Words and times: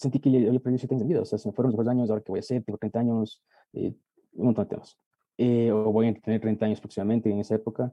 sentí 0.00 0.18
que 0.18 0.30
ya 0.30 0.38
había 0.38 0.60
perdido 0.60 0.78
siete 0.78 0.94
años 0.94 1.06
de 1.06 1.12
vida, 1.12 1.22
o 1.22 1.24
sea, 1.26 1.38
se 1.38 1.48
me 1.48 1.52
fueron 1.52 1.70
los 1.70 1.74
mejores 1.74 1.90
años, 1.90 2.10
ahora 2.10 2.22
que 2.22 2.32
voy 2.32 2.38
a 2.38 2.40
hacer, 2.40 2.64
tengo 2.64 2.78
30 2.78 3.00
años, 3.00 3.42
eh, 3.74 3.94
un 4.32 4.46
montón 4.46 4.64
de 4.64 4.70
temas. 4.70 4.98
Eh, 5.36 5.70
o 5.72 5.92
voy 5.92 6.08
a 6.08 6.14
tener 6.14 6.40
30 6.40 6.66
años 6.66 6.80
próximamente 6.80 7.30
en 7.30 7.38
esa 7.38 7.54
época. 7.54 7.92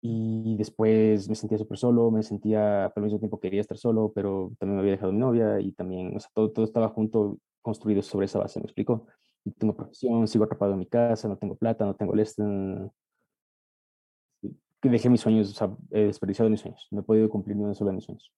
Y 0.00 0.56
después 0.56 1.28
me 1.28 1.36
sentía 1.36 1.58
súper 1.58 1.78
solo, 1.78 2.10
me 2.10 2.24
sentía, 2.24 2.86
al 2.86 3.02
mismo 3.02 3.20
tiempo 3.20 3.38
quería 3.38 3.60
estar 3.60 3.78
solo, 3.78 4.10
pero 4.12 4.52
también 4.58 4.76
me 4.76 4.80
había 4.80 4.92
dejado 4.92 5.12
mi 5.12 5.18
novia 5.18 5.60
y 5.60 5.72
también, 5.72 6.16
o 6.16 6.18
sea, 6.18 6.28
todo, 6.34 6.50
todo 6.50 6.64
estaba 6.64 6.88
junto, 6.88 7.38
construido 7.60 8.02
sobre 8.02 8.26
esa 8.26 8.40
base, 8.40 8.58
¿me 8.58 8.64
explico? 8.64 9.06
Y 9.44 9.52
tengo 9.52 9.76
profesión, 9.76 10.26
sigo 10.26 10.44
atrapado 10.44 10.72
en 10.72 10.80
mi 10.80 10.86
casa, 10.86 11.28
no 11.28 11.38
tengo 11.38 11.54
plata, 11.54 11.84
no 11.86 11.94
tengo 11.94 12.14
el 12.14 12.20
este, 12.20 12.42
que 14.80 14.88
dejé 14.88 15.08
mis 15.08 15.20
sueños, 15.20 15.50
o 15.50 15.54
sea, 15.54 15.70
he 15.92 16.06
desperdiciado 16.06 16.50
mis 16.50 16.60
sueños. 16.60 16.88
No 16.90 17.00
he 17.00 17.04
podido 17.04 17.28
cumplir 17.28 17.56
ni 17.56 17.62
uno 17.62 17.74
solo 17.74 17.90
de 17.90 17.96
mis 17.96 18.04
sueños. 18.04 18.32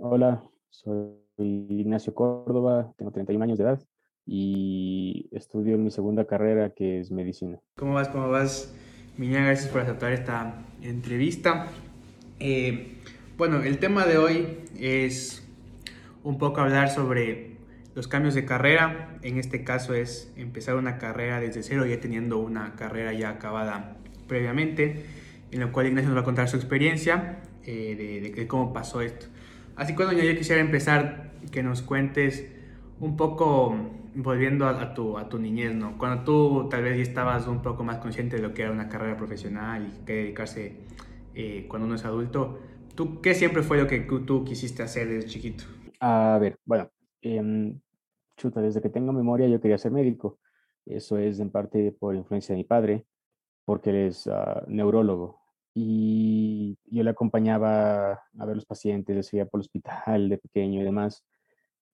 Hola, 0.00 0.42
soy 0.70 1.18
Ignacio 1.36 2.14
Córdoba, 2.14 2.94
tengo 2.96 3.12
31 3.12 3.44
años 3.44 3.58
de 3.58 3.64
edad 3.64 3.80
y 4.24 5.28
estudio 5.30 5.76
mi 5.76 5.90
segunda 5.90 6.26
carrera 6.26 6.70
que 6.70 7.00
es 7.00 7.10
medicina. 7.10 7.60
¿Cómo 7.76 7.92
vas? 7.92 8.08
¿Cómo 8.08 8.30
vas? 8.30 8.74
Miña, 9.18 9.44
gracias 9.44 9.70
por 9.70 9.82
aceptar 9.82 10.12
esta 10.12 10.64
entrevista. 10.80 11.66
Eh, 12.40 12.96
bueno, 13.36 13.62
el 13.62 13.78
tema 13.78 14.06
de 14.06 14.16
hoy 14.16 14.58
es 14.78 15.46
un 16.24 16.38
poco 16.38 16.62
hablar 16.62 16.88
sobre 16.88 17.58
los 17.94 18.08
cambios 18.08 18.34
de 18.34 18.46
carrera, 18.46 19.18
en 19.22 19.36
este 19.36 19.64
caso 19.64 19.92
es 19.92 20.32
empezar 20.36 20.76
una 20.76 20.96
carrera 20.96 21.40
desde 21.40 21.62
cero, 21.62 21.84
ya 21.84 22.00
teniendo 22.00 22.38
una 22.38 22.74
carrera 22.74 23.12
ya 23.12 23.28
acabada 23.30 23.98
previamente, 24.28 25.04
en 25.50 25.60
la 25.60 25.72
cual 25.72 25.86
Ignacio 25.86 26.08
nos 26.08 26.16
va 26.16 26.22
a 26.22 26.24
contar 26.24 26.48
su 26.48 26.56
experiencia 26.56 27.40
eh, 27.64 28.32
de, 28.34 28.46
cómo 28.46 28.72
pasó 28.72 29.00
esto. 29.00 29.26
Así 29.76 29.94
que 29.94 30.04
bueno, 30.04 30.20
yo 30.20 30.36
quisiera 30.36 30.60
empezar 30.60 31.32
que 31.52 31.62
nos 31.62 31.82
cuentes 31.82 32.50
un 33.00 33.16
poco, 33.16 33.74
volviendo 34.14 34.66
a, 34.66 34.94
tu, 34.94 35.18
a 35.18 35.28
tu 35.28 35.38
niñez, 35.38 35.74
¿no? 35.74 35.96
Cuando 35.98 36.24
tú 36.24 36.68
tal 36.68 36.82
vez 36.82 36.96
ya 36.96 37.02
estabas 37.02 37.46
un 37.46 37.62
poco 37.62 37.84
más 37.84 37.98
consciente 37.98 38.36
de 38.36 38.42
lo 38.42 38.54
que 38.54 38.62
era 38.62 38.72
una 38.72 38.88
carrera 38.88 39.16
profesional 39.16 39.86
y 39.86 40.04
que 40.04 40.14
dedicarse 40.14 40.76
eh, 41.34 41.66
cuando 41.68 41.86
uno 41.86 41.94
es 41.94 42.04
adulto, 42.04 42.58
¿tú 42.94 43.20
qué 43.20 43.34
siempre 43.34 43.62
fue 43.62 43.78
lo 43.78 43.86
que 43.86 44.00
tú 44.00 44.44
quisiste 44.44 44.82
hacer 44.82 45.08
desde 45.08 45.28
chiquito? 45.28 45.64
A 46.00 46.38
ver, 46.40 46.58
bueno, 46.64 46.90
eh, 47.22 47.74
chuta, 48.36 48.60
desde 48.60 48.80
que 48.80 48.88
tengo 48.88 49.12
memoria 49.12 49.46
yo 49.48 49.60
quería 49.60 49.78
ser 49.78 49.92
médico. 49.92 50.38
Eso 50.86 51.18
es 51.18 51.38
en 51.38 51.50
parte 51.50 51.92
por 51.92 52.14
influencia 52.14 52.54
de 52.54 52.58
mi 52.58 52.64
padre, 52.64 53.04
porque 53.68 53.90
él 53.90 53.96
es 53.96 54.26
ah, 54.28 54.64
neurólogo. 54.66 55.42
Y 55.74 56.78
yo 56.86 57.02
le 57.02 57.10
acompañaba 57.10 58.12
a 58.38 58.46
ver 58.46 58.56
los 58.56 58.64
pacientes, 58.64 59.14
le 59.14 59.22
seguía 59.22 59.44
por 59.44 59.58
el 59.60 59.66
hospital 59.66 60.30
de 60.30 60.38
pequeño 60.38 60.80
y 60.80 60.84
demás. 60.84 61.22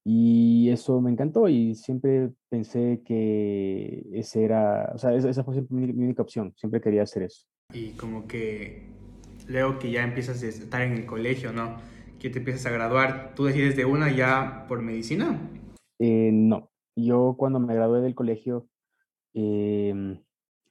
Y 0.05 0.71
eso 0.71 1.01
me 1.01 1.11
encantó 1.11 1.49
y 1.49 1.75
siempre 1.75 2.31
pensé 2.49 3.03
que 3.05 4.07
ese 4.13 4.45
era, 4.45 4.93
o 4.95 4.99
sea, 4.99 5.15
esa, 5.15 5.43
fue 5.43 5.55
siempre 5.55 5.77
mi, 5.77 5.93
mi, 5.93 6.05
única 6.05 6.23
opción, 6.23 6.55
siempre 6.57 6.81
quería 6.81 7.03
hacer 7.03 7.25
eso. 7.25 7.45
Y 7.73 7.91
como 7.97 8.29
que 8.29 8.87
luego 9.49 9.81
que 9.81 9.91
ya 9.91 10.05
empiezas 10.05 10.45
a 10.45 10.47
estar 10.47 10.83
en 10.83 10.93
el 10.93 11.07
colegio, 11.07 11.53
¿no? 11.53 11.79
Que 12.21 12.31
te 12.31 12.39
empiezas 12.39 12.67
a 12.67 12.71
graduar, 12.71 13.33
¿tú 13.35 13.47
decides 13.47 13.75
de 13.75 13.85
una 13.85 14.15
ya 14.15 14.65
por 14.69 14.81
medicina? 14.81 15.41
Eh, 15.99 16.31
no, 16.33 16.71
yo 16.95 17.35
cuando 17.37 17.59
me 17.59 17.75
gradué 17.75 18.01
del 18.01 18.15
colegio, 18.15 18.69
em, 19.33 20.24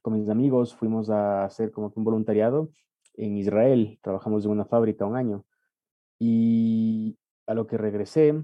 con 0.04 0.20
mis 0.20 0.28
amigos 0.28 0.74
fuimos 0.74 1.08
a 1.08 1.46
hacer 1.46 1.72
como 1.72 1.90
que 1.90 1.98
un 1.98 2.04
voluntariado 2.04 2.68
en 3.14 3.38
Israel, 3.38 3.98
trabajamos 4.02 4.44
en 4.44 4.50
una 4.50 4.66
fábrica 4.66 5.06
un 5.06 5.16
año 5.16 5.46
y 6.18 7.16
a 7.46 7.54
lo 7.54 7.66
que 7.66 7.78
regresé 7.78 8.34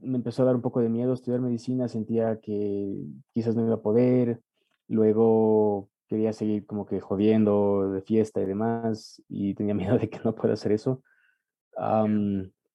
me 0.00 0.16
empezó 0.16 0.42
a 0.42 0.46
dar 0.46 0.56
un 0.56 0.60
poco 0.60 0.80
de 0.80 0.88
miedo 0.88 1.12
estudiar 1.12 1.40
medicina, 1.40 1.86
sentía 1.86 2.40
que 2.40 3.04
quizás 3.32 3.54
no 3.54 3.64
iba 3.64 3.76
a 3.76 3.82
poder, 3.82 4.40
luego 4.88 5.90
quería 6.08 6.32
seguir 6.32 6.66
como 6.66 6.86
que 6.86 7.00
jodiendo 7.00 7.92
de 7.92 8.02
fiesta 8.02 8.42
y 8.42 8.46
demás 8.46 9.22
y 9.28 9.54
tenía 9.54 9.74
miedo 9.74 9.96
de 9.96 10.10
que 10.10 10.18
no 10.24 10.34
pueda 10.34 10.54
hacer 10.54 10.72
eso. 10.72 11.04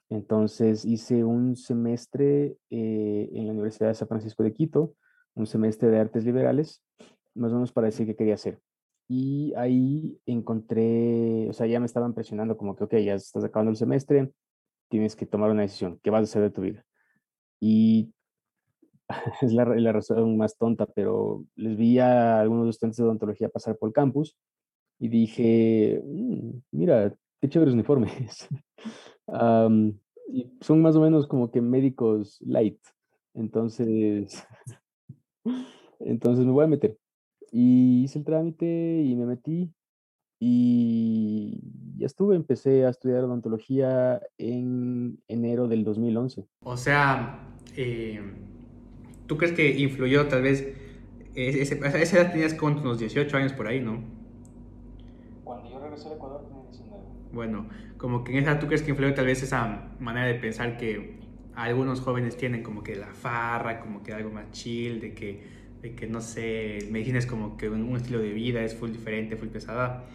Entonces 0.07 0.85
hice 0.85 1.25
un 1.25 1.57
semestre 1.57 2.55
eh, 2.69 3.29
en 3.33 3.47
la 3.47 3.51
Universidad 3.51 3.89
de 3.89 3.95
San 3.95 4.07
Francisco 4.07 4.41
de 4.41 4.53
Quito, 4.53 4.95
un 5.35 5.47
semestre 5.47 5.89
de 5.89 5.99
artes 5.99 6.23
liberales, 6.23 6.81
más 7.35 7.51
o 7.51 7.55
menos 7.55 7.71
para 7.71 7.87
decir 7.87 8.05
qué 8.07 8.15
quería 8.15 8.35
hacer. 8.35 8.59
Y 9.07 9.53
ahí 9.55 10.19
encontré, 10.25 11.47
o 11.49 11.53
sea, 11.53 11.67
ya 11.67 11.79
me 11.79 11.85
estaban 11.85 12.13
presionando 12.13 12.57
como 12.57 12.75
que, 12.75 12.85
ok, 12.85 12.95
ya 12.97 13.15
estás 13.15 13.43
acabando 13.43 13.71
el 13.71 13.77
semestre, 13.77 14.31
tienes 14.89 15.15
que 15.15 15.25
tomar 15.25 15.51
una 15.51 15.63
decisión, 15.63 15.99
¿qué 16.03 16.09
vas 16.09 16.21
a 16.21 16.23
hacer 16.23 16.41
de 16.43 16.51
tu 16.51 16.61
vida? 16.61 16.85
Y 17.59 18.13
es 19.41 19.53
la, 19.53 19.65
la 19.65 19.91
razón 19.91 20.37
más 20.37 20.57
tonta, 20.57 20.85
pero 20.85 21.45
les 21.55 21.77
vi 21.77 21.99
a 21.99 22.39
algunos 22.39 22.69
estudiantes 22.69 22.97
de 22.97 23.03
odontología 23.03 23.49
pasar 23.49 23.77
por 23.77 23.89
el 23.89 23.93
campus 23.93 24.37
y 24.99 25.09
dije, 25.09 26.01
mm, 26.05 26.49
mira, 26.71 27.13
qué 27.41 27.49
chéveres 27.49 27.73
uniformes. 27.73 28.47
y 30.29 30.51
son 30.61 30.81
más 30.81 30.95
o 30.95 31.01
menos 31.01 31.27
como 31.27 31.51
que 31.51 31.61
médicos 31.61 32.39
light. 32.41 32.79
Entonces, 33.33 34.45
entonces 35.99 36.45
me 36.45 36.51
voy 36.51 36.65
a 36.65 36.67
meter. 36.67 36.97
Y 37.55 38.03
hice 38.03 38.17
el 38.17 38.25
trámite 38.25 39.03
y 39.03 39.15
me 39.15 39.27
metí 39.27 39.71
y 40.39 41.61
ya 41.97 42.07
estuve, 42.07 42.35
empecé 42.35 42.83
a 42.85 42.89
estudiar 42.89 43.23
odontología 43.23 44.19
en 44.39 45.19
enero 45.27 45.67
del 45.67 45.83
2011. 45.83 46.47
O 46.63 46.75
sea, 46.75 47.47
eh, 47.77 48.19
¿tú 49.27 49.37
crees 49.37 49.53
que 49.53 49.79
influyó 49.79 50.27
tal 50.27 50.41
vez, 50.41 50.67
ese, 51.35 51.79
a 51.85 51.87
esa 51.89 52.19
edad 52.19 52.31
tenías 52.31 52.55
como 52.55 52.81
unos 52.81 52.97
18 52.97 53.37
años 53.37 53.53
por 53.53 53.67
ahí, 53.67 53.79
¿no? 53.79 54.03
Cuando 55.43 55.69
yo 55.69 55.79
regresé 55.79 56.09
a 56.09 56.13
Ecuador 56.15 56.41
tenía 56.47 56.63
19. 56.63 57.03
Bueno, 57.31 57.69
como 57.97 58.23
que 58.23 58.31
en 58.31 58.39
esa 58.39 58.57
tú 58.57 58.65
crees 58.65 58.81
que 58.81 58.89
influyó 58.89 59.13
tal 59.13 59.27
vez 59.27 59.43
esa 59.43 59.91
manera 59.99 60.25
de 60.25 60.35
pensar 60.35 60.75
que 60.77 61.19
algunos 61.55 62.01
jóvenes 62.01 62.35
tienen 62.35 62.63
como 62.63 62.83
que 62.83 62.95
la 62.95 63.13
farra, 63.13 63.79
como 63.79 64.01
que 64.01 64.11
algo 64.11 64.31
más 64.31 64.51
chill, 64.51 64.99
de 64.99 65.13
que, 65.13 65.62
de 65.83 65.95
que 65.95 66.07
no 66.07 66.21
sé, 66.21 66.87
medicina 66.89 67.19
es 67.19 67.27
como 67.27 67.57
que 67.57 67.69
un, 67.69 67.95
estilo 67.97 68.19
de 68.19 68.31
vida, 68.31 68.63
es 68.63 68.73
full 68.73 68.91
diferente, 68.91 69.35
full 69.35 69.49
pesada. 69.49 70.05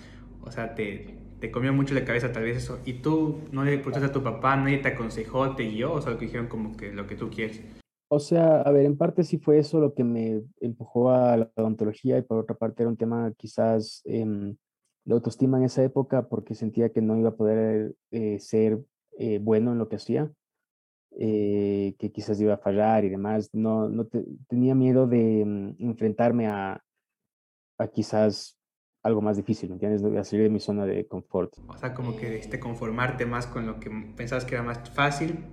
O 0.42 0.50
sea, 0.50 0.74
te, 0.74 1.14
te 1.40 1.50
comió 1.50 1.74
mucho 1.74 1.94
la 1.94 2.06
cabeza 2.06 2.32
tal 2.32 2.44
vez 2.44 2.56
eso. 2.56 2.80
Y 2.86 2.94
tú 2.94 3.42
no 3.52 3.64
le 3.64 3.74
preguntaste 3.74 4.08
a 4.08 4.12
tu 4.12 4.22
papá, 4.22 4.56
nadie 4.56 4.78
te 4.78 4.88
aconsejó, 4.88 5.54
te 5.54 5.64
guió, 5.64 5.92
o 5.92 6.00
sea, 6.00 6.16
que 6.16 6.24
dijeron 6.24 6.46
como 6.46 6.74
que 6.74 6.90
lo 6.90 7.06
que 7.06 7.16
tú 7.16 7.28
quieres. 7.28 7.60
O 8.10 8.18
sea, 8.18 8.62
a 8.62 8.72
ver, 8.72 8.86
en 8.86 8.96
parte 8.96 9.22
sí 9.22 9.36
fue 9.36 9.58
eso 9.58 9.78
lo 9.78 9.92
que 9.92 10.04
me 10.04 10.42
empujó 10.62 11.10
a 11.10 11.36
la 11.36 11.50
odontología 11.54 12.16
y 12.16 12.22
por 12.22 12.38
otra 12.38 12.56
parte 12.56 12.82
era 12.82 12.88
un 12.88 12.96
tema 12.96 13.30
quizás 13.36 14.00
eh, 14.06 14.24
de 15.04 15.14
autoestima 15.14 15.58
en 15.58 15.64
esa 15.64 15.84
época 15.84 16.26
porque 16.28 16.54
sentía 16.54 16.88
que 16.88 17.02
no 17.02 17.18
iba 17.18 17.28
a 17.28 17.36
poder 17.36 17.94
eh, 18.10 18.38
ser 18.40 18.78
eh, 19.18 19.38
bueno 19.42 19.72
en 19.72 19.78
lo 19.78 19.90
que 19.90 19.96
hacía, 19.96 20.32
eh, 21.18 21.94
que 21.98 22.10
quizás 22.10 22.40
iba 22.40 22.54
a 22.54 22.58
fallar 22.58 23.04
y 23.04 23.08
demás. 23.08 23.50
No, 23.52 23.88
no 23.88 24.06
tenía 24.48 24.74
miedo 24.74 25.06
de 25.06 25.44
mm, 25.44 25.76
enfrentarme 25.78 26.46
a, 26.46 26.82
a 27.78 27.88
quizás 27.88 28.58
algo 29.02 29.20
más 29.20 29.36
difícil, 29.36 29.70
¿me 29.70 29.74
entiendes? 29.74 30.04
A 30.04 30.24
salir 30.24 30.44
de 30.44 30.50
mi 30.50 30.60
zona 30.60 30.84
de 30.84 31.06
confort. 31.06 31.54
O 31.68 31.76
sea, 31.76 31.94
como 31.94 32.16
que 32.16 32.38
de 32.38 32.60
conformarte 32.60 33.26
más 33.26 33.46
con 33.46 33.66
lo 33.66 33.80
que 33.80 33.90
pensabas 34.16 34.44
que 34.44 34.54
era 34.54 34.64
más 34.64 34.90
fácil 34.90 35.46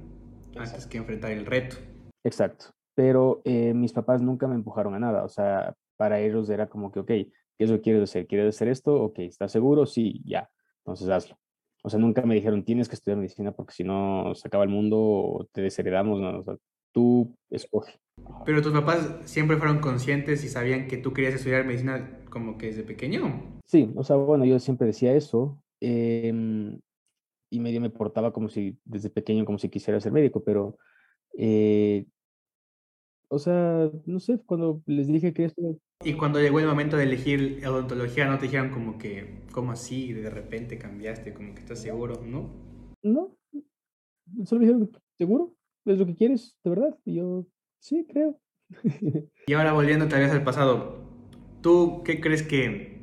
antes 0.57 0.87
que 0.87 0.97
enfrentar 0.97 1.31
el 1.31 1.45
reto. 1.45 1.77
Exacto. 2.23 2.67
Pero 2.95 3.41
mis 3.45 3.91
papás 3.91 4.21
nunca 4.21 4.47
me 4.47 4.55
empujaron 4.55 4.95
a 4.95 4.99
nada. 4.99 5.23
O 5.23 5.29
sea, 5.29 5.75
para 5.97 6.19
ellos 6.19 6.49
era 6.49 6.67
como 6.67 6.91
que, 6.91 6.99
ok, 7.01 7.11
¿Qué 7.57 7.63
es 7.63 7.69
lo 7.69 7.77
que 7.77 7.83
quieres 7.83 8.03
hacer? 8.03 8.27
¿Quieres 8.27 8.55
hacer 8.55 8.67
esto? 8.67 9.01
Ok, 9.01 9.19
¿estás 9.19 9.51
seguro? 9.51 9.85
Sí, 9.85 10.21
ya. 10.25 10.49
Entonces 10.79 11.09
hazlo. 11.09 11.37
O 11.85 11.89
sea, 11.89 11.99
nunca 11.99 12.23
me 12.23 12.33
dijeron, 12.33 12.63
tienes 12.63 12.89
que 12.89 12.95
estudiar 12.95 13.19
medicina 13.19 13.51
porque 13.51 13.73
si 13.73 13.83
no 13.83 14.33
se 14.33 14.47
acaba 14.47 14.63
el 14.63 14.71
mundo 14.71 14.97
o 14.99 15.47
te 15.51 15.61
desheredamos. 15.61 16.19
No, 16.19 16.39
o 16.39 16.43
sea, 16.43 16.57
tú 16.91 17.37
escoge. 17.51 17.99
Pero 18.43 18.63
tus 18.63 18.73
papás 18.73 19.17
siempre 19.25 19.57
fueron 19.57 19.79
conscientes 19.79 20.43
y 20.43 20.49
sabían 20.49 20.87
que 20.87 20.97
tú 20.97 21.13
querías 21.13 21.35
estudiar 21.35 21.63
medicina 21.63 22.23
como 22.31 22.57
que 22.57 22.67
desde 22.67 22.83
pequeño. 22.83 23.61
Sí, 23.65 23.91
o 23.95 24.03
sea, 24.03 24.15
bueno, 24.15 24.45
yo 24.45 24.57
siempre 24.57 24.87
decía 24.87 25.13
eso. 25.13 25.61
Em, 25.79 26.79
y 27.51 27.59
medio 27.59 27.81
me 27.81 27.91
portaba 27.91 28.33
como 28.33 28.49
si, 28.49 28.79
desde 28.83 29.11
pequeño, 29.11 29.45
como 29.45 29.59
si 29.59 29.69
quisiera 29.69 29.99
ser 29.99 30.11
médico, 30.11 30.43
pero 30.43 30.79
eh, 31.37 32.07
o 33.27 33.37
sea, 33.37 33.91
no 34.05 34.19
sé, 34.19 34.39
cuando 34.45 34.81
les 34.87 35.07
dije 35.07 35.33
que 35.33 35.45
esto... 35.45 35.61
Y 36.03 36.13
cuando 36.13 36.39
llegó 36.39 36.59
el 36.59 36.67
momento 36.67 36.97
de 36.97 37.03
elegir 37.03 37.63
odontología, 37.65 38.27
¿no 38.27 38.37
te 38.37 38.45
dijeron 38.45 38.69
como 38.69 38.97
que, 38.97 39.43
¿cómo 39.51 39.71
así? 39.71 40.13
De 40.13 40.29
repente 40.29 40.77
cambiaste, 40.77 41.33
como 41.33 41.53
que 41.53 41.61
estás 41.61 41.81
seguro, 41.81 42.21
¿no? 42.23 42.51
No, 43.01 43.37
solo 44.45 44.59
me 44.59 44.67
dijeron, 44.67 44.91
¿seguro? 45.17 45.55
¿Es 45.85 45.97
lo 45.97 46.05
que 46.05 46.15
quieres, 46.15 46.57
de 46.63 46.69
verdad? 46.69 46.97
Y 47.05 47.15
yo, 47.15 47.45
sí, 47.79 48.05
creo. 48.09 48.39
y 49.47 49.53
ahora 49.53 49.73
volviendo 49.73 50.07
tal 50.07 50.21
vez 50.21 50.31
al 50.31 50.43
pasado, 50.43 51.05
¿tú 51.61 52.01
qué 52.03 52.19
crees 52.19 52.43
que 52.43 53.01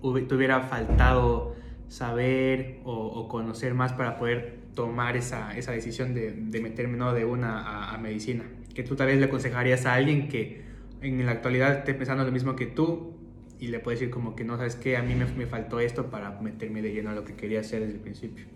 te 0.00 0.34
hubiera 0.34 0.60
faltado 0.62 1.54
saber 1.88 2.80
o, 2.84 3.28
conocer 3.28 3.74
más 3.74 3.92
para 3.92 4.16
poder 4.16 4.60
tomar 4.74 5.16
esa, 5.16 5.56
esa 5.56 5.72
decisión 5.72 6.14
de, 6.14 6.32
de, 6.32 6.60
meterme 6.60 6.96
¿no? 6.96 7.12
de 7.12 7.24
una 7.24 7.92
a, 7.92 7.98
medicina? 7.98 8.44
Que 8.74 8.82
tú 8.82 8.94
tal 8.96 9.08
vez 9.08 9.18
le 9.18 9.26
aconsejarías 9.26 9.84
a 9.86 9.94
alguien 9.94 10.28
que 10.28 10.69
en 11.02 11.24
la 11.24 11.32
actualidad 11.32 11.78
esté 11.78 11.94
pensando 11.94 12.24
lo 12.24 12.32
mismo 12.32 12.56
que 12.56 12.66
tú 12.66 13.14
y 13.58 13.68
le 13.68 13.80
puedes 13.80 14.00
decir 14.00 14.12
como 14.12 14.34
que 14.34 14.44
no, 14.44 14.56
sabes 14.56 14.76
qué, 14.76 14.96
a 14.96 15.02
mí 15.02 15.14
me, 15.14 15.26
me 15.26 15.46
faltó 15.46 15.80
esto 15.80 16.10
para 16.10 16.40
meterme 16.40 16.82
de 16.82 16.92
lleno 16.92 17.10
a 17.10 17.14
lo 17.14 17.24
que 17.24 17.36
quería 17.36 17.60
hacer 17.60 17.80
desde 17.80 17.94
el 17.94 18.00
principio. 18.00 18.46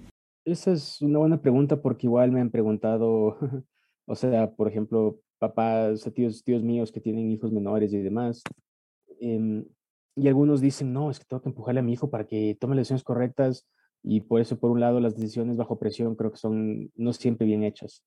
Esa 0.45 0.73
es 0.73 1.01
una 1.03 1.19
buena 1.19 1.41
pregunta 1.41 1.81
porque 1.81 2.07
igual 2.07 2.33
me 2.33 2.41
han 2.41 2.51
preguntado, 2.51 3.39
o 4.07 4.15
sea, 4.15 4.51
por 4.53 4.69
ejemplo, 4.69 5.21
papás, 5.39 6.11
tíos, 6.15 6.43
tíos 6.43 6.63
míos 6.63 6.93
que 6.93 7.01
tienen 7.01 7.31
hijos 7.31 7.53
menores 7.53 7.93
y 7.93 7.99
demás. 7.99 8.43
Em, 9.21 9.65
y 10.17 10.29
algunos 10.29 10.61
dicen, 10.61 10.93
no, 10.93 11.11
es 11.11 11.19
que 11.19 11.25
tengo 11.25 11.43
que 11.43 11.49
empujarle 11.49 11.81
a 11.81 11.83
mi 11.83 11.93
hijo 11.93 12.11
para 12.11 12.27
que 12.27 12.57
tome 12.61 12.77
las 12.77 12.83
decisiones 12.83 13.05
correctas 13.05 13.67
y 14.03 14.21
por 14.21 14.41
eso, 14.41 14.59
por 14.59 14.71
un 14.71 14.81
lado, 14.81 15.01
las 15.01 15.17
decisiones 15.17 15.57
bajo 15.57 15.79
presión 15.79 16.15
creo 16.15 16.31
que 16.31 16.39
son 16.39 16.91
no 16.95 17.13
siempre 17.13 17.47
bien 17.47 17.65
hechas. 17.65 18.05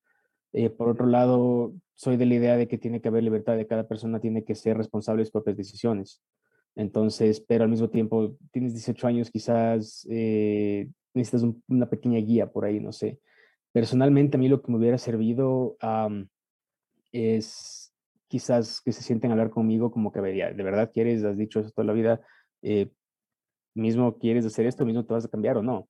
Eh, 0.58 0.72
por 0.72 0.90
otro 0.90 1.06
lado, 1.06 1.76
soy 1.94 2.18
de 2.18 2.26
la 2.26 2.34
idea 2.34 2.58
de 2.58 2.68
que 2.68 2.80
tiene 2.80 3.00
que 3.00 3.10
haber 3.10 3.22
libertad, 3.22 3.56
de 3.56 3.68
cada 3.68 3.88
persona 3.88 4.20
tiene 4.20 4.44
que 4.44 4.56
ser 4.56 4.76
responsable 4.76 5.22
de 5.22 5.26
sus 5.26 5.32
propias 5.34 5.56
decisiones. 5.56 6.24
Entonces, 6.76 7.40
pero 7.42 7.64
al 7.64 7.70
mismo 7.70 7.92
tiempo, 7.92 8.36
tienes 8.52 8.74
18 8.74 9.06
años, 9.06 9.30
quizás 9.30 10.08
eh, 10.10 10.90
necesitas 11.14 11.48
una 11.68 11.88
pequeña 11.88 12.18
guía 12.22 12.52
por 12.52 12.66
ahí, 12.66 12.80
no 12.80 12.92
sé. 12.92 13.20
Personalmente, 13.72 14.38
a 14.38 14.40
mí 14.40 14.50
lo 14.50 14.64
que 14.64 14.72
me 14.72 14.80
hubiera 14.80 14.98
servido 14.98 15.78
es 17.12 17.94
quizás 18.28 18.82
que 18.82 18.94
se 18.94 19.04
sienten 19.04 19.30
a 19.30 19.36
hablar 19.36 19.52
conmigo 19.52 19.92
como 19.92 20.12
que, 20.12 20.22
de 20.22 20.64
verdad 20.64 20.90
quieres, 20.92 21.24
has 21.24 21.38
dicho 21.38 21.60
eso 21.60 21.70
toda 21.70 21.86
la 21.86 21.94
vida, 21.94 22.20
eh, 22.64 22.90
mismo 23.76 24.18
quieres 24.18 24.44
hacer 24.44 24.66
esto, 24.66 24.88
mismo 24.88 25.06
te 25.06 25.14
vas 25.14 25.26
a 25.26 25.30
cambiar 25.30 25.58
o 25.58 25.62
no. 25.62 25.88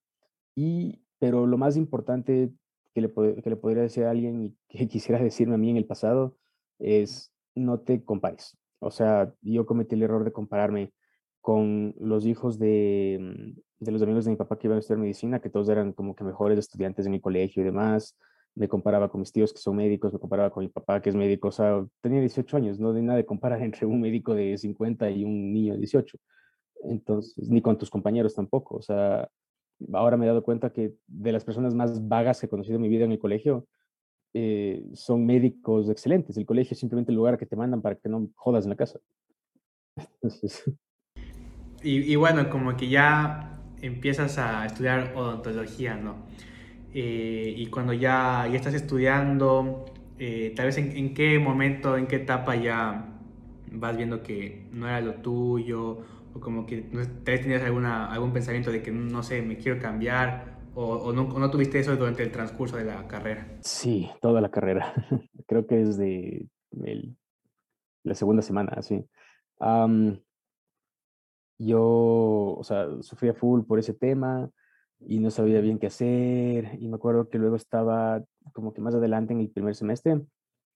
Y, 0.56 1.02
pero 1.20 1.46
lo 1.46 1.58
más 1.58 1.78
importante 1.78 2.52
que 2.98 3.02
le, 3.02 3.42
que 3.44 3.50
le 3.52 3.56
podría 3.56 3.84
decir 3.84 4.06
a 4.06 4.12
alguien 4.12 4.42
y 4.42 4.58
que 4.68 4.88
quisiera 4.88 5.22
decirme 5.22 5.56
a 5.56 5.58
mí 5.58 5.70
en 5.70 5.78
el 5.78 5.86
pasado 5.86 6.36
es 6.80 7.32
no 7.56 7.80
te 7.80 8.04
compares. 8.04 8.58
O 8.80 8.92
sea, 8.92 9.34
yo 9.42 9.66
cometí 9.66 9.96
el 9.96 10.04
error 10.04 10.24
de 10.24 10.32
compararme 10.32 10.94
con 11.42 11.96
los 12.00 12.26
hijos 12.26 12.60
de, 12.60 13.20
mm, 13.20 13.86
de 13.86 13.92
los 13.92 14.02
amigos 14.02 14.26
de 14.26 14.32
mi 14.32 14.38
papá 14.38 14.58
que 14.58 14.68
iban 14.68 14.78
a 14.78 14.80
estudiar 14.80 15.00
medicina, 15.00 15.40
que 15.40 15.50
todos 15.50 15.70
eran 15.70 15.94
como 15.94 16.16
que 16.16 16.24
mejores 16.24 16.58
estudiantes 16.60 17.06
en 17.06 17.12
mi 17.12 17.22
colegio 17.22 17.62
y 17.62 17.66
demás. 17.66 18.18
Me 18.56 18.68
comparaba 18.68 19.10
con 19.10 19.22
mis 19.22 19.32
tíos 19.32 19.54
que 19.54 19.60
son 19.60 19.76
médicos, 19.76 20.14
me 20.14 20.20
comparaba 20.20 20.50
con 20.52 20.64
mi 20.64 20.70
papá 20.70 21.02
que 21.02 21.10
es 21.10 21.16
médico. 21.16 21.50
O 21.50 21.52
sea, 21.52 21.86
tenía 22.02 22.20
18 22.20 22.58
años, 22.58 22.80
no 22.80 22.92
hay 22.94 23.02
nada 23.04 23.18
de 23.18 23.26
comparar 23.26 23.62
entre 23.64 23.86
un 23.86 24.02
médico 24.02 24.34
de 24.34 24.58
50 24.58 25.10
y 25.12 25.24
un 25.24 25.54
niño 25.54 25.74
de 25.74 25.80
18. 25.80 26.18
Entonces, 26.84 27.50
ni 27.50 27.62
con 27.62 27.78
tus 27.78 27.90
compañeros 27.90 28.36
tampoco. 28.36 28.78
O 28.78 28.82
sea, 28.82 29.30
ahora 29.94 30.18
me 30.18 30.25
he 30.25 30.27
dado 30.27 30.44
cuenta 30.44 30.71
que 30.71 30.94
de 31.07 31.31
las 31.31 31.44
personas 31.44 31.74
más 31.74 32.07
vagas 32.07 32.39
que 32.39 32.45
he 32.45 32.50
conocido 32.50 32.75
en 32.75 32.81
mi 32.81 32.89
vida 32.89 33.06
en 33.06 33.12
el 33.12 33.19
colegio, 33.19 33.68
eh, 34.33 34.83
son 34.94 35.25
médicos 35.25 35.89
excelentes. 35.89 36.38
El 36.38 36.45
colegio 36.45 36.74
es 36.74 36.79
simplemente 36.79 37.12
el 37.12 37.15
lugar 37.15 37.38
que 37.38 37.45
te 37.45 37.56
mandan 37.56 37.81
para 37.81 37.95
que 37.95 38.09
no 38.09 38.29
jodas 38.35 38.65
en 38.65 38.69
la 38.69 38.75
casa. 38.75 39.00
Y, 41.83 42.15
bueno, 42.15 42.50
como 42.50 42.75
que 42.75 42.89
ya 42.89 43.62
empiezas 43.81 44.39
a 44.39 44.65
estudiar 44.65 45.13
odontología, 45.15 45.95
¿no? 45.95 46.15
Eh, 46.91 47.53
y 47.56 47.68
cuando 47.68 47.94
ya, 47.94 48.47
ya 48.50 48.57
estás 48.57 48.74
estudiando, 48.74 49.85
eh, 50.18 50.53
tal 50.56 50.65
vez 50.65 50.77
en, 50.79 51.13
qué 51.13 51.38
momento, 51.38 51.95
en 51.95 52.07
qué 52.07 52.15
etapa 52.18 52.56
ya 52.56 53.19
vas 53.71 53.95
viendo 53.95 54.24
que 54.24 54.68
no 54.71 54.88
era 54.88 55.00
lo 55.01 55.13
tuyo, 55.15 56.00
o 56.33 56.39
como 56.39 56.65
que 56.65 56.81
tal 56.81 57.07
vez 57.25 57.41
tenías 57.41 57.63
alguna, 57.63 58.12
algún 58.12 58.33
pensamiento 58.33 58.71
de 58.71 58.81
que, 58.81 58.91
no 58.91 59.24
sé, 59.24 59.41
me 59.41 59.57
quiero 59.57 59.79
cambiar, 59.81 60.57
o, 60.75 61.12
no, 61.12 61.27
no, 61.27 61.50
tuviste 61.50 61.79
eso 61.79 61.95
durante 61.95 62.21
el 62.21 62.31
transcurso 62.31 62.77
de 62.77 62.85
la 62.85 63.07
carrera. 63.07 63.57
Sí, 63.62 64.12
toda 64.21 64.41
la 64.41 64.50
carrera. 64.50 64.94
Creo 65.47 65.65
que 65.65 65.77
desde 65.77 66.47
el, 66.83 67.18
la 68.03 68.13
segunda 68.13 68.44
semana, 68.44 68.81
sí 68.83 69.03
yo, 71.59 72.56
o 72.57 72.63
sea, 72.63 72.88
sufría 73.01 73.33
full 73.33 73.63
por 73.63 73.79
ese 73.79 73.94
tema 73.94 74.50
y 75.00 75.19
no 75.19 75.31
sabía 75.31 75.62
bien 75.62 75.79
qué 75.79 75.88
hacer. 75.88 76.77
Y 76.79 76.88
me 76.88 76.95
acuerdo 76.95 77.29
que 77.29 77.38
luego 77.38 77.56
estaba 77.56 78.24
como 78.53 78.74
que 78.74 78.81
más 78.81 78.95
adelante 78.95 79.33
en 79.33 79.41
el 79.41 79.50
primer 79.50 79.75
semestre, 79.75 80.21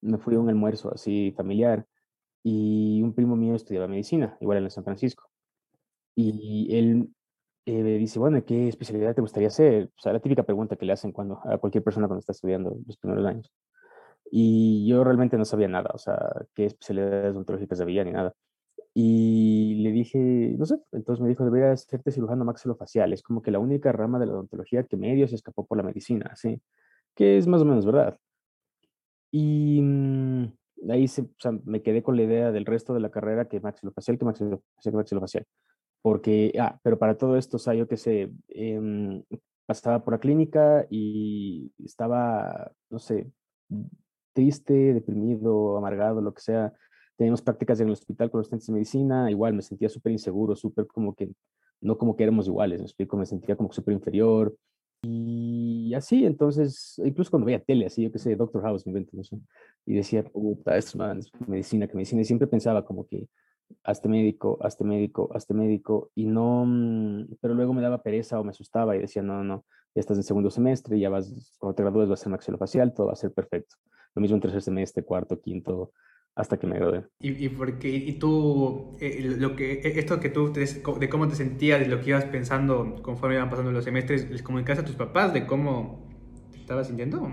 me 0.01 0.17
fui 0.17 0.35
a 0.35 0.39
un 0.39 0.49
almuerzo 0.49 0.91
así 0.93 1.33
familiar 1.37 1.85
y 2.43 3.01
un 3.03 3.13
primo 3.13 3.35
mío 3.35 3.55
estudiaba 3.55 3.87
medicina, 3.87 4.37
igual 4.41 4.63
en 4.63 4.71
San 4.71 4.83
Francisco. 4.83 5.30
Y 6.15 6.75
él 6.75 7.09
eh, 7.65 7.83
dice, 7.97 8.19
bueno, 8.19 8.43
¿qué 8.45 8.67
especialidad 8.67 9.15
te 9.15 9.21
gustaría 9.21 9.47
hacer? 9.47 9.91
O 9.97 10.01
sea, 10.01 10.13
la 10.13 10.19
típica 10.19 10.43
pregunta 10.43 10.75
que 10.75 10.85
le 10.85 10.93
hacen 10.93 11.11
cuando, 11.11 11.39
a 11.45 11.57
cualquier 11.57 11.83
persona 11.83 12.07
cuando 12.07 12.19
está 12.19 12.31
estudiando 12.31 12.77
los 12.85 12.97
primeros 12.97 13.25
años. 13.25 13.51
Y 14.31 14.87
yo 14.87 15.03
realmente 15.03 15.37
no 15.37 15.45
sabía 15.45 15.67
nada, 15.67 15.91
o 15.93 15.97
sea, 15.97 16.17
qué 16.55 16.65
especialidades 16.65 17.33
odontológicas 17.33 17.81
había 17.81 18.03
ni 18.03 18.11
nada. 18.11 18.33
Y 18.93 19.75
le 19.83 19.91
dije, 19.91 20.55
no 20.57 20.65
sé, 20.65 20.77
entonces 20.91 21.21
me 21.21 21.29
dijo, 21.29 21.45
deberías 21.45 21.85
hacerte 21.85 22.11
cirujano 22.11 22.45
maxilofacial. 22.45 23.13
Es 23.13 23.23
como 23.23 23.41
que 23.41 23.51
la 23.51 23.59
única 23.59 23.91
rama 23.91 24.19
de 24.19 24.25
la 24.25 24.33
odontología 24.33 24.83
que 24.83 24.97
medio 24.97 25.27
se 25.27 25.35
escapó 25.35 25.65
por 25.65 25.77
la 25.77 25.83
medicina, 25.83 26.35
¿sí? 26.35 26.61
Que 27.15 27.37
es 27.37 27.47
más 27.47 27.61
o 27.61 27.65
menos 27.65 27.85
verdad. 27.85 28.17
Y 29.31 29.81
mm, 29.81 30.53
ahí 30.89 31.07
se, 31.07 31.21
o 31.21 31.29
sea, 31.39 31.53
me 31.65 31.81
quedé 31.81 32.03
con 32.03 32.17
la 32.17 32.23
idea 32.23 32.51
del 32.51 32.65
resto 32.65 32.93
de 32.93 32.99
la 32.99 33.11
carrera 33.11 33.45
que 33.47 33.59
maxilofacial, 33.61 34.17
que 34.17 34.25
maxilofacial, 34.25 34.91
que 34.91 34.97
maxilofacial. 34.97 35.45
Porque, 36.01 36.53
ah, 36.59 36.79
pero 36.83 36.97
para 36.97 37.17
todo 37.17 37.37
esto, 37.37 37.57
o 37.57 37.59
sea, 37.59 37.73
yo 37.73 37.87
que 37.87 37.97
sé, 37.97 38.31
eh, 38.49 39.23
pasaba 39.65 40.03
por 40.03 40.13
la 40.13 40.19
clínica 40.19 40.85
y 40.89 41.71
estaba, 41.83 42.71
no 42.89 42.99
sé, 42.99 43.31
triste, 44.33 44.93
deprimido, 44.93 45.77
amargado, 45.77 46.21
lo 46.21 46.33
que 46.33 46.41
sea, 46.41 46.73
teníamos 47.17 47.41
prácticas 47.41 47.79
en 47.79 47.87
el 47.87 47.93
hospital 47.93 48.31
con 48.31 48.39
los 48.39 48.47
estudiantes 48.47 48.67
de 48.67 48.73
medicina, 48.73 49.31
igual 49.31 49.53
me 49.53 49.61
sentía 49.61 49.89
súper 49.89 50.11
inseguro, 50.11 50.55
súper 50.55 50.87
como 50.87 51.13
que, 51.13 51.29
no 51.81 51.97
como 51.97 52.15
que 52.15 52.23
éramos 52.23 52.47
iguales, 52.47 52.79
me 52.79 52.85
explico, 52.85 53.17
me 53.17 53.25
sentía 53.25 53.55
como 53.55 53.71
súper 53.71 53.93
inferior. 53.93 54.55
Y 55.03 55.93
así, 55.95 56.25
entonces, 56.25 57.01
incluso 57.03 57.31
cuando 57.31 57.45
veía 57.45 57.63
tele, 57.63 57.87
así, 57.87 58.03
yo 58.03 58.11
qué 58.11 58.19
sé, 58.19 58.35
Doctor 58.35 58.61
House, 58.61 58.85
me 58.85 58.91
invento, 58.91 59.17
no 59.17 59.23
sé, 59.23 59.39
y 59.85 59.95
decía, 59.95 60.23
puta, 60.23 60.77
esto 60.77 61.11
es 61.13 61.31
medicina, 61.47 61.87
que 61.87 61.95
medicina, 61.95 62.21
y 62.21 62.25
siempre 62.25 62.47
pensaba 62.47 62.85
como 62.85 63.07
que, 63.07 63.27
hazte 63.83 64.09
médico, 64.09 64.57
hazte 64.61 64.83
médico, 64.83 65.29
hazte 65.33 65.53
médico, 65.53 66.11
y 66.15 66.25
no, 66.25 66.65
mm, 66.65 67.35
pero 67.41 67.53
luego 67.53 67.73
me 67.73 67.81
daba 67.81 68.03
pereza 68.03 68.39
o 68.39 68.43
me 68.43 68.51
asustaba 68.51 68.95
y 68.95 68.99
decía, 68.99 69.21
no, 69.21 69.37
no, 69.37 69.43
no, 69.43 69.65
ya 69.95 69.99
estás 69.99 70.17
en 70.17 70.23
segundo 70.23 70.49
semestre, 70.49 70.99
ya 70.99 71.09
vas, 71.09 71.55
cuando 71.59 71.75
te 71.75 71.83
gradúes 71.83 72.09
va 72.09 72.13
a 72.13 72.17
ser 72.17 72.31
maxilofacial, 72.31 72.93
todo 72.93 73.07
va 73.07 73.13
a 73.13 73.17
ser 73.17 73.33
perfecto. 73.33 73.75
Lo 74.15 74.21
mismo 74.21 74.35
en 74.35 74.41
tercer 74.41 74.61
semestre, 74.61 75.03
cuarto, 75.03 75.39
quinto, 75.39 75.91
hasta 76.35 76.57
que 76.57 76.67
me 76.67 76.77
gradué. 76.77 77.05
¿Y, 77.19 77.45
y, 77.45 77.49
porque, 77.49 77.89
y 77.89 78.13
tú, 78.13 78.95
eh, 78.99 79.35
lo 79.37 79.55
que, 79.55 79.73
e, 79.73 79.99
esto 79.99 80.19
que 80.19 80.29
tú, 80.29 80.51
de 80.51 81.09
cómo 81.09 81.27
te 81.27 81.35
sentías, 81.35 81.79
de 81.79 81.87
lo 81.87 81.99
que 81.99 82.09
ibas 82.09 82.25
pensando 82.25 82.95
conforme 83.01 83.35
iban 83.35 83.49
pasando 83.49 83.71
los 83.71 83.83
semestres, 83.83 84.29
¿les 84.29 84.41
comunicaste 84.41 84.81
a 84.81 84.85
tus 84.85 84.95
papás 84.95 85.33
de 85.33 85.45
cómo 85.45 86.07
te 86.51 86.59
estabas 86.59 86.87
sintiendo? 86.87 87.27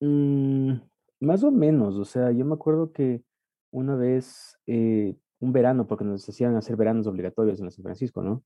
Mm, 0.00 0.72
más 1.20 1.42
o 1.44 1.50
menos, 1.50 1.96
o 1.96 2.04
sea, 2.04 2.30
yo 2.30 2.44
me 2.44 2.54
acuerdo 2.54 2.92
que 2.92 3.22
una 3.70 3.94
vez, 3.94 4.58
eh, 4.66 5.16
un 5.40 5.52
verano, 5.52 5.86
porque 5.86 6.04
nos 6.04 6.28
hacían 6.28 6.56
hacer 6.56 6.76
veranos 6.76 7.06
obligatorios 7.06 7.60
en 7.60 7.70
San 7.70 7.82
Francisco, 7.82 8.22
¿no? 8.22 8.42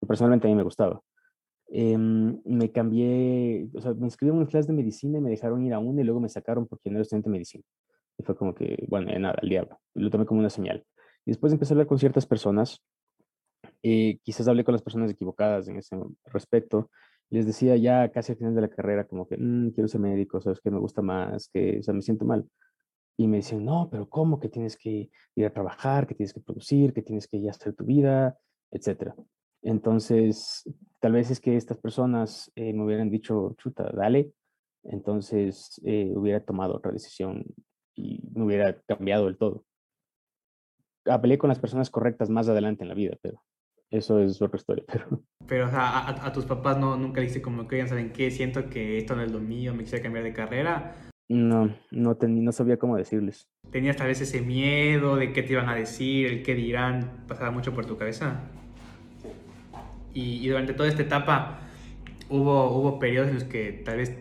Y 0.00 0.06
personalmente 0.06 0.46
a 0.46 0.50
mí 0.50 0.56
me 0.56 0.62
gustaba. 0.62 1.00
Em, 1.70 2.40
me 2.44 2.72
cambié, 2.72 3.68
o 3.74 3.80
sea, 3.80 3.92
me 3.92 4.06
inscribí 4.06 4.32
en 4.32 4.38
un 4.38 4.46
clase 4.46 4.68
de 4.68 4.74
medicina 4.74 5.18
y 5.18 5.20
me 5.20 5.30
dejaron 5.30 5.64
ir 5.64 5.74
a 5.74 5.78
una 5.78 6.00
y 6.00 6.04
luego 6.04 6.20
me 6.20 6.28
sacaron 6.28 6.66
porque 6.66 6.88
no 6.90 6.96
era 6.96 7.02
estudiante 7.02 7.28
de 7.28 7.32
medicina. 7.32 7.64
Y 8.18 8.22
fue 8.24 8.36
como 8.36 8.54
que, 8.54 8.84
bueno, 8.88 9.16
nada, 9.18 9.38
el 9.42 9.48
diablo. 9.48 9.78
Lo 9.94 10.10
tomé 10.10 10.24
como 10.24 10.40
una 10.40 10.50
señal. 10.50 10.84
Y 11.26 11.30
después 11.32 11.52
empecé 11.52 11.72
a 11.72 11.74
hablar 11.74 11.86
con 11.86 11.98
ciertas 11.98 12.26
personas. 12.26 12.82
Eh, 13.82 14.18
quizás 14.22 14.48
hablé 14.48 14.64
con 14.64 14.72
las 14.72 14.82
personas 14.82 15.10
equivocadas 15.10 15.68
en 15.68 15.76
ese 15.76 15.96
respecto. 16.24 16.90
Les 17.30 17.46
decía 17.46 17.76
ya 17.76 18.10
casi 18.10 18.32
al 18.32 18.38
final 18.38 18.54
de 18.54 18.62
la 18.62 18.68
carrera, 18.68 19.04
como 19.06 19.28
que 19.28 19.36
mm, 19.36 19.72
quiero 19.72 19.88
ser 19.88 20.00
médico, 20.00 20.40
sabes 20.40 20.60
que 20.60 20.70
me 20.70 20.78
gusta 20.78 21.02
más, 21.02 21.50
que 21.52 21.78
o 21.80 21.82
sea, 21.82 21.92
me 21.92 22.00
siento 22.00 22.24
mal. 22.24 22.48
Y 23.18 23.26
me 23.26 23.38
decían, 23.38 23.64
no, 23.64 23.88
pero 23.90 24.08
¿cómo? 24.08 24.38
Que 24.38 24.48
tienes 24.48 24.76
que 24.76 25.10
ir 25.34 25.44
a 25.44 25.52
trabajar, 25.52 26.06
que 26.06 26.14
tienes 26.14 26.32
que 26.32 26.40
producir, 26.40 26.92
que 26.94 27.02
tienes 27.02 27.26
que 27.26 27.40
ya 27.40 27.50
hacer 27.50 27.74
tu 27.74 27.84
vida, 27.84 28.38
etcétera. 28.70 29.14
Entonces, 29.62 30.62
tal 31.00 31.12
vez 31.12 31.30
es 31.30 31.40
que 31.40 31.56
estas 31.56 31.78
personas 31.78 32.52
eh, 32.54 32.72
me 32.72 32.84
hubieran 32.84 33.10
dicho, 33.10 33.54
chuta, 33.58 33.90
dale, 33.92 34.32
entonces 34.84 35.80
eh, 35.84 36.12
hubiera 36.14 36.40
tomado 36.40 36.76
otra 36.76 36.92
decisión 36.92 37.44
y 37.94 38.20
me 38.32 38.44
hubiera 38.44 38.80
cambiado 38.82 39.26
del 39.26 39.36
todo. 39.36 39.64
Apelé 41.04 41.38
con 41.38 41.48
las 41.48 41.58
personas 41.58 41.90
correctas 41.90 42.30
más 42.30 42.48
adelante 42.48 42.84
en 42.84 42.88
la 42.88 42.94
vida, 42.94 43.16
pero 43.20 43.42
eso 43.90 44.20
es 44.20 44.40
otra 44.40 44.58
historia. 44.58 44.84
Pero, 44.92 45.22
pero 45.46 45.66
o 45.66 45.70
sea, 45.70 46.08
a, 46.08 46.32
tus 46.32 46.44
papás 46.44 46.78
no, 46.78 46.96
nunca 46.96 47.22
le 47.22 47.42
como 47.42 47.66
que, 47.66 47.86
¿saben 47.86 48.12
qué? 48.12 48.30
Siento 48.30 48.68
que 48.68 48.98
esto 48.98 49.16
no 49.16 49.22
es 49.22 49.32
lo 49.32 49.40
mío, 49.40 49.72
me 49.74 49.84
quisiera 49.84 50.02
cambiar 50.02 50.24
de 50.24 50.34
carrera. 50.34 51.07
No, 51.28 51.74
no, 51.90 52.16
no 52.20 52.52
sabía 52.52 52.78
cómo 52.78 52.96
decirles. 52.96 53.48
¿Tenías 53.70 53.96
tal 53.96 54.06
vez 54.06 54.20
ese 54.20 54.40
miedo 54.40 55.16
de 55.16 55.32
qué 55.32 55.42
te 55.42 55.52
iban 55.52 55.68
a 55.68 55.74
decir, 55.74 56.26
el 56.26 56.42
qué 56.42 56.54
dirán? 56.54 57.24
¿Pasaba 57.28 57.50
mucho 57.50 57.74
por 57.74 57.84
tu 57.84 57.98
cabeza? 57.98 58.40
Y, 60.14 60.48
durante 60.48 60.72
toda 60.72 60.88
esta 60.88 61.02
etapa 61.02 61.60
hubo, 62.30 62.70
hubo 62.70 62.98
periodos 62.98 63.28
en 63.28 63.34
los 63.34 63.44
que 63.44 63.72
tal 63.84 63.98
vez, 63.98 64.16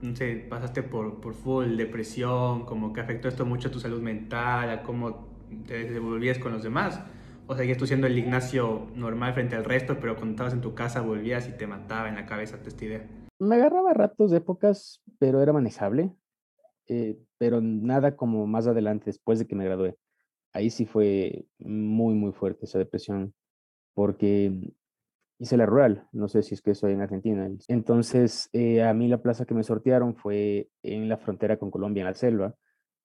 no 0.00 0.16
sé, 0.16 0.46
pasaste 0.48 0.82
por, 0.82 1.20
por 1.20 1.34
full 1.34 1.76
depresión, 1.76 2.64
como 2.64 2.92
que 2.92 3.00
afectó 3.00 3.28
esto 3.28 3.44
mucho 3.44 3.68
a 3.68 3.70
tu 3.70 3.78
salud 3.78 4.00
mental, 4.00 4.70
a 4.70 4.82
cómo 4.82 5.26
te 5.66 5.84
desenvolvías 5.84 6.38
con 6.38 6.52
los 6.52 6.62
demás. 6.62 7.00
O 7.46 7.54
seguías 7.54 7.78
tú 7.78 7.86
siendo 7.86 8.06
el 8.06 8.18
Ignacio 8.18 8.88
normal 8.96 9.34
frente 9.34 9.54
al 9.54 9.64
resto, 9.64 9.98
pero 10.00 10.16
cuando 10.16 10.32
estabas 10.32 10.54
en 10.54 10.62
tu 10.62 10.74
casa 10.74 11.02
volvías 11.02 11.48
y 11.48 11.52
te 11.52 11.66
mataba 11.66 12.08
en 12.08 12.16
la 12.16 12.26
cabeza 12.26 12.58
esta 12.66 12.84
idea. 12.84 13.06
Me 13.38 13.56
agarraba 13.56 13.92
ratos 13.92 14.30
de 14.30 14.38
épocas, 14.38 15.02
pero 15.18 15.42
era 15.42 15.52
manejable. 15.52 16.12
Eh, 16.88 17.18
pero 17.38 17.60
nada 17.60 18.16
como 18.16 18.46
más 18.46 18.66
adelante, 18.66 19.06
después 19.06 19.38
de 19.38 19.46
que 19.46 19.56
me 19.56 19.64
gradué. 19.64 19.96
Ahí 20.52 20.70
sí 20.70 20.86
fue 20.86 21.46
muy, 21.58 22.14
muy 22.14 22.32
fuerte 22.32 22.64
esa 22.64 22.78
depresión, 22.78 23.34
porque 23.94 24.52
hice 25.38 25.56
la 25.56 25.66
rural, 25.66 26.08
no 26.12 26.28
sé 26.28 26.42
si 26.42 26.54
es 26.54 26.62
que 26.62 26.74
soy 26.74 26.92
en 26.92 27.02
Argentina. 27.02 27.50
Entonces, 27.68 28.48
eh, 28.52 28.82
a 28.82 28.94
mí 28.94 29.08
la 29.08 29.20
plaza 29.22 29.44
que 29.44 29.54
me 29.54 29.62
sortearon 29.62 30.14
fue 30.14 30.70
en 30.82 31.08
la 31.08 31.18
frontera 31.18 31.58
con 31.58 31.70
Colombia, 31.70 32.02
en 32.02 32.06
la 32.06 32.14
selva, 32.14 32.54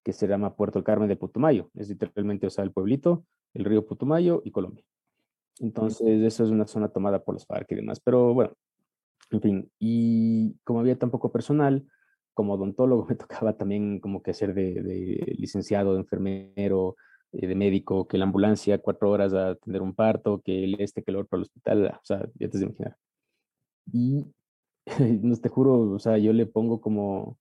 que 0.04 0.14
se 0.14 0.28
llama 0.28 0.56
Puerto 0.56 0.84
Carmen 0.84 1.10
de 1.10 1.16
Putumayo. 1.18 1.70
Es 1.76 1.90
literalmente, 1.90 2.48
o 2.48 2.50
sea, 2.50 2.64
el 2.64 2.72
pueblito, 2.72 3.26
el 3.54 3.66
río 3.66 3.86
Putumayo 3.86 4.42
y 4.46 4.52
Colombia. 4.52 4.84
Entonces, 5.60 6.22
eso 6.24 6.44
es 6.44 6.50
una 6.50 6.68
zona 6.68 6.90
tomada 6.90 7.24
por 7.24 7.36
los 7.36 7.46
FARC 7.46 7.72
y 7.72 7.76
demás. 7.76 8.00
Pero 8.00 8.34
bueno, 8.34 8.54
en 9.30 9.42
fin, 9.42 9.72
y 9.80 10.56
como 10.64 10.80
había 10.80 10.98
tan 10.98 11.12
poco 11.12 11.32
personal, 11.32 11.86
como 12.42 12.54
odontólogo 12.54 13.06
me 13.10 13.16
tocaba 13.16 13.54
también 13.54 14.00
como 14.00 14.24
que 14.24 14.32
hacer 14.32 14.54
de, 14.56 15.36
licenciado, 15.38 15.94
de 15.94 16.00
enfermero, 16.00 16.96
eh, 17.34 17.48
de 17.48 17.56
médico, 17.56 18.08
que 18.08 18.18
la 18.18 18.26
ambulancia 18.26 18.80
cuatro 18.80 19.12
horas 19.12 19.34
a 19.34 19.52
atender 19.52 19.82
un 19.84 19.94
parto, 19.94 20.42
que 20.42 20.64
el 20.64 20.82
este, 20.82 21.04
que 21.04 21.12
el 21.12 21.18
otro 21.18 21.38
al 21.38 21.44
hospital, 21.44 21.86
o 21.86 22.06
sea, 22.06 22.28
ya 22.40 22.50
te 22.50 22.58
de 22.58 22.66
imaginar. 22.66 22.98
Y 23.94 24.26
no 25.22 25.36
te 25.38 25.50
juro, 25.50 25.92
o 25.92 26.00
sea, 26.00 26.18
yo 26.18 26.34
le 26.34 26.48
pongo 26.48 26.82
como 26.82 27.38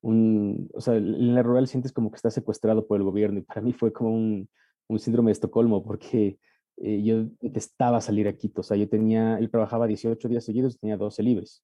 un, 0.00 0.70
o 0.74 0.80
sea, 0.80 0.96
en 0.96 1.34
la 1.34 1.42
rural 1.42 1.68
sientes 1.68 1.92
como 1.92 2.10
que 2.10 2.16
estás 2.16 2.32
secuestrado 2.34 2.86
por 2.86 2.96
el 2.98 3.04
gobierno 3.04 3.38
y 3.38 3.42
para 3.42 3.60
mí 3.60 3.72
fue 3.74 3.92
como 3.92 4.14
un, 4.14 4.48
un 4.88 4.98
síndrome 4.98 5.28
de 5.28 5.32
Estocolmo 5.32 5.84
porque 5.84 6.38
eh, 6.78 7.02
yo 7.02 7.24
detestaba 7.40 8.00
salir 8.00 8.28
a 8.28 8.32
Quito, 8.34 8.62
o 8.62 8.64
sea, 8.64 8.76
yo 8.78 8.88
tenía, 8.88 9.38
yo 9.40 9.50
trabajaba 9.50 9.86
18 9.86 10.28
días 10.28 10.44
seguidos, 10.44 10.78
tenía 10.78 10.96
12 10.96 11.22
libres 11.22 11.62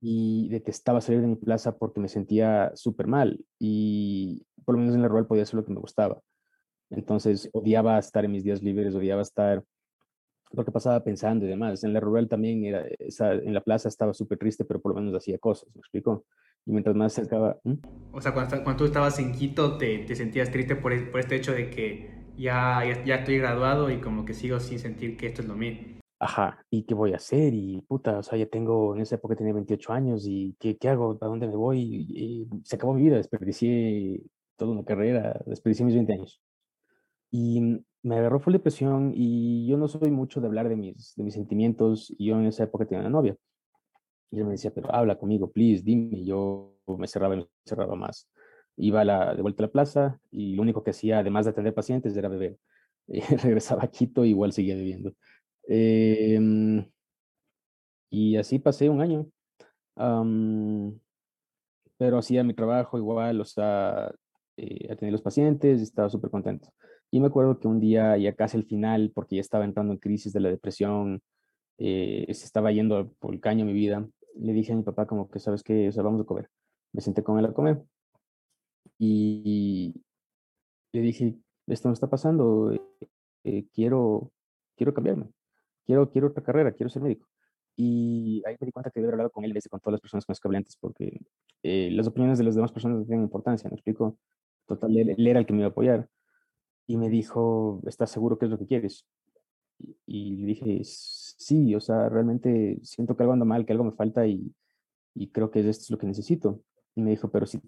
y 0.00 0.48
detestaba 0.48 1.00
salir 1.00 1.20
de 1.20 1.26
mi 1.26 1.36
plaza 1.36 1.76
porque 1.76 2.00
me 2.00 2.08
sentía 2.08 2.72
súper 2.74 3.06
mal 3.06 3.44
y 3.58 4.46
por 4.64 4.74
lo 4.74 4.80
menos 4.80 4.94
en 4.94 5.02
la 5.02 5.08
rural 5.08 5.26
podía 5.26 5.42
hacer 5.42 5.56
lo 5.56 5.64
que 5.64 5.72
me 5.72 5.80
gustaba. 5.80 6.20
Entonces 6.90 7.50
odiaba 7.52 7.98
estar 7.98 8.24
en 8.24 8.32
mis 8.32 8.44
días 8.44 8.62
libres, 8.62 8.94
odiaba 8.94 9.22
estar 9.22 9.64
porque 10.52 10.72
pasaba 10.72 11.02
pensando 11.02 11.44
y 11.44 11.48
demás. 11.48 11.84
En 11.84 11.92
la 11.92 12.00
rural 12.00 12.28
también 12.28 12.64
era, 12.64 12.84
en 12.86 13.52
la 13.54 13.60
plaza 13.60 13.88
estaba 13.88 14.14
súper 14.14 14.38
triste, 14.38 14.64
pero 14.64 14.80
por 14.80 14.94
lo 14.94 15.00
menos 15.00 15.14
hacía 15.14 15.38
cosas, 15.38 15.68
¿me 15.74 15.80
explico? 15.80 16.24
Y 16.64 16.72
mientras 16.72 16.96
más 16.96 17.12
se 17.12 17.22
¿Mm? 17.22 17.74
O 18.12 18.20
sea, 18.20 18.32
cuando, 18.32 18.62
cuando, 18.62 18.76
tú 18.76 18.84
estabas 18.84 19.18
en 19.18 19.32
Quito, 19.32 19.78
te, 19.78 19.98
te 19.98 20.14
sentías 20.14 20.50
triste 20.50 20.76
por, 20.76 21.10
por, 21.10 21.20
este 21.20 21.36
hecho 21.36 21.52
de 21.52 21.70
que 21.70 22.10
ya, 22.36 22.84
ya, 22.84 23.04
ya 23.04 23.14
estoy 23.16 23.38
graduado 23.38 23.90
y 23.90 24.00
como 24.00 24.24
que 24.24 24.34
sigo 24.34 24.60
sin 24.60 24.78
sentir 24.78 25.16
que 25.16 25.26
esto 25.26 25.42
es 25.42 25.48
lo 25.48 25.54
mío 25.54 25.97
ajá, 26.18 26.64
¿y 26.70 26.84
qué 26.84 26.94
voy 26.94 27.12
a 27.12 27.16
hacer? 27.16 27.54
Y 27.54 27.80
puta, 27.82 28.18
o 28.18 28.22
sea, 28.22 28.38
ya 28.38 28.46
tengo, 28.46 28.94
en 28.94 29.02
esa 29.02 29.16
época 29.16 29.36
tenía 29.36 29.52
28 29.52 29.92
años 29.92 30.26
y 30.26 30.56
¿qué, 30.58 30.76
qué 30.76 30.88
hago? 30.88 31.18
¿A 31.20 31.26
dónde 31.26 31.46
me 31.48 31.56
voy? 31.56 31.80
Y, 32.10 32.48
se 32.64 32.76
acabó 32.76 32.94
mi 32.94 33.02
vida, 33.02 33.16
desperdicié 33.16 34.22
toda 34.56 34.72
una 34.72 34.84
carrera, 34.84 35.40
desperdicié 35.46 35.86
mis 35.86 35.94
20 35.94 36.12
años. 36.12 36.42
Y 37.30 37.84
me 38.02 38.16
agarró 38.16 38.40
full 38.40 38.52
depresión 38.52 39.12
y 39.14 39.66
yo 39.66 39.76
no 39.76 39.88
soy 39.88 40.10
mucho 40.10 40.40
de 40.40 40.46
hablar 40.46 40.68
de 40.68 40.76
mis, 40.76 41.14
de 41.16 41.24
mis 41.24 41.34
sentimientos 41.34 42.12
y 42.18 42.26
yo 42.26 42.38
en 42.38 42.46
esa 42.46 42.64
época 42.64 42.86
tenía 42.86 43.00
una 43.00 43.10
novia. 43.10 43.36
Y 44.30 44.36
ella 44.36 44.44
me 44.46 44.52
decía, 44.52 44.72
pero 44.74 44.94
habla 44.94 45.18
conmigo, 45.18 45.50
please, 45.50 45.82
dime. 45.82 46.18
Y 46.18 46.26
yo 46.26 46.74
me 46.86 47.06
cerraba 47.08 47.34
y 47.34 47.38
me 47.38 47.46
cerraba 47.64 47.96
más. 47.96 48.28
Iba 48.76 49.04
la, 49.04 49.34
de 49.34 49.42
vuelta 49.42 49.62
a 49.62 49.66
la 49.66 49.72
plaza 49.72 50.20
y 50.30 50.54
lo 50.54 50.62
único 50.62 50.82
que 50.82 50.90
hacía, 50.90 51.20
además 51.20 51.44
de 51.46 51.50
atender 51.52 51.74
pacientes, 51.74 52.16
era 52.16 52.28
beber. 52.28 52.58
Y 53.10 53.20
regresaba 53.20 53.84
a 53.84 53.88
Quito, 53.88 54.24
igual 54.24 54.52
seguía 54.52 54.74
bebiendo. 54.74 55.14
Em, 55.68 56.90
y 58.10 58.36
así 58.36 58.58
pasé 58.58 58.88
un 58.88 59.00
año. 59.00 59.26
pero 61.96 62.18
hacía 62.18 62.44
mi 62.44 62.54
trabajo 62.54 62.98
igual, 62.98 63.40
o 63.40 63.44
sea, 63.44 64.12
eh, 64.56 64.88
a 64.90 65.10
los 65.10 65.22
pacientes, 65.22 65.82
estaba 65.82 66.08
súper 66.10 66.30
contento. 66.30 66.72
Y 67.10 67.20
me 67.20 67.28
acuerdo 67.28 67.58
que 67.58 67.68
un 67.68 67.80
día, 67.80 68.16
ya 68.18 68.34
casi 68.34 68.56
al 68.56 68.64
final, 68.64 69.12
porque 69.14 69.36
ya 69.36 69.40
estaba 69.40 69.64
entrando 69.64 69.92
en 69.92 69.98
crisis 69.98 70.32
de 70.32 70.40
la 70.40 70.50
depresión, 70.50 71.22
eh, 71.78 72.26
se 72.34 72.46
estaba 72.46 72.72
yendo 72.72 73.12
por 73.20 73.34
el 73.34 73.40
caño 73.40 73.64
mi 73.64 73.72
vida, 73.72 74.08
le 74.36 74.52
dije 74.52 74.72
a 74.72 74.76
mi 74.76 74.82
papá 74.82 75.06
como 75.06 75.28
que, 75.30 75.40
¿sabes 75.40 75.62
qué? 75.62 75.88
O 75.88 75.92
sea, 75.92 76.02
vamos 76.02 76.20
a 76.22 76.24
comer. 76.24 76.50
Me 76.92 77.00
senté 77.02 77.22
con 77.22 77.38
él 77.38 77.46
a 77.46 77.52
comer. 77.54 77.82
Y 78.98 79.94
le 80.92 81.00
dije, 81.00 81.36
esto 81.66 81.88
me 81.88 81.94
está 81.94 82.08
pasando, 82.08 82.72
eh, 83.44 83.66
quiero, 83.72 84.32
quiero 84.76 84.94
cambiarme 84.94 85.32
quiero, 85.88 86.10
quiero 86.10 86.28
otra 86.28 86.44
carrera, 86.44 86.72
quiero 86.72 86.90
ser 86.90 87.02
médico. 87.02 87.26
Y 87.74 88.42
ahí 88.46 88.56
me 88.60 88.66
di 88.66 88.72
cuenta 88.72 88.90
que 88.90 89.00
debo 89.00 89.08
haber 89.08 89.14
hablado 89.14 89.30
con 89.30 89.44
él, 89.44 89.58
con 89.70 89.80
todas 89.80 89.92
las 89.92 90.00
personas 90.00 90.26
con 90.26 90.32
las 90.32 90.40
que 90.40 90.48
hablé 90.48 90.58
antes, 90.58 90.76
porque 90.76 91.20
eh, 91.62 91.90
las 91.92 92.06
opiniones 92.06 92.36
de 92.36 92.44
las 92.44 92.54
demás 92.54 92.72
personas 92.72 92.98
no 92.98 93.04
tienen 93.06 93.24
importancia, 93.24 93.70
¿me 93.70 93.76
explico? 93.76 94.18
Total, 94.66 94.94
él, 94.96 95.26
era 95.26 95.38
el 95.38 95.46
que 95.46 95.54
me 95.54 95.60
iba 95.60 95.68
a 95.68 95.70
apoyar. 95.70 96.08
Y 96.86 96.98
me 96.98 97.08
dijo, 97.08 97.80
¿estás 97.86 98.10
seguro 98.10 98.38
que 98.38 98.44
es 98.44 98.50
lo 98.50 98.58
que 98.58 98.66
quieres? 98.66 99.06
Y, 100.06 100.36
le 100.36 100.46
dije, 100.46 100.80
sí, 100.82 101.74
o 101.74 101.80
sea, 101.80 102.08
realmente 102.10 102.78
siento 102.82 103.16
que 103.16 103.22
algo 103.22 103.32
anda 103.32 103.46
mal, 103.46 103.64
que 103.64 103.72
algo 103.72 103.84
me 103.84 103.92
falta 103.92 104.26
y, 104.26 104.52
y 105.14 105.30
creo 105.30 105.50
que 105.50 105.60
esto 105.60 105.84
es 105.84 105.90
lo 105.90 105.98
que 105.98 106.06
necesito. 106.06 106.60
Y 106.96 107.00
me 107.00 107.10
dijo, 107.10 107.30
pero 107.30 107.46
si 107.46 107.60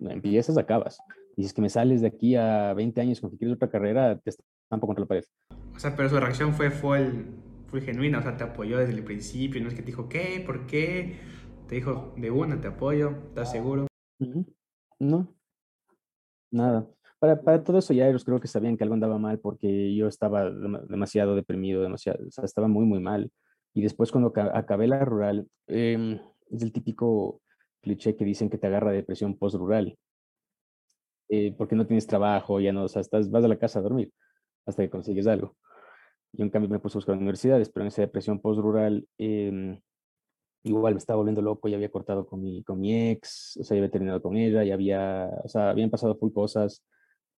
empiezas, 0.00 0.58
acabas. 0.58 0.98
Y 1.36 1.42
si 1.42 1.46
es 1.46 1.54
que 1.54 1.62
me 1.62 1.68
sales 1.68 2.00
de 2.00 2.08
aquí 2.08 2.34
a 2.34 2.74
20 2.74 3.00
años 3.00 3.20
con 3.20 3.30
que 3.30 3.36
quieres 3.36 3.54
otra 3.54 3.70
carrera, 3.70 4.18
te 4.18 4.30
estampo 4.30 4.86
contra 4.86 5.02
la 5.02 5.08
pared. 5.08 5.24
O 5.76 5.78
sea, 5.78 5.94
pero 5.94 6.08
su 6.08 6.18
reacción 6.18 6.54
fue, 6.54 6.70
fue 6.70 7.02
el, 7.02 7.26
fue 7.68 7.80
genuina, 7.82 8.18
o 8.18 8.22
sea, 8.22 8.36
te 8.36 8.44
apoyó 8.44 8.78
desde 8.78 8.94
el 8.94 9.04
principio, 9.04 9.62
no 9.62 9.68
es 9.68 9.74
que 9.74 9.82
te 9.82 9.86
dijo, 9.86 10.08
¿qué? 10.08 10.42
¿Por 10.44 10.66
qué? 10.66 11.18
Te 11.68 11.76
dijo, 11.76 12.14
de 12.16 12.30
una, 12.30 12.60
te 12.60 12.68
apoyo, 12.68 13.10
¿estás 13.28 13.52
seguro? 13.52 13.86
No, 14.98 15.34
nada. 16.50 16.88
Para, 17.18 17.40
para 17.42 17.62
todo 17.62 17.78
eso 17.78 17.92
ya 17.92 18.08
ellos 18.08 18.24
creo 18.24 18.40
que 18.40 18.48
sabían 18.48 18.76
que 18.76 18.84
algo 18.84 18.94
andaba 18.94 19.18
mal 19.18 19.38
porque 19.38 19.94
yo 19.94 20.06
estaba 20.06 20.50
demasiado 20.50 21.34
deprimido, 21.34 21.82
demasiado, 21.82 22.26
o 22.26 22.30
sea, 22.30 22.44
estaba 22.44 22.68
muy, 22.68 22.86
muy 22.86 23.00
mal. 23.00 23.30
Y 23.74 23.82
después 23.82 24.10
cuando 24.10 24.32
acabé 24.54 24.86
la 24.86 25.04
rural, 25.04 25.46
em, 25.66 26.18
es 26.50 26.62
el 26.62 26.72
típico 26.72 27.42
cliché 27.82 28.16
que 28.16 28.24
dicen 28.24 28.48
que 28.48 28.58
te 28.58 28.66
agarra 28.66 28.92
depresión 28.92 29.36
post-rural. 29.36 29.98
Eh, 31.28 31.54
porque 31.58 31.76
no 31.76 31.86
tienes 31.86 32.06
trabajo, 32.06 32.58
ya 32.60 32.72
no, 32.72 32.84
o 32.84 32.88
sea, 32.88 33.02
estás, 33.02 33.30
vas 33.30 33.44
a 33.44 33.48
la 33.48 33.58
casa 33.58 33.80
a 33.80 33.82
dormir 33.82 34.10
hasta 34.64 34.82
que 34.82 34.90
consigues 34.90 35.26
algo. 35.26 35.56
Yo 36.38 36.44
en 36.44 36.50
cambio 36.50 36.70
me 36.70 36.78
puse 36.78 36.96
a 36.96 37.00
buscar 37.00 37.16
universidades, 37.16 37.68
pero 37.68 37.82
en 37.82 37.88
esa 37.88 38.02
depresión 38.02 38.40
post-rural 38.40 39.06
em, 39.18 39.80
igual 40.62 40.94
me 40.94 40.98
estaba 40.98 41.16
volviendo 41.16 41.42
loco, 41.42 41.68
ya 41.68 41.76
había 41.76 41.90
cortado 41.90 42.26
con 42.26 42.40
mi, 42.40 42.62
con 42.62 42.80
mi 42.80 43.10
ex, 43.10 43.58
o 43.60 43.64
sea, 43.64 43.74
ya 43.74 43.80
había 43.80 43.90
terminado 43.90 44.22
con 44.22 44.36
ella, 44.36 44.62
ya 44.62 44.74
había, 44.74 45.30
o 45.44 45.48
sea, 45.48 45.70
habían 45.70 45.90
pasado 45.90 46.16
full 46.16 46.32
cosas 46.32 46.84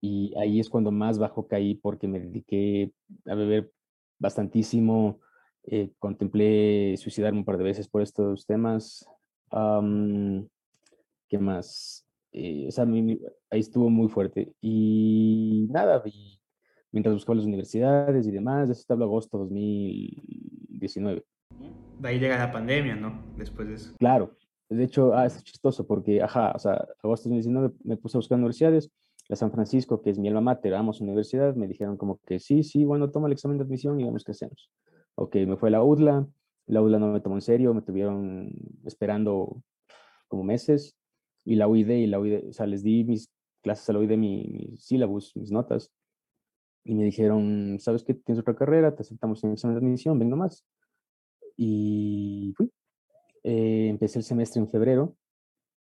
y 0.01 0.35
ahí 0.37 0.59
es 0.59 0.69
cuando 0.69 0.91
más 0.91 1.19
bajo 1.19 1.47
caí 1.47 1.77
porque 1.77 2.09
me 2.09 2.19
dediqué 2.21 2.93
a 3.27 3.37
beber 3.37 3.73
bastantísimo, 4.19 5.21
eh, 5.65 5.93
contemplé 6.01 6.97
suicidarme 6.97 7.39
un 7.39 7.45
par 7.45 7.59
de 7.59 7.65
veces 7.65 7.89
por 7.89 8.03
estos 8.03 8.47
temas. 8.47 9.07
¿Qué 11.29 11.39
más? 11.39 12.05
Eh, 12.33 12.67
o 12.69 12.71
sea, 12.73 12.85
ahí 12.85 13.61
estuvo 13.61 13.91
muy 13.91 14.09
fuerte 14.09 14.53
y 14.61 15.67
nada, 15.71 16.03
y 16.07 16.38
mientras 16.93 17.15
buscaba 17.15 17.37
las 17.37 17.47
universidades 17.47 18.27
y 18.27 18.31
demás. 18.31 18.69
Eso 18.71 18.81
estaba 18.81 19.05
agosto 19.05 19.39
2019. 19.39 21.25
De 22.01 22.09
ahí 22.09 22.19
llega 22.19 22.39
la 22.39 22.53
pandemia, 22.53 22.97
¿no? 22.97 23.23
Después 23.37 23.69
de 23.69 23.75
eso. 23.75 23.95
Claro. 23.99 24.35
De 24.69 24.85
hecho, 24.85 25.15
ah, 25.15 25.27
es 25.27 25.43
chistoso 25.43 25.87
porque, 25.87 26.23
ajá, 26.23 26.53
o 26.55 26.59
sea, 26.59 26.75
agosto 27.03 27.29
2019 27.29 27.75
me 27.85 27.97
puse 27.97 28.17
a 28.17 28.21
buscar 28.21 28.37
universidades. 28.37 28.91
La 29.29 29.37
San 29.37 29.51
Francisco, 29.51 30.01
que 30.01 30.11
es 30.11 30.19
mi 30.19 30.29
alma 30.29 30.41
mater, 30.41 30.73
vamos 30.73 31.01
universidad, 31.01 31.55
me 31.55 31.67
dijeron 31.67 31.99
como 31.99 32.19
que 32.27 32.39
sí, 32.39 32.63
sí, 32.63 32.85
bueno, 32.85 33.11
toma 33.11 33.27
el 33.27 33.33
examen 33.33 33.59
de 33.59 33.65
admisión 33.65 34.01
y 34.01 34.05
vemos 34.05 34.25
qué 34.25 34.33
hacemos. 34.33 34.71
Ok, 35.17 35.37
me 35.47 35.57
fue 35.57 35.71
la 35.71 35.83
UDLA. 35.83 36.27
La 36.67 36.83
UDLA 36.83 36.99
no 36.99 37.13
me 37.13 37.21
tomó 37.21 37.37
en 37.37 37.43
serio, 37.43 37.75
me 37.75 37.83
tuvieron 37.83 38.51
esperando 38.85 39.63
como 40.29 40.45
meses. 40.45 40.97
Y 41.45 41.57
la 41.57 41.67
UID, 41.67 41.91
y 41.91 42.07
la 42.07 42.21
UID, 42.21 42.51
o 42.51 42.53
sea, 42.53 42.67
les 42.67 42.83
di 42.83 43.05
mis 43.05 43.31
clases 43.63 43.89
a 43.89 43.95
la 43.95 44.01
UID, 44.01 44.17
mi, 44.19 44.45
mis 44.49 44.85
sílabus, 44.85 45.35
mis 45.35 45.51
notas 45.51 45.91
y 46.85 46.95
me 46.95 47.05
dijeron, 47.05 47.79
¿sabes 47.81 48.05
qué? 48.05 48.15
Tienes 48.15 48.41
otra 48.41 48.57
carrera, 48.57 48.95
te 48.95 49.03
aceptamos 49.03 49.43
en 49.45 49.51
el 49.51 49.55
examen 49.55 49.79
de 49.79 49.87
admisión, 49.87 50.19
ven 50.19 50.31
nomás. 50.31 50.65
Y 51.57 52.53
fui. 52.57 52.71
Eh, 53.43 53.89
empecé 53.89 54.19
el 54.19 54.25
semestre 54.25 54.61
en 54.61 54.69
febrero 54.69 55.17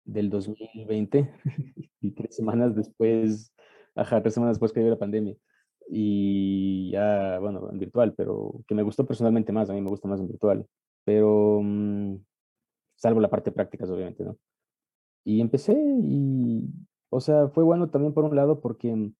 del 0.04 0.30
2020 0.30 1.32
y 2.00 2.10
tres 2.12 2.36
semanas 2.36 2.74
después, 2.74 3.52
ajá, 3.94 4.22
tres 4.22 4.34
semanas 4.34 4.56
después 4.56 4.72
que 4.72 4.80
dio 4.80 4.90
la 4.90 4.98
pandemia. 4.98 5.36
y 5.88 6.90
ya, 6.92 7.38
bueno, 7.40 7.70
en 7.70 7.78
virtual, 7.78 8.14
pero 8.16 8.60
que 8.66 8.74
me 8.74 8.82
gustó 8.82 9.06
personalmente 9.06 9.52
más, 9.52 9.70
a 9.70 9.74
mí 9.74 9.80
me 9.80 9.90
gusta 9.90 10.08
más 10.08 10.20
en 10.20 10.28
virtual, 10.28 10.66
pero 11.04 11.60
mm, 11.62 12.16
salvo 12.96 13.20
la 13.20 13.30
parte 13.30 13.52
práctica, 13.52 13.84
obviamente, 13.86 14.24
¿no? 14.24 14.36
Y 15.24 15.40
empecé 15.40 15.74
y, 15.74 16.64
o 17.10 17.20
sea, 17.20 17.48
fue 17.48 17.64
bueno 17.64 17.90
también 17.90 18.14
por 18.14 18.24
un 18.24 18.36
lado 18.36 18.60
porque 18.60 19.12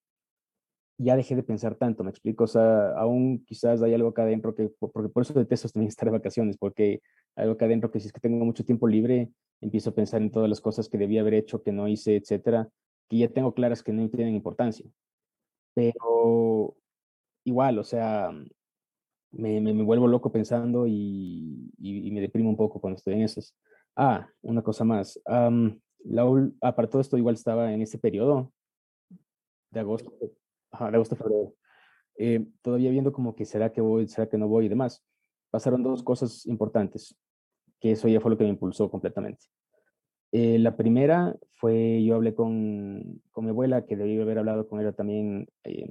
ya 0.99 1.17
dejé 1.17 1.37
de 1.37 1.43
pensar 1.43 1.75
tanto, 1.77 2.05
me 2.05 2.11
explico, 2.11 2.45
o 2.45 2.47
sea, 2.47 2.91
aún 2.97 3.45
quizás 3.45 3.83
hay 3.83 3.95
algo 3.95 4.09
acá 4.09 4.23
adentro 4.23 4.55
que, 4.55 4.71
porque 4.79 5.09
por 5.11 5.23
eso 5.23 5.35
detesto 5.35 5.69
también 5.69 5.89
estar 5.89 6.07
de 6.07 6.13
vacaciones, 6.13 6.57
porque 6.57 7.01
hay 7.37 7.43
algo 7.43 7.55
acá 7.55 7.67
adentro 7.67 7.91
que 7.91 8.01
si 8.01 8.07
es 8.07 8.13
que 8.13 8.21
tengo 8.21 8.45
mucho 8.45 8.65
tiempo 8.65 8.89
libre, 8.89 9.31
empiezo 9.61 9.91
a 9.91 9.95
pensar 9.95 10.23
en 10.23 10.31
todas 10.31 10.49
las 10.49 10.61
cosas 10.61 10.89
que 10.89 10.99
debía 10.99 11.21
haber 11.21 11.35
hecho, 11.35 11.63
que 11.63 11.73
no 11.73 11.89
hice, 11.89 12.17
etcétera, 12.17 12.69
que 13.09 13.19
ya 13.19 13.29
tengo 13.29 13.55
claras 13.55 13.83
que 13.83 13.93
no 13.93 14.09
tienen 14.09 14.35
importancia. 14.35 14.87
Pero 15.75 16.75
igual, 17.45 17.79
o 17.79 17.85
sea, 17.85 18.31
me, 19.33 19.61
me, 19.61 19.83
vuelvo 19.83 20.09
loco 20.09 20.33
pensando 20.33 20.87
y, 20.87 21.71
y, 21.79 22.11
me 22.11 22.21
deprimo 22.21 22.49
un 22.49 22.57
poco 22.57 22.81
cuando 22.81 22.97
estoy 22.97 23.15
en 23.15 23.23
esas. 23.23 23.55
Ah, 23.95 24.29
una 24.43 24.63
cosa 24.63 24.85
más. 24.85 25.21
Um, 25.27 25.79
la, 26.05 26.25
aparte 26.63 26.93
todo 26.93 27.01
esto, 27.01 27.19
igual 27.19 27.35
estaba 27.35 27.73
en 27.73 27.83
ese 27.83 27.99
periodo 27.99 28.53
de 29.71 29.81
agosto, 29.81 30.13
ajá, 30.77 30.91
de 30.91 30.97
agosto, 30.97 31.17
febrero. 31.17 31.55
Eh, 32.19 32.47
todavía 32.63 32.91
viendo 32.91 33.13
como 33.13 33.35
que 33.35 33.45
será 33.45 33.73
que 33.73 33.81
voy, 33.81 34.07
será 34.09 34.29
que 34.29 34.39
no 34.39 34.49
voy 34.49 34.67
y 34.67 34.69
demás. 34.69 35.05
Pasaron 35.51 35.83
dos 35.83 36.03
cosas 36.03 36.47
importantes, 36.47 37.17
que 37.81 37.93
eso 37.93 38.09
ya 38.09 38.21
fue 38.21 38.31
lo 38.31 38.39
que 38.39 38.45
me 38.45 38.51
impulsó 38.51 38.91
completamente. 38.91 39.47
Eh, 40.33 40.59
la 40.59 40.77
primera 40.77 41.37
fue, 41.55 42.03
yo 42.05 42.15
hablé 42.17 42.35
con, 42.35 43.23
con, 43.31 43.45
mi 43.45 43.51
abuela, 43.51 43.87
que 43.87 43.97
debí 43.97 44.21
haber 44.21 44.39
hablado 44.39 44.69
con 44.69 44.81
ella 44.81 44.93
también 44.93 45.49
eh, 45.65 45.89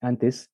antes, 0.00 0.50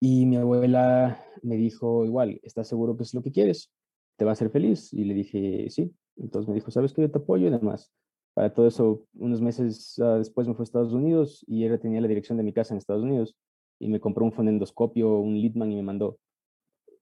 y 0.00 0.24
mi 0.24 0.36
abuela 0.36 1.22
me 1.42 1.56
dijo, 1.56 2.06
igual, 2.06 2.40
¿estás 2.42 2.68
seguro 2.68 2.96
que 2.96 3.02
es 3.02 3.12
lo 3.12 3.22
que 3.22 3.32
quieres? 3.32 3.70
¿Te 4.16 4.24
va 4.24 4.30
a 4.30 4.32
hacer 4.32 4.50
feliz? 4.50 4.92
Y 4.94 5.04
le 5.04 5.12
dije, 5.12 5.66
sí. 5.68 5.94
Entonces 6.16 6.48
me 6.48 6.54
dijo, 6.54 6.70
¿sabes 6.70 6.94
que 6.94 7.02
yo 7.02 7.10
te 7.10 7.18
apoyo 7.18 7.48
y 7.48 7.50
demás? 7.50 7.92
Para 8.34 8.52
todo 8.52 8.66
eso, 8.66 9.04
unos 9.14 9.40
meses 9.40 9.98
uh, 9.98 10.18
después 10.18 10.46
me 10.46 10.54
fue 10.54 10.62
a 10.62 10.64
Estados 10.64 10.92
Unidos 10.92 11.44
y 11.46 11.64
ella 11.64 11.78
tenía 11.78 12.00
la 12.00 12.08
dirección 12.08 12.38
de 12.38 12.44
mi 12.44 12.52
casa 12.52 12.74
en 12.74 12.78
Estados 12.78 13.02
Unidos 13.02 13.36
y 13.78 13.88
me 13.88 14.00
compró 14.00 14.24
un 14.24 14.32
fonendoscopio, 14.32 15.18
un 15.18 15.34
Lidman 15.34 15.72
y 15.72 15.76
me 15.76 15.82
mandó. 15.82 16.18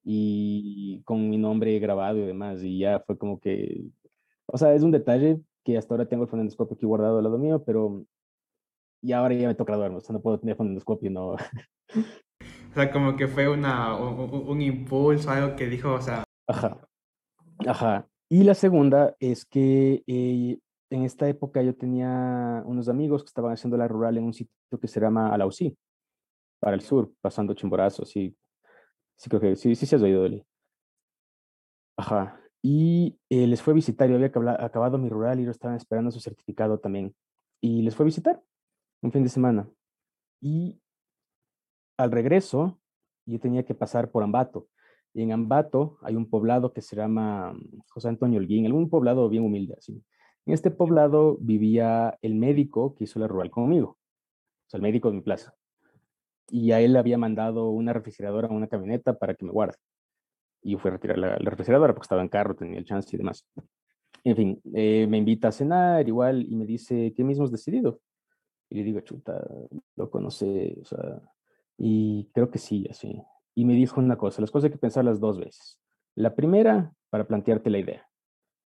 Y 0.04 1.02
con 1.04 1.28
mi 1.28 1.36
nombre 1.36 1.78
grabado 1.78 2.18
y 2.18 2.26
demás. 2.26 2.62
Y 2.62 2.78
ya 2.78 3.00
fue 3.06 3.18
como 3.18 3.38
que 3.40 3.84
o 4.50 4.56
sea, 4.56 4.74
es 4.74 4.82
un 4.82 4.90
detalle 4.90 5.40
que 5.64 5.76
hasta 5.76 5.94
ahora 5.94 6.08
tengo 6.08 6.24
el 6.24 6.30
fonendoscopio 6.30 6.74
aquí 6.74 6.86
guardado 6.86 7.18
al 7.18 7.24
lado 7.24 7.38
mío, 7.38 7.62
pero 7.64 8.04
y 9.02 9.12
ahora 9.12 9.34
ya 9.34 9.46
me 9.46 9.54
toca 9.54 9.72
graduarme, 9.72 9.98
o 9.98 10.00
sea, 10.00 10.14
no 10.14 10.22
puedo 10.22 10.40
tener 10.40 10.56
fonendoscopio, 10.56 11.10
no. 11.10 11.36
O 12.70 12.74
sea, 12.74 12.90
como 12.90 13.16
que 13.16 13.28
fue 13.28 13.48
una, 13.48 13.96
un, 13.96 14.60
impulso, 14.60 15.30
algo 15.30 15.56
que 15.56 15.68
dijo, 15.68 15.94
o 15.94 16.00
sea... 16.00 16.24
Ajá, 16.46 16.86
ajá. 17.66 18.06
Y 18.28 18.44
la 18.44 18.54
segunda 18.54 19.16
es 19.20 19.46
que 19.46 20.02
eh, 20.06 20.58
en 20.90 21.04
esta 21.04 21.28
época 21.28 21.62
yo 21.62 21.74
tenía 21.74 22.62
unos 22.66 22.88
amigos 22.88 23.22
que 23.22 23.28
estaban 23.28 23.52
haciendo 23.52 23.76
la 23.76 23.88
rural 23.88 24.16
en 24.18 24.24
un 24.24 24.34
sitio 24.34 24.52
que 24.80 24.88
se 24.88 25.00
llama 25.00 25.32
Alausí, 25.32 25.76
para 26.60 26.74
el 26.74 26.80
sur, 26.80 27.12
pasando 27.20 27.54
Chimborazo, 27.54 28.04
sí. 28.04 28.36
Sí, 29.16 29.28
creo 29.28 29.40
que 29.40 29.56
sí, 29.56 29.74
sí 29.74 29.86
se 29.86 29.96
has 29.96 30.02
oído, 30.02 30.22
Deli. 30.22 30.44
Ajá 31.96 32.40
y 32.62 33.18
eh, 33.30 33.46
les 33.46 33.62
fue 33.62 33.72
a 33.72 33.74
visitar, 33.76 34.08
yo 34.08 34.16
había 34.16 34.32
acabado 34.64 34.98
mi 34.98 35.08
rural 35.08 35.38
y 35.38 35.42
ellos 35.42 35.56
estaban 35.56 35.76
esperando 35.76 36.10
su 36.10 36.20
certificado 36.20 36.78
también. 36.78 37.14
Y 37.60 37.82
les 37.82 37.94
fue 37.94 38.04
a 38.04 38.06
visitar 38.06 38.42
un 39.02 39.12
fin 39.12 39.22
de 39.22 39.28
semana. 39.28 39.68
Y 40.40 40.80
al 41.96 42.10
regreso, 42.10 42.80
yo 43.26 43.38
tenía 43.40 43.64
que 43.64 43.74
pasar 43.74 44.10
por 44.10 44.22
Ambato. 44.22 44.68
Y 45.14 45.22
en 45.22 45.32
Ambato 45.32 45.98
hay 46.02 46.16
un 46.16 46.28
poblado 46.28 46.72
que 46.72 46.82
se 46.82 46.96
llama 46.96 47.52
mm, 47.52 47.80
José 47.88 48.08
Antonio 48.08 48.38
Holguín, 48.38 48.66
algún 48.66 48.90
poblado 48.90 49.28
bien 49.28 49.44
humilde 49.44 49.74
así. 49.78 50.02
En 50.48 50.54
este 50.54 50.70
poblado 50.70 51.36
vivía 51.42 52.18
el 52.22 52.34
médico 52.34 52.94
que 52.94 53.04
hizo 53.04 53.18
la 53.18 53.28
rural 53.28 53.50
conmigo, 53.50 53.98
o 54.66 54.70
sea, 54.70 54.78
el 54.78 54.82
médico 54.82 55.10
de 55.10 55.16
mi 55.16 55.20
plaza. 55.20 55.54
Y 56.48 56.72
a 56.72 56.80
él 56.80 56.94
le 56.94 56.98
había 56.98 57.18
mandado 57.18 57.68
una 57.68 57.92
refrigeradora, 57.92 58.48
una 58.48 58.66
camioneta 58.66 59.18
para 59.18 59.34
que 59.34 59.44
me 59.44 59.52
guarde 59.52 59.76
y 60.62 60.74
fui 60.76 60.88
a 60.88 60.92
retirar 60.92 61.18
la, 61.18 61.36
refrigeradora 61.36 61.92
porque 61.92 62.06
estaba 62.06 62.22
en 62.22 62.28
carro, 62.28 62.56
tenía 62.56 62.78
el 62.78 62.86
chance 62.86 63.14
y 63.14 63.18
demás. 63.18 63.46
En 64.24 64.36
fin, 64.36 64.60
eh, 64.72 65.06
me 65.06 65.18
invita 65.18 65.48
a 65.48 65.52
cenar 65.52 66.08
igual 66.08 66.46
y 66.50 66.56
me 66.56 66.64
dice, 66.64 67.12
¿qué 67.14 67.24
mismo 67.24 67.44
has 67.44 67.52
decidido? 67.52 68.00
Y 68.70 68.76
le 68.76 68.84
digo, 68.84 69.00
chuta, 69.00 69.46
lo 69.96 70.10
conoce, 70.10 70.78
o 70.80 70.84
sea, 70.86 71.20
y 71.76 72.30
creo 72.32 72.50
que 72.50 72.58
sí, 72.58 72.86
así. 72.88 73.22
Y 73.54 73.66
me 73.66 73.74
dijo 73.74 74.00
una 74.00 74.16
cosa, 74.16 74.40
las 74.40 74.50
cosas 74.50 74.68
hay 74.68 74.72
que 74.72 74.78
pensarlas 74.78 75.20
dos 75.20 75.38
veces. 75.38 75.78
La 76.14 76.34
primera, 76.34 76.94
para 77.10 77.26
plantearte 77.26 77.68
la 77.68 77.80
idea. 77.80 78.08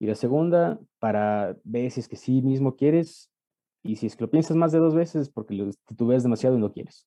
Y 0.03 0.07
la 0.07 0.17
segunda, 0.17 0.81
para 0.99 1.57
ver 1.63 1.89
si 1.93 2.01
es 2.01 2.09
que 2.09 2.17
sí 2.17 2.43
mismo 2.43 2.75
quieres. 2.75 3.31
Y 3.85 3.95
si 3.95 4.07
es 4.07 4.17
que 4.17 4.25
lo 4.25 4.31
piensas 4.31 4.57
más 4.57 4.73
de 4.73 4.81
dos 4.81 4.97
veces, 4.97 5.31
porque 5.31 5.55
lo, 5.55 5.71
tú 5.97 6.09
ves 6.09 6.25
demasiado 6.25 6.57
y 6.57 6.59
no 6.59 6.73
quieres. 6.73 7.07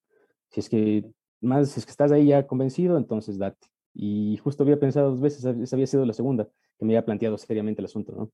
Si 0.49 0.61
es 0.61 0.69
que 0.69 1.03
más, 1.41 1.71
si 1.71 1.81
es 1.81 1.85
que 1.85 1.91
estás 1.91 2.13
ahí 2.13 2.27
ya 2.27 2.47
convencido, 2.47 2.97
entonces 2.97 3.37
date. 3.37 3.67
Y 3.93 4.37
justo 4.37 4.63
había 4.63 4.79
pensado 4.79 5.09
dos 5.09 5.19
veces, 5.19 5.43
esa 5.43 5.75
había 5.75 5.87
sido 5.87 6.05
la 6.05 6.13
segunda, 6.13 6.47
que 6.79 6.85
me 6.85 6.93
había 6.93 7.03
planteado 7.03 7.37
seriamente 7.37 7.81
el 7.81 7.87
asunto, 7.87 8.13
¿no? 8.13 8.31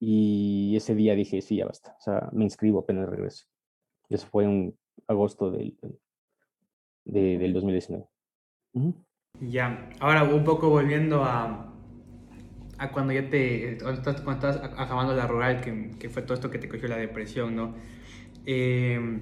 Y 0.00 0.74
ese 0.74 0.94
día 0.94 1.14
dije, 1.14 1.42
sí, 1.42 1.56
ya 1.56 1.66
basta, 1.66 1.94
o 1.98 2.00
sea, 2.00 2.30
me 2.32 2.44
inscribo 2.44 2.78
apenas 2.78 3.06
regreso. 3.06 3.44
Eso 4.08 4.26
fue 4.28 4.44
en 4.44 4.74
agosto 5.06 5.50
del, 5.50 5.76
de, 7.04 7.36
del 7.36 7.52
2019. 7.52 8.06
Ya, 9.40 9.90
ahora 10.00 10.24
un 10.24 10.42
poco 10.42 10.70
volviendo 10.70 11.22
a, 11.22 11.71
a 12.82 12.90
cuando 12.90 13.12
ya 13.12 13.30
te, 13.30 13.78
cuando 13.78 14.32
estás, 14.32 14.56
acabando 14.76 15.14
la 15.14 15.26
rural, 15.26 15.60
que, 15.60 15.92
que, 15.98 16.08
fue 16.08 16.22
todo 16.22 16.34
esto 16.34 16.50
que 16.50 16.58
te 16.58 16.68
cogió 16.68 16.88
la 16.88 16.96
depresión, 16.96 17.54
¿no? 17.54 17.74
Eh, 18.44 19.20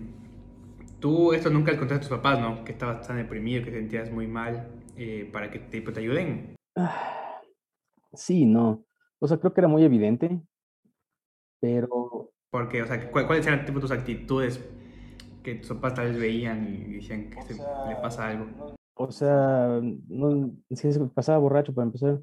tú 0.98 1.32
esto 1.32 1.50
nunca 1.50 1.72
le 1.72 1.78
contaste 1.78 2.06
a 2.06 2.08
tus 2.08 2.16
papás, 2.16 2.40
¿no? 2.40 2.64
Que 2.64 2.72
estabas 2.72 3.06
tan 3.06 3.18
deprimido, 3.18 3.62
que 3.62 3.70
te 3.70 3.78
sentías 3.78 4.10
muy 4.10 4.26
mal. 4.26 4.68
Eh, 4.96 5.28
para 5.32 5.50
que 5.50 5.58
te, 5.58 5.80
te 5.80 6.00
ayuden? 6.00 6.56
Sí, 8.12 8.44
no. 8.44 8.84
O 9.18 9.28
sea, 9.28 9.38
creo 9.38 9.52
que 9.52 9.60
era 9.60 9.68
muy 9.68 9.82
evidente, 9.82 10.42
pero... 11.60 12.32
Porque, 12.50 12.82
o 12.82 12.86
sea, 12.86 13.10
¿cuáles 13.10 13.46
eran 13.46 13.64
tipo, 13.64 13.80
tus 13.80 13.92
actitudes 13.92 14.62
que 15.42 15.54
tus 15.54 15.68
papás 15.68 15.94
tal 15.94 16.08
vez 16.08 16.18
veían 16.18 16.66
y 16.66 16.94
decían 16.94 17.30
que 17.30 17.54
le 17.54 17.96
pasa 18.02 18.28
algo? 18.28 18.76
O 18.94 19.10
sea, 19.12 19.80
no, 20.08 20.52
pasaba 21.14 21.38
borracho 21.38 21.72
para 21.72 21.86
empezar. 21.86 22.20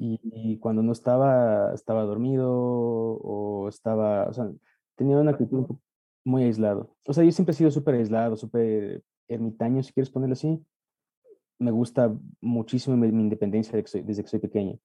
Y, 0.00 0.58
cuando 0.58 0.82
no 0.82 0.92
estaba, 0.92 1.74
estaba 1.74 2.04
dormido 2.04 2.48
o 2.50 3.68
estaba, 3.68 4.28
o 4.28 4.32
sea, 4.32 4.48
tenía 4.96 5.16
una 5.16 5.32
actitud 5.32 5.66
muy 6.24 6.44
aislado. 6.44 6.94
O 7.06 7.12
sea, 7.12 7.24
yo 7.24 7.32
siempre 7.32 7.52
he 7.52 7.56
sido 7.56 7.70
súper 7.70 7.96
aislado, 7.96 8.36
súper 8.36 9.02
ermitaño, 9.28 9.82
si 9.82 9.92
quieres 9.92 10.10
ponerlo 10.10 10.34
así 10.34 10.64
me 11.58 11.70
gusta 11.70 12.16
muchísimo 12.40 12.96
mi, 12.96 13.08
independencia 13.08 13.72
desde 13.72 14.22
que, 14.22 14.28
soy, 14.28 14.40
pequeño. 14.40 14.78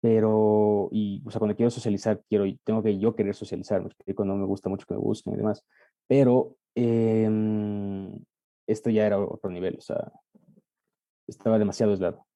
Pero, 0.00 0.88
y, 0.92 1.22
o 1.26 1.30
sea, 1.30 1.38
cuando 1.38 1.56
quiero 1.56 1.70
socializar, 1.70 2.22
quiero, 2.28 2.44
tengo 2.64 2.82
que 2.82 2.98
yo 2.98 3.14
querer 3.16 3.34
socializar, 3.34 3.82
me 3.82 4.14
no 4.24 4.36
me 4.36 4.46
gusta 4.46 4.68
mucho 4.68 4.86
que 4.86 4.94
me 4.94 5.00
busquen 5.00 5.34
y 5.34 5.36
demás. 5.36 5.64
Pero 6.06 6.56
em, 6.74 8.12
esto 8.66 8.90
ya 8.90 9.06
era 9.06 9.18
otro 9.18 9.50
nivel, 9.50 9.76
o 9.78 9.80
sea, 9.80 10.12
estaba 11.26 11.58
demasiado 11.58 11.92
aislado. 11.92 12.26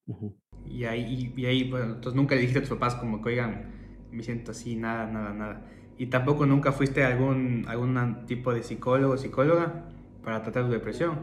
Y 0.69 0.85
ahí, 0.85 1.33
y 1.37 1.47
ahí 1.47 1.71
bueno, 1.71 1.95
entonces 1.95 2.15
nunca 2.15 2.35
le 2.35 2.43
dijiste 2.43 2.61
a 2.61 2.63
tus 2.63 2.71
papás 2.71 2.95
como 2.95 3.23
que, 3.23 3.31
oigan, 3.31 4.09
me 4.11 4.23
siento 4.23 4.51
así, 4.53 4.77
nada, 4.77 5.07
nada, 5.07 5.33
nada. 5.33 5.67
Y 5.99 6.07
tampoco 6.07 6.47
nunca 6.47 6.73
fuiste 6.73 7.05
a 7.05 7.09
algún, 7.09 7.65
algún 7.69 8.25
tipo 8.27 8.53
de 8.55 8.63
psicólogo 8.63 9.15
o 9.15 9.17
psicóloga 9.17 9.89
para 10.23 10.43
tratar 10.43 10.67
tu 10.67 10.73
depresión. 10.73 11.19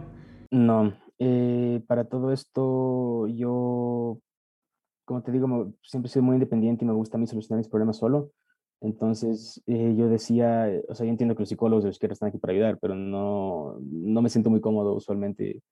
No, 0.52 0.94
eh, 1.20 1.82
para 1.88 2.06
todo 2.06 2.32
esto, 2.32 3.28
yo, 3.28 4.20
como 5.06 5.24
te 5.24 5.32
digo, 5.32 5.74
siempre 5.82 6.10
soy 6.10 6.22
muy 6.22 6.36
independiente 6.36 6.86
y 6.86 6.88
me 6.88 6.94
gusta 6.94 7.18
a 7.18 7.20
mí 7.20 7.28
solucionar 7.28 7.58
mis 7.58 7.70
problemas 7.70 7.98
solo. 7.98 8.32
Entonces, 8.80 9.62
eh, 9.66 9.96
yo 9.98 10.08
decía, 10.08 10.70
o 10.88 10.94
sea, 10.94 11.06
yo 11.06 11.10
entiendo 11.10 11.36
que 11.36 11.42
los 11.42 11.50
psicólogos 11.50 11.84
de 11.84 11.90
izquierda 11.90 12.14
están 12.14 12.30
aquí 12.30 12.38
para 12.38 12.54
ayudar, 12.54 12.78
pero 12.80 12.94
no, 12.94 13.78
no 13.82 14.22
me 14.22 14.30
siento 14.30 14.52
muy 14.52 14.62
cómodo 14.62 14.94
usualmente 14.94 15.64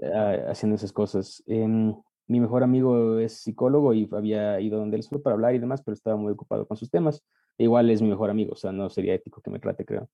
eh, 0.00 0.44
haciendo 0.48 0.76
esas 0.76 0.92
cosas. 0.92 1.42
Em, 1.46 1.94
mi 2.28 2.40
mejor 2.40 2.62
amigo 2.62 3.18
es 3.18 3.34
psicólogo 3.34 3.94
y 3.94 4.08
había 4.12 4.60
ido 4.60 4.78
donde 4.78 4.96
él 4.96 5.02
solo 5.02 5.22
para 5.22 5.34
hablar 5.34 5.54
y 5.54 5.58
demás, 5.58 5.82
pero 5.82 5.94
estaba 5.94 6.16
muy 6.16 6.32
ocupado 6.32 6.66
con 6.66 6.76
sus 6.76 6.90
temas. 6.90 7.24
E 7.58 7.64
igual 7.64 7.90
es 7.90 8.02
mi 8.02 8.08
mejor 8.08 8.30
amigo, 8.30 8.52
o 8.52 8.56
sea, 8.56 8.72
no 8.72 8.90
sería 8.90 9.14
ético 9.14 9.40
que 9.40 9.50
me 9.50 9.58
trate, 9.58 9.84
creo. 9.84 10.08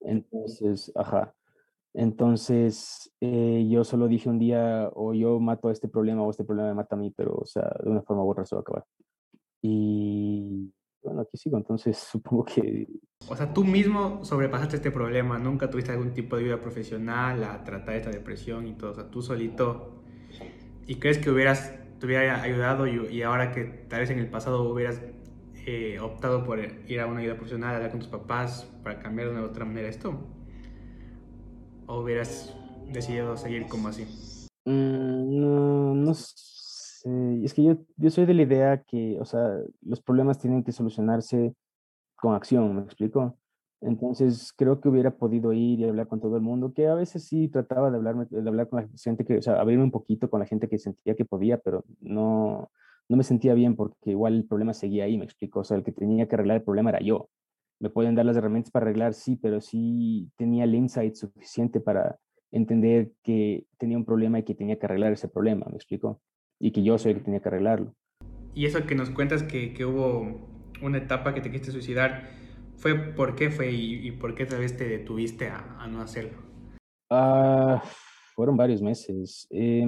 Entonces, 0.00 0.92
ajá. 0.94 1.34
Entonces, 1.94 3.12
eh, 3.20 3.66
yo 3.70 3.84
solo 3.84 4.08
dije 4.08 4.28
un 4.28 4.38
día, 4.38 4.90
o 4.94 5.14
yo 5.14 5.38
mato 5.40 5.68
a 5.68 5.72
este 5.72 5.88
problema, 5.88 6.22
o 6.22 6.30
este 6.30 6.44
problema 6.44 6.68
me 6.68 6.74
mata 6.74 6.96
a 6.96 6.98
mí, 6.98 7.12
pero, 7.16 7.34
o 7.34 7.46
sea, 7.46 7.70
de 7.82 7.90
una 7.90 8.02
forma 8.02 8.24
u 8.24 8.30
otra 8.30 8.46
se 8.46 8.54
va 8.54 8.60
a 8.60 8.62
acabar. 8.62 8.84
Y 9.60 10.72
bueno, 11.02 11.22
aquí 11.22 11.36
sigo, 11.36 11.58
entonces 11.58 11.96
supongo 12.10 12.44
que... 12.44 12.88
O 13.28 13.36
sea, 13.36 13.52
tú 13.52 13.64
mismo 13.64 14.24
sobrepasaste 14.24 14.76
este 14.76 14.90
problema, 14.90 15.38
nunca 15.38 15.70
tuviste 15.70 15.92
algún 15.92 16.12
tipo 16.12 16.36
de 16.36 16.44
vida 16.44 16.60
profesional 16.60 17.44
a 17.44 17.62
tratar 17.62 17.96
esta 17.96 18.10
depresión 18.10 18.66
y 18.66 18.74
todo, 18.74 18.92
o 18.92 18.94
sea, 18.94 19.10
tú 19.10 19.22
solito, 19.22 20.01
¿y 20.86 20.96
crees 20.96 21.18
que 21.18 21.30
hubieras, 21.30 21.74
te 21.98 22.06
hubiera 22.06 22.42
ayudado 22.42 22.86
y, 22.86 23.22
ahora 23.22 23.52
que 23.52 23.64
tal 23.64 24.00
vez 24.00 24.10
en 24.10 24.18
el 24.18 24.28
pasado 24.28 24.70
hubieras 24.70 25.00
eh, 25.66 25.98
optado 26.00 26.44
por 26.44 26.58
ir 26.60 27.00
a 27.00 27.06
una 27.06 27.20
vida 27.20 27.34
profesional, 27.34 27.76
hablar 27.76 27.90
con 27.90 28.00
tus 28.00 28.08
papás 28.08 28.70
para 28.82 28.98
cambiar 28.98 29.28
de 29.28 29.34
una 29.34 29.44
otra 29.44 29.64
manera 29.64 29.88
esto? 29.88 30.18
¿O 31.86 32.00
hubieras 32.00 32.54
decidido 32.92 33.36
seguir 33.36 33.68
como 33.68 33.88
así? 33.88 34.04
Mm, 34.64 35.40
no, 35.40 35.94
no 35.94 36.14
es 37.04 37.54
que 37.54 37.64
yo, 37.64 37.76
yo 37.96 38.10
soy 38.10 38.26
de 38.26 38.34
la 38.34 38.42
idea 38.42 38.82
que, 38.82 39.18
o 39.20 39.24
sea, 39.24 39.58
los 39.82 40.00
problemas 40.00 40.38
tienen 40.38 40.62
que 40.62 40.72
solucionarse 40.72 41.54
con 42.16 42.34
acción, 42.34 42.74
¿me 42.76 42.82
explico? 42.82 43.36
Entonces, 43.82 44.52
creo 44.56 44.80
que 44.80 44.88
hubiera 44.88 45.10
podido 45.10 45.52
ir 45.52 45.80
y 45.80 45.84
hablar 45.84 46.06
con 46.06 46.20
todo 46.20 46.36
el 46.36 46.42
mundo, 46.42 46.72
que 46.72 46.86
a 46.86 46.94
veces 46.94 47.24
sí 47.24 47.48
trataba 47.48 47.90
de, 47.90 47.96
hablarme, 47.96 48.26
de 48.30 48.48
hablar 48.48 48.68
con 48.68 48.82
la 48.82 48.88
gente 48.96 49.24
que, 49.24 49.38
o 49.38 49.42
sea, 49.42 49.60
abrirme 49.60 49.84
un 49.84 49.90
poquito 49.90 50.30
con 50.30 50.40
la 50.40 50.46
gente 50.46 50.68
que 50.68 50.78
sentía 50.78 51.16
que 51.16 51.24
podía, 51.24 51.58
pero 51.58 51.84
no, 52.00 52.70
no 53.08 53.16
me 53.16 53.24
sentía 53.24 53.54
bien 53.54 53.74
porque 53.74 54.10
igual 54.12 54.34
el 54.36 54.46
problema 54.46 54.72
seguía 54.72 55.04
ahí, 55.04 55.18
me 55.18 55.24
explico. 55.24 55.60
O 55.60 55.64
sea, 55.64 55.76
el 55.76 55.82
que 55.82 55.92
tenía 55.92 56.28
que 56.28 56.36
arreglar 56.36 56.58
el 56.58 56.62
problema 56.62 56.90
era 56.90 57.00
yo. 57.00 57.28
Me 57.80 57.90
pueden 57.90 58.14
dar 58.14 58.24
las 58.24 58.36
herramientas 58.36 58.70
para 58.70 58.86
arreglar, 58.86 59.14
sí, 59.14 59.36
pero 59.36 59.60
sí 59.60 60.30
tenía 60.36 60.64
el 60.64 60.74
insight 60.74 61.16
suficiente 61.16 61.80
para 61.80 62.18
entender 62.52 63.12
que 63.24 63.66
tenía 63.78 63.96
un 63.98 64.04
problema 64.04 64.38
y 64.38 64.44
que 64.44 64.54
tenía 64.54 64.78
que 64.78 64.86
arreglar 64.86 65.12
ese 65.12 65.28
problema, 65.28 65.66
me 65.68 65.76
explico 65.76 66.20
y 66.60 66.70
que 66.70 66.84
yo 66.84 66.96
soy 66.96 67.12
el 67.12 67.18
que 67.18 67.24
tenía 67.24 67.40
que 67.40 67.48
arreglarlo. 67.48 67.92
Y 68.54 68.66
eso 68.66 68.86
que 68.86 68.94
nos 68.94 69.10
cuentas 69.10 69.42
que, 69.42 69.74
que 69.74 69.84
hubo 69.84 70.48
una 70.80 70.98
etapa 70.98 71.34
que 71.34 71.40
te 71.40 71.50
quisiste 71.50 71.72
suicidar, 71.72 72.30
¿fue 72.82 72.96
por 72.96 73.36
qué 73.36 73.48
fue 73.48 73.70
y, 73.70 74.10
por 74.10 74.34
qué 74.34 74.44
tal 74.44 74.58
vez 74.58 74.76
te 74.76 74.88
detuviste 74.88 75.48
a, 75.48 75.76
a 75.78 75.86
no 75.86 76.02
hacerlo? 76.02 76.42
Ah, 77.08 77.80
fueron 78.34 78.56
varios 78.56 78.82
meses. 78.82 79.46
Eh, 79.50 79.86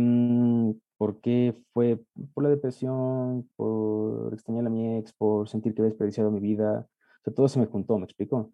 ¿Por 0.97 1.21
qué 1.21 1.57
fue? 1.73 1.99
Por 2.33 2.45
la 2.45 2.51
depresión, 2.51 3.51
por 3.57 4.33
extrañar 4.33 4.67
a 4.67 4.71
mi 4.71 4.99
ex, 4.99 5.13
por 5.13 5.49
sentir 5.49 5.75
que 5.75 5.83
había 5.83 5.91
desperdiciado 5.91 6.31
mi 6.31 6.39
vida. 6.39 6.87
O 7.21 7.25
sea, 7.25 7.35
todo 7.35 7.49
se 7.49 7.59
me 7.59 7.67
juntó, 7.67 7.99
¿me 7.99 8.05
explico? 8.05 8.53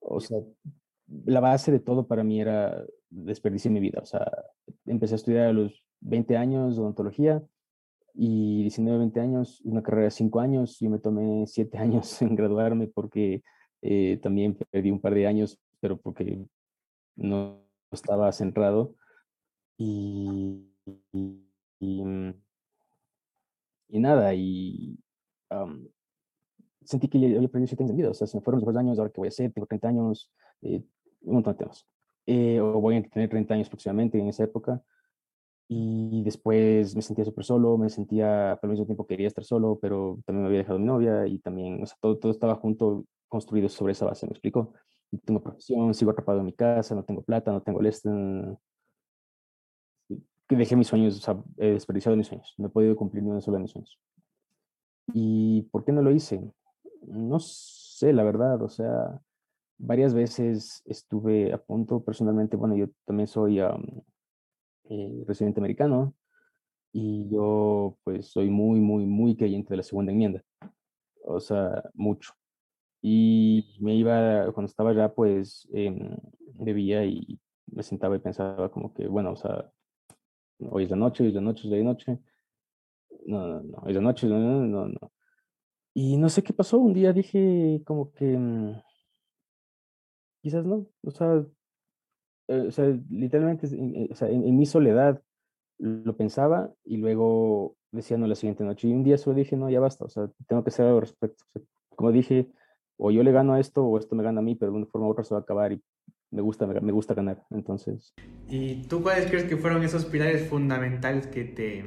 O 0.00 0.20
sea, 0.20 0.38
la 1.26 1.40
base 1.40 1.70
de 1.70 1.80
todo 1.80 2.06
para 2.06 2.24
mí 2.24 2.40
era 2.40 2.82
desperdiciar 3.10 3.74
mi 3.74 3.80
vida. 3.80 4.00
O 4.00 4.06
sea, 4.06 4.26
empecé 4.86 5.14
a 5.14 5.16
estudiar 5.16 5.48
a 5.48 5.52
los 5.52 5.84
20 6.00 6.34
años 6.38 6.78
odontología 6.78 7.42
y 8.14 8.62
19, 8.62 8.98
20 8.98 9.20
años, 9.20 9.60
una 9.64 9.82
carrera 9.82 10.04
de 10.04 10.10
5 10.12 10.40
años, 10.40 10.78
yo 10.80 10.88
me 10.88 10.98
tomé 10.98 11.46
7 11.46 11.76
años 11.78 12.22
en 12.22 12.34
graduarme 12.34 12.86
porque 12.86 13.42
eh, 13.82 14.18
también 14.22 14.56
perdí 14.70 14.90
un 14.90 15.00
par 15.00 15.14
de 15.14 15.26
años, 15.26 15.58
pero 15.80 15.96
porque 15.98 16.46
no 17.16 17.60
estaba 17.90 18.32
centrado. 18.32 18.94
Y, 19.76 20.66
y, 21.80 22.04
mm, 22.04 22.34
nada, 23.88 24.34
y 24.34 24.98
sentí 26.84 27.08
que 27.08 27.18
había 27.18 27.48
perdido 27.48 27.66
7 27.66 27.82
años 27.82 27.96
de 27.96 28.02
vida, 28.02 28.10
o 28.10 28.14
sea, 28.14 28.26
se 28.26 28.36
me 28.36 28.42
fueron 28.42 28.62
los 28.64 28.76
años, 28.76 28.98
ahora 28.98 29.10
que 29.10 29.20
voy 29.20 29.28
a 29.28 29.28
hacer, 29.28 29.52
tengo 29.52 29.66
30 29.66 29.88
años, 29.88 30.30
eh, 30.62 30.82
un 31.22 31.34
montón 31.34 31.54
de 31.54 31.58
temas. 31.58 31.86
Eh, 32.26 32.60
o 32.60 32.80
voy 32.80 32.96
a 32.96 33.02
tener 33.02 33.28
30 33.28 33.54
años 33.54 33.68
próximamente 33.68 34.18
en 34.18 34.28
esa 34.28 34.44
época 34.44 34.80
y 35.68 36.22
después 36.22 36.94
me 36.94 37.02
sentía 37.02 37.24
súper 37.24 37.44
solo, 37.44 37.76
me 37.78 37.88
sentía, 37.88 38.52
al 38.52 38.70
mismo 38.70 38.86
tiempo 38.86 39.06
quería 39.06 39.26
estar 39.26 39.44
solo, 39.44 39.78
pero 39.80 40.18
también 40.26 40.42
me 40.42 40.48
había 40.48 40.58
dejado 40.60 40.78
mi 40.78 40.86
novia 40.86 41.26
y 41.26 41.38
también, 41.38 41.82
o 41.82 41.86
sea, 41.86 41.96
todo, 42.00 42.18
todo 42.18 42.32
estaba 42.32 42.56
junto, 42.56 43.06
construido 43.32 43.70
sobre 43.70 43.92
esa 43.92 44.04
base, 44.04 44.26
¿me 44.26 44.32
explico? 44.32 44.74
No 45.10 45.18
tengo 45.24 45.42
profesión, 45.42 45.94
sigo 45.94 46.10
atrapado 46.10 46.40
en 46.40 46.46
mi 46.46 46.52
casa, 46.52 46.94
no 46.94 47.02
tengo 47.02 47.22
plata, 47.22 47.50
no 47.50 47.62
tengo 47.62 47.80
el 47.80 47.86
este, 47.86 48.10
que 50.46 50.56
dejé 50.56 50.76
mis 50.76 50.88
sueños, 50.88 51.16
o 51.16 51.20
sea, 51.20 51.42
he 51.56 51.72
desperdiciado 51.72 52.14
mis 52.14 52.26
sueños, 52.26 52.54
no 52.58 52.66
he 52.66 52.70
podido 52.70 52.94
cumplir 52.94 53.22
ni 53.22 53.30
una 53.30 53.40
sola 53.40 53.56
de 53.56 53.62
mis 53.62 53.70
sueños. 53.70 53.98
¿Y 55.14 55.62
por 55.72 55.82
qué 55.82 55.92
no 55.92 56.02
lo 56.02 56.10
hice? 56.12 56.42
No 57.06 57.38
sé, 57.38 58.12
la 58.12 58.22
verdad, 58.22 58.60
o 58.60 58.68
sea, 58.68 59.18
varias 59.78 60.12
veces 60.12 60.82
estuve 60.84 61.54
a 61.54 61.58
punto, 61.58 62.04
personalmente, 62.04 62.58
bueno, 62.58 62.76
yo 62.76 62.88
también 63.06 63.28
soy 63.28 63.60
eh, 63.60 65.24
residente 65.26 65.58
americano 65.58 66.14
y 66.92 67.30
yo 67.30 67.96
pues 68.04 68.26
soy 68.26 68.50
muy, 68.50 68.78
muy, 68.78 69.06
muy 69.06 69.36
creyente 69.36 69.70
de 69.70 69.78
la 69.78 69.82
segunda 69.82 70.12
enmienda. 70.12 70.44
O 71.24 71.40
sea, 71.40 71.82
mucho. 71.94 72.34
Y 73.02 73.76
me 73.80 73.94
iba, 73.96 74.52
cuando 74.52 74.70
estaba 74.70 74.90
allá, 74.90 75.12
pues 75.12 75.68
em, 75.72 76.16
bebía 76.54 77.04
y 77.04 77.38
me 77.66 77.82
sentaba 77.82 78.16
y 78.16 78.20
pensaba 78.20 78.70
como 78.70 78.94
que, 78.94 79.08
bueno, 79.08 79.32
o 79.32 79.36
sea, 79.36 79.70
hoy 80.70 80.84
es 80.84 80.90
la 80.90 80.96
noche, 80.96 81.24
hoy 81.24 81.30
es 81.30 81.34
la 81.34 81.40
noche, 81.40 81.68
hoy 81.68 81.74
es 81.74 81.78
la 81.78 81.90
noche. 81.90 82.18
No, 83.26 83.46
no, 83.48 83.62
no, 83.62 83.78
hoy 83.78 83.90
es 83.90 83.96
la 83.96 84.02
noche, 84.02 84.26
no, 84.28 84.38
no, 84.38 84.86
no. 84.86 85.12
Y 85.94 86.16
no 86.16 86.28
sé 86.28 86.42
qué 86.42 86.52
pasó, 86.52 86.78
un 86.78 86.94
día 86.94 87.12
dije 87.12 87.82
como 87.84 88.12
que, 88.12 88.24
mm, 88.38 88.80
quizás 90.42 90.64
no, 90.64 90.86
o 91.02 91.10
sea, 91.10 91.44
eh, 92.48 92.66
o 92.68 92.70
sea, 92.70 92.86
literalmente, 93.10 93.66
en, 93.66 94.08
o 94.10 94.14
sea, 94.14 94.28
en, 94.28 94.56
mi 94.56 94.66
soledad 94.66 95.22
lo 95.78 96.16
pensaba 96.16 96.72
y 96.84 96.98
luego 96.98 97.76
decía 97.92 98.16
no 98.16 98.26
la 98.26 98.34
siguiente 98.34 98.64
noche. 98.64 98.88
Y 98.88 98.92
un 98.92 99.04
día 99.04 99.18
solo 99.18 99.36
dije, 99.36 99.56
no, 99.56 99.70
ya 99.70 99.80
basta, 99.80 100.04
o 100.04 100.08
sea, 100.08 100.30
tengo 100.46 100.62
que 100.64 100.70
hacer 100.70 100.86
algo 100.86 100.98
al 100.98 101.02
respecto. 101.02 101.44
como 101.96 102.12
dije, 102.12 102.48
o 103.04 103.10
yo 103.10 103.24
le 103.24 103.32
gano 103.32 103.54
a 103.54 103.60
esto 103.60 103.84
o 103.84 103.98
esto 103.98 104.14
me 104.14 104.22
gana 104.22 104.38
a 104.38 104.42
mí, 104.42 104.54
pero 104.54 104.70
de 104.70 104.78
una 104.78 104.86
forma 104.86 105.08
u 105.08 105.10
otra 105.10 105.24
se 105.24 105.34
va 105.34 105.40
a 105.40 105.42
acabar 105.42 105.72
y 105.72 105.82
me 106.30 106.40
gusta, 106.40 106.66
me, 106.68 106.92
gusta 106.92 107.14
ganar. 107.14 107.44
Entonces. 107.50 108.14
¿Y 108.48 108.82
tú 108.86 109.02
cuáles 109.02 109.26
crees 109.26 109.44
que 109.44 109.56
fueron 109.56 109.82
esos 109.82 110.04
pilares 110.04 110.48
fundamentales 110.48 111.26
que 111.26 111.44
te, 111.44 111.84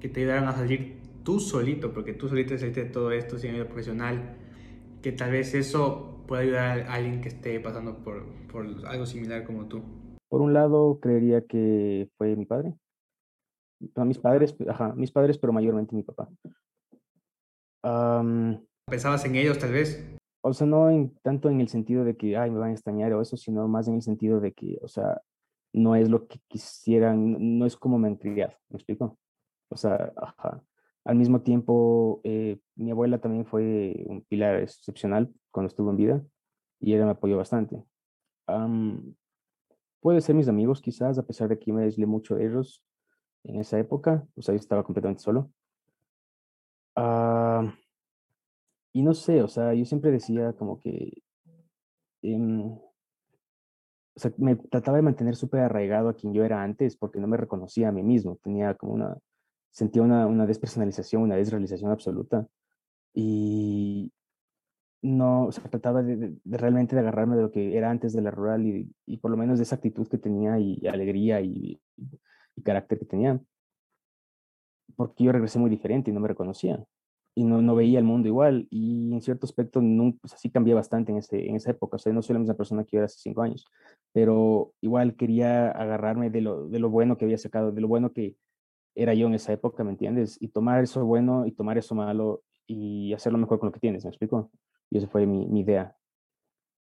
que 0.00 0.08
te 0.08 0.20
ayudaron 0.20 0.48
a 0.48 0.54
salir 0.54 0.96
tú 1.22 1.38
solito? 1.38 1.92
Porque 1.92 2.14
tú 2.14 2.30
solito 2.30 2.56
saliste 2.56 2.84
de 2.84 2.90
todo 2.90 3.12
esto 3.12 3.38
sin 3.38 3.50
ayuda 3.50 3.66
profesional, 3.66 4.36
que 5.02 5.12
tal 5.12 5.32
vez 5.32 5.52
eso 5.52 6.24
puede 6.26 6.44
ayudar 6.44 6.80
a 6.80 6.94
alguien 6.94 7.20
que 7.20 7.28
esté 7.28 7.60
pasando 7.60 7.98
por, 7.98 8.24
por 8.50 8.66
algo 8.86 9.04
similar 9.04 9.44
como 9.44 9.66
tú? 9.66 9.82
Por 10.30 10.40
un 10.40 10.54
lado, 10.54 10.98
creería 10.98 11.42
que 11.42 12.08
fue 12.16 12.36
mi 12.36 12.46
padre. 12.46 12.72
A 13.96 14.04
mis 14.06 14.18
padres, 14.18 14.56
ajá, 14.66 14.94
mis 14.94 15.10
padres, 15.10 15.36
pero 15.36 15.52
mayormente 15.52 15.94
mi 15.94 16.02
papá. 16.04 16.26
¿Pensabas 18.88 19.24
en 19.26 19.36
ellos 19.36 19.58
tal 19.58 19.72
vez? 19.72 20.02
O 20.42 20.52
sea, 20.52 20.66
no 20.66 20.90
en, 20.90 21.16
tanto 21.22 21.48
en 21.50 21.60
el 21.60 21.68
sentido 21.68 22.04
de 22.04 22.16
que, 22.16 22.36
ay, 22.36 22.50
me 22.50 22.58
van 22.58 22.70
a 22.70 22.72
extrañar 22.72 23.12
o 23.12 23.22
eso, 23.22 23.36
sino 23.36 23.68
más 23.68 23.88
en 23.88 23.94
el 23.94 24.02
sentido 24.02 24.40
de 24.40 24.52
que, 24.52 24.78
o 24.82 24.88
sea, 24.88 25.22
no 25.72 25.96
es 25.96 26.10
lo 26.10 26.26
que 26.26 26.40
quisieran, 26.48 27.58
no 27.58 27.64
es 27.64 27.76
como 27.76 27.98
me 27.98 28.08
han 28.08 28.16
criado, 28.16 28.54
¿me 28.68 28.76
explico? 28.76 29.18
O 29.68 29.76
sea, 29.76 30.12
ajá. 30.16 30.62
Al 31.04 31.16
mismo 31.16 31.40
tiempo, 31.42 32.20
eh, 32.24 32.58
mi 32.76 32.90
abuela 32.90 33.18
también 33.18 33.46
fue 33.46 34.04
un 34.06 34.22
pilar 34.22 34.56
excepcional 34.56 35.32
cuando 35.50 35.68
estuvo 35.68 35.90
en 35.90 35.96
vida 35.96 36.22
y 36.80 36.94
ella 36.94 37.04
me 37.04 37.12
apoyó 37.12 37.36
bastante. 37.36 37.84
puede 40.00 40.20
ser 40.20 40.34
mis 40.34 40.48
amigos 40.48 40.82
quizás, 40.82 41.18
a 41.18 41.26
pesar 41.26 41.48
de 41.48 41.58
que 41.58 41.72
me 41.72 41.84
aislé 41.84 42.06
mucho 42.06 42.36
de 42.36 42.46
ellos 42.46 42.84
en 43.44 43.60
esa 43.60 43.78
época, 43.78 44.26
o 44.36 44.42
sea, 44.42 44.54
yo 44.54 44.60
estaba 44.60 44.84
completamente 44.84 45.22
solo. 45.22 45.50
Y 48.92 49.02
no 49.02 49.14
sé, 49.14 49.42
o 49.42 49.48
sea, 49.48 49.74
yo 49.74 49.84
siempre 49.84 50.10
decía 50.10 50.52
como 50.54 50.78
que, 50.80 51.22
em, 52.22 52.72
o 52.72 52.80
sea, 54.16 54.32
me 54.38 54.56
trataba 54.56 54.98
de 54.98 55.02
mantener 55.02 55.36
súper 55.36 55.60
arraigado 55.60 56.08
a 56.08 56.14
quien 56.14 56.34
yo 56.34 56.44
era 56.44 56.62
antes 56.62 56.96
porque 56.96 57.20
no 57.20 57.26
me 57.26 57.36
reconocía 57.36 57.88
a 57.88 57.92
mí 57.92 58.02
mismo, 58.02 58.36
tenía 58.42 58.74
como 58.74 58.92
una 58.94 59.18
sentía 59.72 60.02
una, 60.02 60.26
una 60.26 60.46
despersonalización, 60.46 61.22
una 61.22 61.36
desrealización 61.36 61.90
absoluta. 61.90 62.46
Y 63.14 64.12
no, 65.02 65.50
se 65.50 65.60
trataba 65.62 66.02
de, 66.02 66.36
realmente 66.44 66.94
de 66.94 67.00
agarrarme 67.00 67.36
de 67.36 67.42
lo 67.42 67.50
que 67.50 67.76
era 67.76 67.90
antes 67.90 68.12
de 68.12 68.22
la 68.22 68.30
rural 68.30 68.66
y, 68.66 68.94
y 69.06 69.16
por 69.16 69.30
lo 69.30 69.36
menos 69.36 69.58
de 69.58 69.64
esa 69.64 69.76
actitud 69.76 70.06
que 70.08 70.18
tenía 70.18 70.58
y, 70.60 70.86
alegría 70.86 71.40
y, 71.40 71.80
y, 71.96 72.62
carácter 72.62 72.98
que 72.98 73.06
tenía. 73.06 73.40
Porque 74.94 75.24
yo 75.24 75.32
regresé 75.32 75.58
muy 75.58 75.70
diferente 75.70 76.10
y 76.10 76.14
no 76.14 76.20
me 76.20 76.28
reconocía. 76.28 76.84
Y 77.34 77.44
no, 77.44 77.62
no 77.62 77.74
veía 77.74 77.98
el 77.98 78.04
mundo 78.04 78.28
igual. 78.28 78.66
Y 78.70 79.12
en 79.12 79.22
cierto 79.22 79.46
aspecto, 79.46 79.80
no, 79.80 80.14
pues 80.20 80.34
así 80.34 80.50
cambié 80.50 80.74
bastante 80.74 81.12
en, 81.12 81.18
ese, 81.18 81.48
en 81.48 81.56
esa 81.56 81.70
época. 81.70 81.96
O 81.96 81.98
sea, 81.98 82.12
no 82.12 82.22
soy 82.22 82.34
la 82.34 82.40
misma 82.40 82.54
persona 82.54 82.84
que 82.84 82.92
yo 82.92 82.98
era 82.98 83.06
hace 83.06 83.20
cinco 83.20 83.42
años. 83.42 83.66
Pero 84.12 84.74
igual 84.80 85.16
quería 85.16 85.70
agarrarme 85.70 86.30
de 86.30 86.42
lo, 86.42 86.68
de 86.68 86.78
lo 86.78 86.90
bueno 86.90 87.16
que 87.16 87.24
había 87.24 87.38
sacado, 87.38 87.72
de 87.72 87.80
lo 87.80 87.88
bueno 87.88 88.12
que, 88.12 88.36
era 88.94 89.14
yo 89.14 89.26
en 89.26 89.34
esa 89.34 89.52
época, 89.52 89.84
¿me 89.84 89.90
entiendes? 89.90 90.36
Y 90.40 90.48
tomar 90.48 90.82
eso 90.82 91.04
bueno 91.04 91.46
y 91.46 91.52
tomar 91.52 91.78
eso 91.78 91.94
malo 91.94 92.42
y 92.66 93.12
hacerlo 93.12 93.38
mejor 93.38 93.58
con 93.58 93.68
lo 93.68 93.72
que 93.72 93.80
tienes, 93.80 94.04
¿me 94.04 94.10
explico? 94.10 94.50
Y 94.90 94.98
esa 94.98 95.08
fue 95.08 95.26
mi, 95.26 95.46
mi 95.46 95.60
idea. 95.60 95.96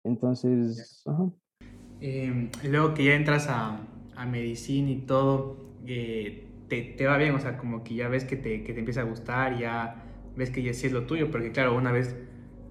Entonces, 0.03 1.03
ajá. 1.05 1.29
Eh, 2.01 2.49
luego 2.63 2.93
que 2.93 3.05
ya 3.05 3.15
entras 3.15 3.47
a, 3.47 3.79
a 4.15 4.25
medicina 4.25 4.91
y 4.91 5.01
todo, 5.01 5.57
eh, 5.87 6.47
te, 6.67 6.81
te, 6.97 7.05
va 7.05 7.17
bien, 7.17 7.33
o 7.33 7.39
sea, 7.39 7.57
como 7.57 7.83
que 7.83 7.95
ya 7.95 8.09
ves 8.09 8.25
que 8.25 8.35
te, 8.35 8.63
que 8.63 8.73
te 8.73 8.79
empieza 8.79 9.01
a 9.01 9.05
gustar, 9.05 9.57
ya 9.57 10.04
ves 10.35 10.49
que 10.49 10.63
ya 10.63 10.73
sí 10.73 10.87
es 10.87 10.93
lo 10.93 11.05
tuyo, 11.05 11.31
porque 11.31 11.51
claro, 11.51 11.75
una 11.75 11.91
vez 11.91 12.15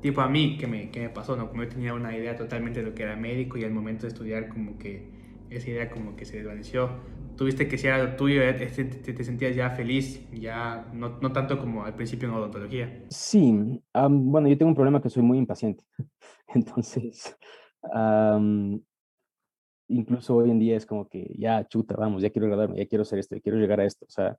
tipo 0.01 0.21
a 0.21 0.29
mí, 0.29 0.59
que 0.59 0.67
me, 0.67 0.91
que 0.91 1.01
me 1.01 1.09
pasó, 1.09 1.35
¿no? 1.35 1.49
Como 1.49 1.63
yo 1.63 1.71
tenía 1.71 1.95
una 1.95 2.15
idea 2.15 2.37
totalmente 2.37 2.81
de 2.81 2.91
lo 2.91 2.95
que 2.95 3.05
era 3.05 3.17
médico 3.17 3.57
y 3.57 3.65
al 3.65 3.71
momento 3.71 4.03
de 4.03 4.09
estudiar 4.09 4.49
como 4.49 4.77
que 4.77 5.09
esa 5.49 5.71
idea 5.71 5.91
como 5.91 6.15
que 6.15 6.25
se 6.25 6.37
desvaneció. 6.37 6.91
Tuviste 7.37 7.67
que 7.69 7.79
si 7.79 7.87
era 7.87 8.05
lo 8.05 8.17
tuyo, 8.17 8.43
eh, 8.43 8.53
te, 8.53 8.67
te, 8.85 9.25
sentías 9.25 9.57
ya 9.57 9.71
feliz, 9.71 10.29
ya 10.31 10.91
no, 10.93 11.19
no, 11.21 11.33
tanto 11.33 11.59
como 11.59 11.85
al 11.85 11.95
principio 11.95 12.29
en 12.29 12.35
odontología. 12.35 13.05
Sí, 13.09 13.83
bueno, 13.93 14.47
yo 14.47 14.59
tengo 14.59 14.69
un 14.69 14.75
problema 14.75 15.01
que 15.01 15.11
soy 15.11 15.23
muy 15.23 15.39
impaciente. 15.39 15.85
Entonces, 16.55 17.37
incluso 19.89 20.37
hoy 20.37 20.51
en 20.51 20.59
día 20.59 20.77
es 20.77 20.87
como 20.87 21.09
que 21.09 21.35
ya 21.37 21.67
chuta, 21.67 21.97
vamos, 21.97 22.23
ya 22.23 22.31
quiero 22.31 22.47
graduarme, 22.47 22.77
ya 22.77 22.87
quiero 22.87 23.03
hacer 23.03 23.19
esto, 23.19 23.35
ya 23.37 23.41
quiero 23.41 23.59
llegar 23.59 23.81
a 23.81 23.87
esto. 23.87 24.05
O 24.07 24.11
sea, 24.11 24.37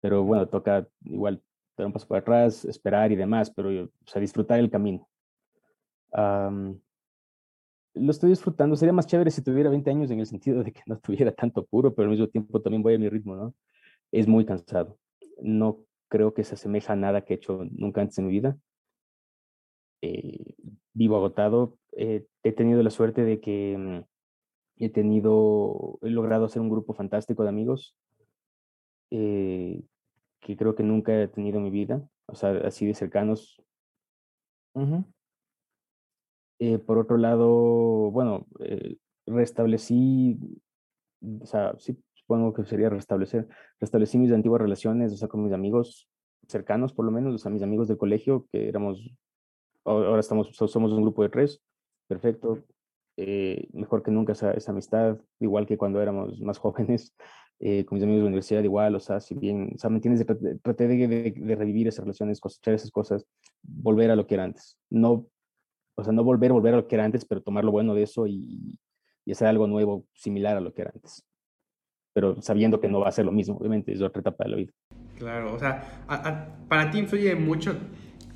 pero 0.00 0.22
bueno, 0.22 0.48
toca 0.48 0.86
igual 1.04 1.42
dar 1.76 1.86
un 1.86 1.92
paso 1.92 2.06
para 2.08 2.20
atrás, 2.20 2.64
esperar 2.64 3.12
y 3.12 3.16
demás, 3.16 3.50
pero 3.50 3.84
o 3.84 3.88
sea, 4.06 4.20
disfrutar 4.20 4.58
el 4.58 4.70
camino. 4.70 5.08
lo 7.94 8.10
estoy 8.10 8.30
disfrutando. 8.30 8.76
Sería 8.76 8.92
más 8.92 9.06
chévere 9.06 9.30
si 9.30 9.42
tuviera 9.42 9.70
20 9.70 9.90
años 9.90 10.10
en 10.10 10.20
el 10.20 10.26
sentido 10.26 10.62
de 10.62 10.72
que 10.72 10.82
no 10.86 10.98
tuviera 10.98 11.32
tanto 11.32 11.60
apuro, 11.60 11.94
pero 11.94 12.04
al 12.04 12.10
mismo 12.10 12.28
tiempo 12.28 12.60
también 12.60 12.82
voy 12.82 12.94
a 12.94 12.98
mi 12.98 13.08
ritmo, 13.08 13.36
¿no? 13.36 13.54
Es 14.10 14.26
muy 14.28 14.44
cansado. 14.44 14.98
No 15.40 15.84
creo 16.08 16.34
que 16.34 16.44
se 16.44 16.54
asemeja 16.54 16.92
a 16.92 16.96
nada 16.96 17.24
que 17.24 17.34
he 17.34 17.36
hecho 17.36 17.64
nunca 17.70 18.00
antes 18.02 18.18
en 18.18 18.26
mi 18.26 18.32
vida. 18.32 18.56
Eh, 20.02 20.54
vivo 20.92 21.16
agotado. 21.16 21.78
Eh, 21.92 22.26
he 22.42 22.52
tenido 22.52 22.82
la 22.82 22.90
suerte 22.90 23.24
de 23.24 23.40
que 23.40 23.76
mm, 23.78 24.84
he 24.84 24.90
tenido, 24.90 25.98
he 26.02 26.10
logrado 26.10 26.46
hacer 26.46 26.60
un 26.60 26.70
grupo 26.70 26.92
fantástico 26.94 27.42
de 27.42 27.48
amigos 27.50 27.94
eh, 29.14 29.82
que 30.42 30.56
creo 30.56 30.74
que 30.74 30.82
nunca 30.82 31.22
he 31.22 31.28
tenido 31.28 31.58
en 31.58 31.64
mi 31.64 31.70
vida, 31.70 32.06
o 32.26 32.34
sea, 32.34 32.50
así 32.64 32.84
de 32.84 32.94
cercanos. 32.94 33.62
Eh, 36.58 36.78
por 36.78 36.98
otro 36.98 37.16
lado, 37.16 38.10
bueno, 38.10 38.46
eh, 38.60 38.96
restablecí, 39.26 40.38
o 41.40 41.46
sea, 41.46 41.74
sí, 41.78 41.96
supongo 42.14 42.52
que 42.52 42.64
sería 42.64 42.90
restablecer, 42.90 43.48
restablecí 43.80 44.18
mis 44.18 44.32
antiguas 44.32 44.60
relaciones, 44.60 45.12
o 45.12 45.16
sea, 45.16 45.28
con 45.28 45.44
mis 45.44 45.52
amigos 45.52 46.08
cercanos, 46.48 46.92
por 46.92 47.04
lo 47.04 47.12
menos, 47.12 47.34
o 47.34 47.38
sea, 47.38 47.50
mis 47.50 47.62
amigos 47.62 47.86
del 47.86 47.98
colegio, 47.98 48.46
que 48.50 48.68
éramos, 48.68 49.14
ahora 49.84 50.20
estamos, 50.20 50.50
somos 50.54 50.92
un 50.92 51.02
grupo 51.02 51.22
de 51.22 51.28
tres, 51.28 51.62
perfecto, 52.08 52.64
eh, 53.16 53.68
mejor 53.72 54.02
que 54.02 54.10
nunca 54.10 54.32
esa, 54.32 54.52
esa, 54.52 54.72
amistad, 54.72 55.18
igual 55.38 55.66
que 55.66 55.76
cuando 55.76 56.00
éramos 56.00 56.40
más 56.40 56.58
jóvenes, 56.58 57.14
eh, 57.64 57.84
con 57.84 57.94
mis 57.94 58.02
amigos 58.02 58.18
de 58.18 58.22
la 58.24 58.28
universidad 58.30 58.64
igual, 58.64 58.96
o 58.96 58.98
sea, 58.98 59.20
si 59.20 59.36
bien, 59.36 59.70
o 59.76 59.78
sea, 59.78 59.88
¿me 59.88 59.96
entiendes? 59.96 60.26
Traté 60.62 60.88
de, 60.88 61.06
de, 61.30 61.54
revivir 61.54 61.86
esas 61.86 62.04
relaciones, 62.04 62.40
cosechar 62.40 62.74
esas 62.74 62.90
cosas, 62.90 63.24
volver 63.62 64.10
a 64.10 64.16
lo 64.16 64.26
que 64.26 64.34
era 64.34 64.42
antes. 64.42 64.76
No, 64.90 65.28
o 65.94 66.02
sea, 66.02 66.12
no 66.12 66.24
volver, 66.24 66.52
volver 66.52 66.74
a 66.74 66.78
lo 66.78 66.88
que 66.88 66.96
era 66.96 67.04
antes, 67.04 67.24
pero 67.24 67.40
tomar 67.40 67.64
lo 67.64 67.70
bueno 67.70 67.94
de 67.94 68.02
eso 68.02 68.26
y, 68.26 68.80
y 69.24 69.30
hacer 69.30 69.46
algo 69.46 69.68
nuevo, 69.68 70.04
similar 70.12 70.56
a 70.56 70.60
lo 70.60 70.74
que 70.74 70.82
era 70.82 70.90
antes. 70.92 71.24
Pero 72.12 72.42
sabiendo 72.42 72.80
que 72.80 72.88
no 72.88 72.98
va 72.98 73.06
a 73.06 73.12
ser 73.12 73.26
lo 73.26 73.32
mismo, 73.32 73.58
obviamente, 73.58 73.92
es 73.92 74.02
otra 74.02 74.22
etapa 74.22 74.42
de 74.42 74.50
la 74.50 74.56
vida. 74.56 74.72
Claro, 75.16 75.54
o 75.54 75.58
sea, 75.60 76.58
para 76.68 76.90
ti 76.90 76.98
influye 76.98 77.36
mucho, 77.36 77.76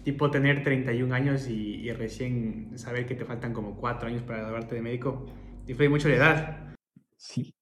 tipo, 0.05 0.31
tener 0.31 0.63
31 0.63 1.13
años 1.13 1.49
y, 1.49 1.81
y, 1.81 1.91
recién 1.91 2.79
saber 2.79 3.07
que 3.07 3.17
te 3.17 3.25
faltan 3.25 3.53
como 3.53 3.75
4 3.75 4.07
años 4.07 4.23
para 4.23 4.39
graduarte 4.43 4.77
de 4.77 4.83
médico. 4.83 5.27
Influye 5.67 5.89
mucho 5.89 6.09
la 6.09 6.15
edad. 6.15 6.77
Sí, 7.17 7.56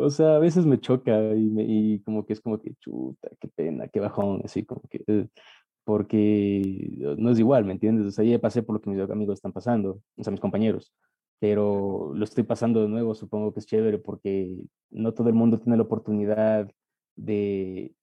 o 0.00 0.10
sea, 0.10 0.36
a 0.36 0.38
veces 0.38 0.66
me 0.66 0.80
choca 0.80 1.34
y, 1.34 1.50
me, 1.50 2.02
como 2.04 2.26
que 2.26 2.32
es 2.34 2.40
como 2.40 2.60
que 2.60 2.74
chuta, 2.80 3.28
qué 3.40 3.48
pena, 3.48 3.88
qué 3.88 4.00
bajón, 4.00 4.42
así 4.44 4.64
como 4.64 4.82
que, 4.90 5.02
eh, 5.06 5.28
porque 5.84 6.62
no 7.18 7.30
es 7.30 7.38
igual, 7.38 7.64
¿me 7.64 7.72
entiendes? 7.72 8.06
O 8.06 8.10
sea, 8.10 8.24
ya 8.24 8.38
pasé 8.38 8.62
por 8.62 8.76
lo 8.76 8.80
que 8.80 8.90
mis 8.90 9.10
amigos 9.10 9.38
están 9.38 9.52
pasando, 9.52 10.02
o 10.16 10.22
sea, 10.24 10.30
mis 10.30 10.40
compañeros, 10.40 10.92
pero 11.40 12.12
lo 12.14 12.24
estoy 12.24 12.44
pasando 12.44 12.82
de 12.82 12.88
nuevo, 12.88 13.14
supongo 13.14 13.52
que 13.52 13.60
es 13.60 13.66
chévere 13.66 13.98
porque 13.98 14.56
no 14.90 15.14
todo 15.14 15.28
el 15.28 15.34
mundo 15.34 15.58
tiene 15.58 15.76
la 15.76 15.84
oportunidad 15.84 16.70
de 17.16 17.94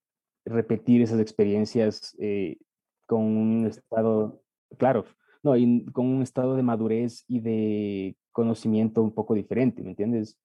repetir 0.45 1.01
esas 1.01 1.19
experiencias 1.19 2.15
eh, 2.19 2.57
con 3.05 3.21
un 3.23 3.67
estado, 3.67 4.41
claro, 4.77 5.05
no, 5.43 5.55
y 5.55 5.85
con 5.93 6.07
un 6.07 6.21
estado 6.21 6.55
de 6.55 6.63
madurez 6.63 7.23
y 7.27 7.39
de 7.41 8.17
conocimiento 8.31 9.01
un 9.01 9.13
poco 9.13 9.33
diferente, 9.33 9.83
¿me 9.83 9.91
entiendes? 9.91 10.37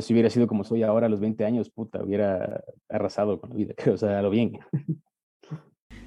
Sea, 0.00 0.06
si 0.06 0.12
hubiera 0.12 0.30
sido 0.30 0.46
como 0.46 0.64
soy 0.64 0.82
ahora 0.82 1.06
a 1.06 1.08
los 1.08 1.20
20 1.20 1.44
años, 1.44 1.70
puta, 1.70 2.02
hubiera 2.02 2.62
arrasado 2.88 3.40
con 3.40 3.50
la 3.50 3.56
vida, 3.56 3.74
o 3.92 3.96
sea, 3.96 4.22
lo 4.22 4.30
bien. 4.30 4.58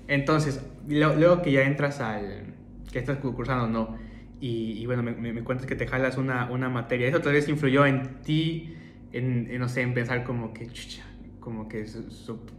Entonces, 0.08 0.66
luego 0.88 1.42
que 1.42 1.52
ya 1.52 1.64
entras 1.64 2.00
al, 2.00 2.54
que 2.92 3.00
estás 3.00 3.18
cursando, 3.18 3.68
¿no? 3.68 3.98
Y, 4.40 4.86
bueno, 4.88 5.04
me, 5.04 5.14
me, 5.14 5.44
cuentas 5.44 5.68
que 5.68 5.76
te 5.76 5.86
jalas 5.86 6.18
una, 6.18 6.50
una 6.50 6.68
materia. 6.68 7.08
¿Eso 7.08 7.22
tal 7.22 7.34
vez 7.34 7.48
influyó 7.48 7.86
en 7.86 8.22
ti, 8.24 8.76
en, 9.12 9.60
no 9.60 9.70
sé, 9.70 9.82
en 9.82 9.94
pensar 9.94 10.24
como 10.24 10.52
que, 10.52 10.68
chucha, 10.68 11.04
como 11.40 11.68
que 11.68 11.86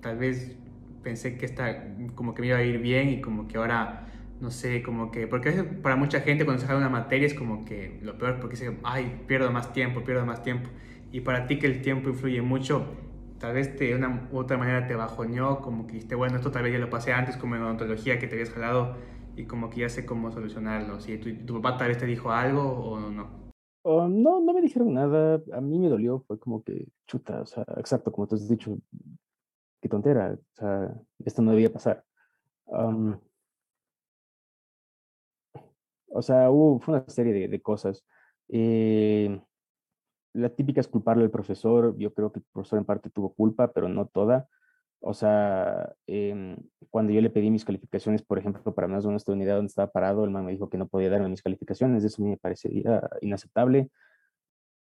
tal 0.01 0.19
vez 0.19 0.57
pensé 1.03 1.37
que 1.37 1.47
esta, 1.47 1.89
como 2.15 2.35
que 2.35 2.43
me 2.43 2.49
iba 2.49 2.59
a 2.59 2.63
ir 2.63 2.79
bien 2.79 3.09
y 3.09 3.21
como 3.21 3.49
que 3.49 3.57
ahora, 3.57 4.07
no 4.41 4.53
sé, 4.53 4.83
como 4.83 5.11
que, 5.11 5.27
porque 5.27 5.51
para 5.65 5.97
mucha 5.97 6.21
gente 6.21 6.45
cuando 6.45 6.61
se 6.61 6.69
jala 6.69 6.79
una 6.79 6.89
materia 6.89 7.27
es 7.27 7.35
como 7.35 7.65
que 7.65 7.99
lo 8.03 8.17
peor, 8.17 8.39
porque 8.39 8.57
dice, 8.57 8.77
ay, 8.85 9.21
pierdo 9.27 9.51
más 9.51 9.73
tiempo, 9.73 10.05
pierdo 10.05 10.25
más 10.25 10.43
tiempo 10.45 10.71
y 11.13 11.21
para 11.21 11.47
ti 11.47 11.59
que 11.59 11.67
el 11.67 11.83
tiempo 11.83 12.09
influye 12.09 12.41
mucho, 12.41 12.87
tal 13.39 13.53
vez 13.55 13.79
de 13.79 13.95
una 13.95 14.29
u 14.33 14.39
otra 14.39 14.57
manera 14.57 14.87
te 14.87 14.95
bajoneó, 14.95 15.61
como 15.61 15.87
que 15.87 15.93
dijiste, 15.95 16.15
bueno, 16.15 16.37
esto 16.37 16.51
tal 16.51 16.63
vez 16.63 16.73
ya 16.73 16.79
lo 16.79 16.89
pasé 16.89 17.13
antes 17.13 17.37
como 17.37 17.55
en 17.55 17.63
odontología 17.63 18.19
que 18.19 18.27
te 18.27 18.35
habías 18.35 18.51
jalado 18.51 18.97
y 19.37 19.45
como 19.45 19.69
que 19.69 19.81
ya 19.81 19.89
sé 19.91 20.07
cómo 20.07 20.31
solucionarlo. 20.31 21.01
Si 21.01 21.19
tu, 21.19 21.35
tu 21.45 21.61
papá 21.61 21.77
tal 21.77 21.89
vez 21.89 21.99
te 21.99 22.07
dijo 22.07 22.31
algo 22.31 22.63
o 22.63 22.99
no. 23.11 23.43
Oh, 23.83 24.09
no, 24.09 24.41
no 24.41 24.53
me 24.55 24.63
dijeron 24.63 24.95
nada. 24.95 25.43
A 25.53 25.61
mí 25.61 25.79
me 25.79 25.89
dolió, 25.89 26.21
fue 26.21 26.39
como 26.39 26.63
que 26.63 26.89
chuta, 27.07 27.43
o 27.43 27.47
sea, 27.47 27.67
exacto, 27.77 28.11
como 28.11 28.27
tú 28.27 28.37
has 28.37 28.49
dicho, 28.49 28.79
qué 29.81 29.89
tontera, 29.89 30.33
o 30.35 30.55
sea, 30.55 30.95
esto 31.25 31.43
no 31.43 31.51
debía 31.51 31.73
pasar. 31.73 32.05
o 36.15 36.23
sea, 36.23 36.51
hubo, 36.51 36.81
fue 36.81 36.95
una 36.95 37.05
serie 37.09 37.33
de, 37.35 37.49
de 37.49 37.61
cosas. 37.61 38.03
Eh, 38.49 39.43
la 40.35 40.49
típica 40.51 40.81
es 40.81 40.89
culparle 40.89 41.25
al 41.25 41.31
profesor. 41.31 41.97
Yo 41.99 42.13
creo 42.15 42.33
que 42.33 42.41
el 42.41 42.45
profesor 42.53 42.79
en 42.79 42.85
parte 42.85 43.11
tuvo 43.11 43.35
culpa, 43.35 43.73
pero 43.73 43.89
no 43.89 44.07
toda. 44.07 44.49
O 45.01 45.15
sea, 45.15 45.95
em, 46.07 46.57
cuando 46.91 47.13
yo 47.13 47.21
le 47.21 47.31
pedí 47.31 47.51
mis 47.51 47.65
calificaciones, 47.65 48.23
por 48.23 48.39
ejemplo, 48.39 48.75
para 48.75 48.89
más 48.89 49.03
de 49.03 49.11
una 49.11 49.19
unidad 49.27 49.57
donde 49.57 49.69
estaba 49.69 49.91
parado, 49.91 50.25
el 50.25 50.31
man 50.31 50.45
me 50.45 50.53
dijo 50.53 50.69
que 50.71 50.79
no 50.79 50.87
podía 50.89 51.11
darme 51.11 51.29
mis 51.29 51.43
calificaciones. 51.43 52.05
Eso 52.05 52.23
me 52.23 52.37
parecería 52.37 53.03
inaceptable. 53.21 53.91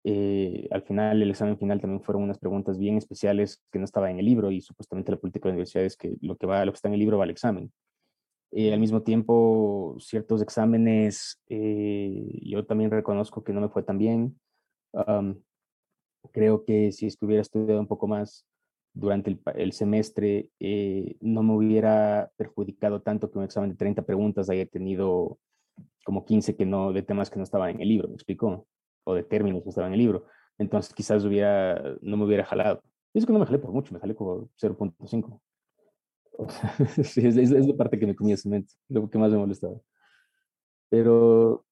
Eh, 0.04 0.68
al 0.70 0.82
final, 0.82 1.22
el 1.22 1.30
examen 1.30 1.58
final 1.58 1.80
también 1.80 2.02
fueron 2.02 2.22
unas 2.22 2.38
preguntas 2.38 2.78
bien 2.78 2.96
especiales 2.96 3.62
que 3.72 3.78
no 3.78 3.86
estaba 3.86 4.10
en 4.10 4.18
el 4.18 4.26
libro 4.26 4.50
y 4.50 4.60
supuestamente 4.60 5.10
la 5.10 5.18
política 5.18 5.48
de 5.48 5.52
la 5.52 5.54
universidad 5.54 5.84
es 5.84 5.96
que 5.96 6.14
lo 6.20 6.36
que, 6.36 6.46
va, 6.46 6.64
lo 6.64 6.72
que 6.72 6.76
está 6.76 6.88
en 6.88 6.94
el 6.94 7.00
libro 7.00 7.18
va 7.18 7.24
al 7.24 7.30
examen. 7.30 7.72
Eh, 8.52 8.72
al 8.72 8.80
mismo 8.80 9.02
tiempo, 9.02 9.96
ciertos 9.98 10.42
exámenes, 10.42 11.42
eh, 11.48 12.38
yo 12.44 12.64
también 12.66 12.90
reconozco 12.90 13.42
que 13.42 13.52
no 13.52 13.60
me 13.60 13.68
fue 13.68 13.82
tan 13.82 13.98
bien 13.98 14.38
creo 16.32 16.64
que 16.64 16.92
si 16.92 17.06
es 17.06 17.16
que 17.16 17.26
hubiera 17.26 17.42
estudiado 17.42 17.80
un 17.80 17.86
poco 17.86 18.06
más 18.06 18.46
durante 18.92 19.36
el, 19.56 19.72
semestre, 19.72 20.50
eh, 20.60 21.16
no 21.20 21.42
me 21.42 21.54
hubiera 21.54 22.30
perjudicado 22.36 23.02
tanto 23.02 23.30
que 23.30 23.38
un 23.38 23.44
examen 23.44 23.70
de 23.70 23.76
30 23.76 24.02
preguntas 24.02 24.48
haya 24.48 24.66
tenido 24.66 25.38
como 26.04 26.24
15 26.24 26.54
que 26.56 26.64
no, 26.64 26.92
de 26.92 27.02
temas 27.02 27.30
que 27.30 27.36
no 27.36 27.42
estaban 27.42 27.70
en 27.70 27.80
el 27.80 27.88
libro, 27.88 28.08
¿me 28.08 28.14
explico? 28.14 28.68
O 29.04 29.14
de 29.14 29.24
términos 29.24 29.62
que 29.64 29.70
estaban 29.70 29.90
en 29.90 29.94
el 29.94 30.00
libro. 30.00 30.26
Entonces 30.58 30.94
quizás 30.94 31.24
hubiera, 31.24 31.96
no 32.00 32.16
me 32.16 32.24
hubiera 32.24 32.44
jalado. 32.44 32.82
Y 33.12 33.18
es 33.18 33.26
que 33.26 33.32
no 33.32 33.40
me 33.40 33.46
jalé 33.46 33.58
por 33.58 33.72
mucho, 33.72 33.92
me 33.92 34.00
jalé 34.00 34.14
como 34.14 34.48
0.5. 34.60 35.40
sí, 37.04 37.26
es, 37.26 37.36
es, 37.36 37.66
la 37.66 37.76
parte 37.76 37.98
que 37.98 38.06
me 38.06 38.14
comía 38.14 38.36
cemento, 38.36 38.74
lo 38.88 39.08
que 39.08 39.18
más 39.18 39.32
me 39.32 39.38
molestaba. 39.38 39.80
Pero 40.88 41.63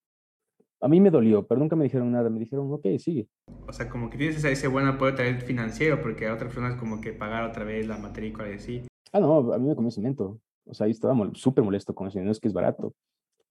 a 0.82 0.88
mí 0.88 1.00
me 1.00 1.10
dolió, 1.10 1.46
pero 1.46 1.60
nunca 1.60 1.76
me 1.76 1.84
dijeron 1.84 2.10
nada. 2.10 2.28
Me 2.28 2.40
dijeron, 2.40 2.70
ok, 2.72 2.86
sigue. 2.98 3.28
O 3.68 3.72
sea, 3.72 3.88
como 3.88 4.10
que 4.10 4.18
tienes 4.18 4.42
ese, 4.44 4.66
buen 4.66 4.86
apoyo 4.86 5.14
también 5.14 5.40
financiero, 5.40 6.02
porque 6.02 6.26
a 6.26 6.34
otras 6.34 6.52
personas 6.52 6.78
como 6.78 7.00
que 7.00 7.12
pagar 7.12 7.48
otra 7.48 7.64
vez 7.64 7.86
la 7.86 7.98
matrícula 7.98 8.50
y 8.50 8.54
así. 8.54 8.82
Ah, 9.12 9.20
no, 9.20 9.52
a 9.52 9.58
mí 9.58 9.68
me 9.68 9.76
comió 9.76 9.92
cemento. 9.92 10.40
O 10.66 10.74
sea, 10.74 10.86
ahí 10.86 10.90
estaba 10.90 11.14
súper 11.34 11.62
molesto 11.62 11.94
con 11.94 12.08
eso. 12.08 12.20
No 12.20 12.32
es 12.32 12.40
que 12.40 12.48
es 12.48 12.54
barato. 12.54 12.94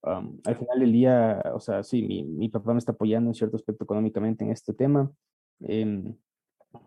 al 0.02 0.56
final 0.56 0.78
del 0.78 0.92
día, 0.92 1.42
o 1.54 1.60
sea, 1.60 1.82
sí, 1.82 2.02
mi, 2.02 2.22
mi, 2.22 2.48
papá 2.50 2.74
me 2.74 2.78
está 2.78 2.92
apoyando 2.92 3.30
en 3.30 3.34
cierto 3.34 3.56
aspecto 3.56 3.84
económicamente 3.84 4.44
en 4.44 4.50
este 4.50 4.74
tema. 4.74 5.10
Em, 5.60 6.14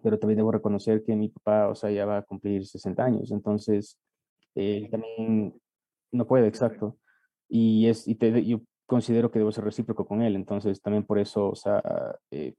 pero 0.04 0.20
también 0.20 0.38
debo 0.38 0.52
reconocer 0.52 1.04
que 1.04 1.16
mi 1.16 1.30
papá, 1.30 1.70
o 1.70 1.76
sea, 1.76 1.90
ya 1.90 2.06
va 2.06 2.18
a 2.20 2.22
cumplir 2.22 2.68
60 2.68 3.04
años. 3.04 3.32
Entonces, 3.32 3.98
él 4.54 4.90
también 4.92 5.60
no 6.12 6.28
puede, 6.28 6.48
exacto. 6.48 7.00
Y, 7.50 7.88
es, 7.88 8.08
y 8.08 8.16
te, 8.16 8.44
yo 8.46 8.62
considero 8.86 9.32
que 9.32 9.40
debo 9.40 9.52
ser 9.52 9.64
recíproco 9.64 10.06
con 10.06 10.22
él. 10.22 10.36
Entonces, 10.36 10.82
también 10.82 11.04
por 11.04 11.20
eso, 11.20 11.50
o 11.50 11.56
sea, 11.56 11.82
eh, 12.32 12.54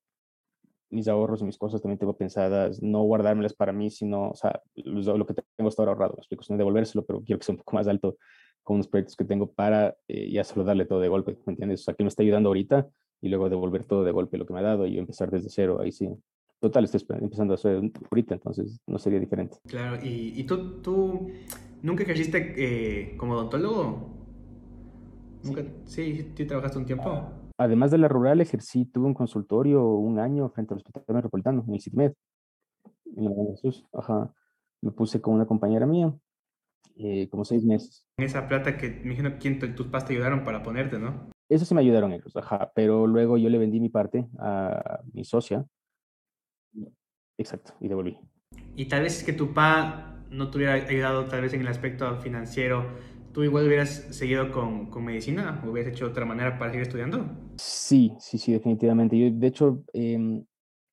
mis 0.91 1.09
ahorros 1.09 1.43
y 1.43 1.45
mis 1.45 1.59
cosas 1.59 1.83
también 1.83 1.99
tengo 1.99 2.17
pensadas, 2.17 2.83
no 2.83 3.03
guardármelas 3.03 3.55
para 3.55 3.73
mí, 3.73 3.91
sino, 3.91 4.31
o 4.31 4.35
sea, 4.35 4.63
lo, 4.75 5.27
que 5.27 5.35
tengo 5.57 5.69
hasta 5.69 5.83
ahora 5.83 5.93
ahorrado, 5.93 6.15
explico, 6.19 6.43
sino 6.43 6.59
devolvérselo, 6.59 7.05
pero 7.05 7.23
quiero 7.23 7.39
que 7.39 7.45
sea 7.45 7.55
un 7.55 7.59
poco 7.59 7.77
más 7.77 7.89
alto 7.89 8.17
con 8.63 8.77
unos 8.77 8.89
proyectos 8.89 9.17
que 9.17 9.25
tengo 9.25 9.53
para 9.53 9.97
eh, 10.09 10.31
ya 10.31 10.45
solo 10.45 10.65
darle 10.65 10.87
todo 10.87 11.01
de 11.01 11.09
golpe, 11.09 11.39
¿me 11.47 11.53
entiendes? 11.53 11.81
O 11.81 11.85
sea, 11.85 11.95
que 11.95 12.03
me 12.03 12.09
está 12.09 12.23
ayudando 12.23 12.49
ahorita 12.49 12.89
y 13.21 13.29
luego 13.29 13.49
devolver 13.49 13.85
todo 13.85 14.05
de 14.05 14.13
golpe 14.13 14.39
lo 14.39 14.47
que 14.47 14.55
me 14.55 14.61
ha 14.61 14.65
dado 14.65 14.87
y 14.87 14.99
empezar 14.99 15.31
desde 15.31 15.49
cero, 15.51 15.79
ahí 15.81 15.93
sí. 15.93 16.09
Total, 16.59 16.85
estoy 16.85 17.05
empezando 17.21 17.55
a 17.55 17.57
hacer 17.57 17.81
ahorita, 18.11 18.35
entonces 18.35 18.81
no 18.87 18.99
sería 18.99 19.21
diferente. 19.21 19.59
Claro, 19.69 19.99
¿y, 20.03 20.33
y 20.37 20.45
tú, 20.45 20.81
tú 20.81 21.31
nunca 21.83 22.03
ejerciste 22.03 22.55
eh, 22.57 23.17
como 23.17 23.35
odontólogo? 23.35 24.16
¿Nunca? 25.43 25.65
Sí, 25.85 26.33
sí, 26.35 26.45
trabajaste 26.47 26.79
un 26.79 26.87
tiempo. 26.87 27.31
Además 27.59 27.91
de 27.91 27.99
la 27.99 28.09
rural, 28.09 28.41
ejercí, 28.41 28.85
tuve 28.85 29.07
un 29.07 29.15
consultorio 29.15 29.85
un 29.95 30.19
año 30.19 30.49
frente 30.51 30.75
al 30.75 30.79
Hospital 30.79 31.05
Metropolitano, 31.09 31.65
en 31.67 31.75
el 31.75 31.81
CITIMED, 31.81 32.13
en 33.17 33.25
la 33.25 33.31
Jesús. 33.53 33.87
Ajá. 33.93 34.33
Me 34.83 34.91
puse 34.91 35.21
con 35.21 35.35
una 35.35 35.47
compañera 35.47 35.87
mía, 35.87 36.15
eh, 36.97 37.29
como 37.31 37.45
seis 37.45 37.65
meses. 37.65 38.07
Esa 38.19 38.47
plata 38.47 38.77
que 38.77 38.91
me 38.91 39.15
imagino 39.15 39.39
que 39.39 39.69
tus 39.69 39.87
padres 39.87 40.09
te 40.09 40.15
ayudaron 40.15 40.45
para 40.45 40.63
ponerte, 40.63 40.99
¿no? 40.99 41.31
Eso 41.49 41.65
sí 41.65 41.75
me 41.75 41.81
ayudaron 41.81 42.13
ellos, 42.13 42.37
ajá. 42.37 42.73
Pero 42.75 43.07
luego 43.07 43.39
yo 43.39 43.49
le 43.49 43.59
vendí 43.59 43.81
mi 43.81 43.89
parte 43.89 44.29
a 44.39 45.01
mi 45.13 45.25
socia. 45.25 45.65
Exacto, 47.39 47.75
y 47.81 47.89
devolví. 47.89 48.19
Y 48.75 48.87
tal 48.87 49.03
vez 49.03 49.19
es 49.19 49.25
que 49.25 49.33
tu 49.33 49.49
papá 49.49 50.17
no 50.31 50.51
te 50.51 50.59
hubiera 50.59 50.75
ayudado 50.75 51.27
tal 51.27 51.43
vez 51.43 51.55
en 51.55 51.61
el 51.61 51.69
aspecto 51.69 52.17
financiero, 52.21 52.85
¿tú 53.37 53.45
igual 53.45 53.67
hubieras 53.67 53.91
seguido 54.17 54.51
con, 54.51 54.87
con 54.87 55.05
medicina? 55.05 55.61
¿O 55.63 55.71
hubieras 55.71 55.93
hecho 55.93 56.07
otra 56.07 56.25
manera 56.25 56.59
para 56.59 56.71
seguir 56.71 56.87
estudiando? 56.87 57.27
Sí, 57.59 58.15
sí, 58.19 58.39
sí, 58.39 58.51
definitivamente. 58.51 59.19
Yo, 59.19 59.31
de 59.31 59.47
hecho, 59.47 59.85
eh, 59.93 60.43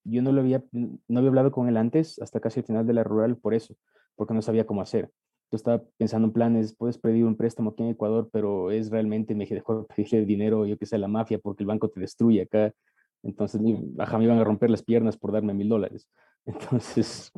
yo 0.04 0.22
no 0.22 0.34
lo 0.34 0.42
había, 0.42 0.62
no 0.74 1.20
había 1.20 1.30
hablado 1.30 1.54
con 1.54 1.70
él 1.70 1.78
antes, 1.78 2.20
hasta 2.20 2.42
casi 2.42 2.60
el 2.60 2.66
final 2.66 2.86
de 2.86 2.92
la 2.92 3.06
rural, 3.06 3.38
por 3.38 3.54
eso, 3.54 3.78
porque 4.18 4.34
no 4.34 4.42
sabía 4.42 4.66
cómo 4.66 4.82
hacer. 4.82 5.10
Yo 5.52 5.56
estaba 5.56 5.82
pensando 5.96 6.28
en 6.28 6.34
planes, 6.34 6.76
puedes 6.76 6.98
pedir 6.98 7.24
un 7.24 7.38
préstamo 7.38 7.70
aquí 7.70 7.84
en 7.84 7.90
Ecuador, 7.92 8.30
pero 8.34 8.72
es 8.72 8.90
realmente 8.90 9.36
mejor 9.36 9.88
pedirle 9.88 10.26
dinero, 10.26 10.66
yo 10.66 10.78
que 10.78 10.86
sé, 10.86 10.98
a 10.98 11.00
la 11.00 11.08
mafia, 11.08 11.40
porque 11.40 11.64
el 11.64 11.68
banco 11.68 11.92
te 11.92 12.02
destruye 12.02 12.42
acá. 12.42 12.74
Entonces, 13.22 13.62
ajá, 14.00 14.18
me 14.18 14.26
iban 14.26 14.40
a 14.40 14.44
romper 14.44 14.70
las 14.70 14.84
piernas 14.84 15.16
por 15.16 15.32
darme 15.32 15.54
mil 15.54 15.70
dólares. 15.70 16.10
Entonces, 16.46 17.32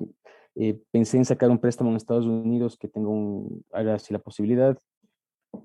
eh, 0.56 0.80
pensé 0.90 1.18
en 1.18 1.26
sacar 1.26 1.52
un 1.52 1.60
préstamo 1.60 1.92
en 1.92 1.98
Estados 1.98 2.26
Unidos 2.26 2.76
que 2.76 2.88
tengo 2.88 3.12
un, 3.12 3.64
ahora 3.72 4.00
sí 4.00 4.12
la 4.12 4.20
posibilidad, 4.20 4.76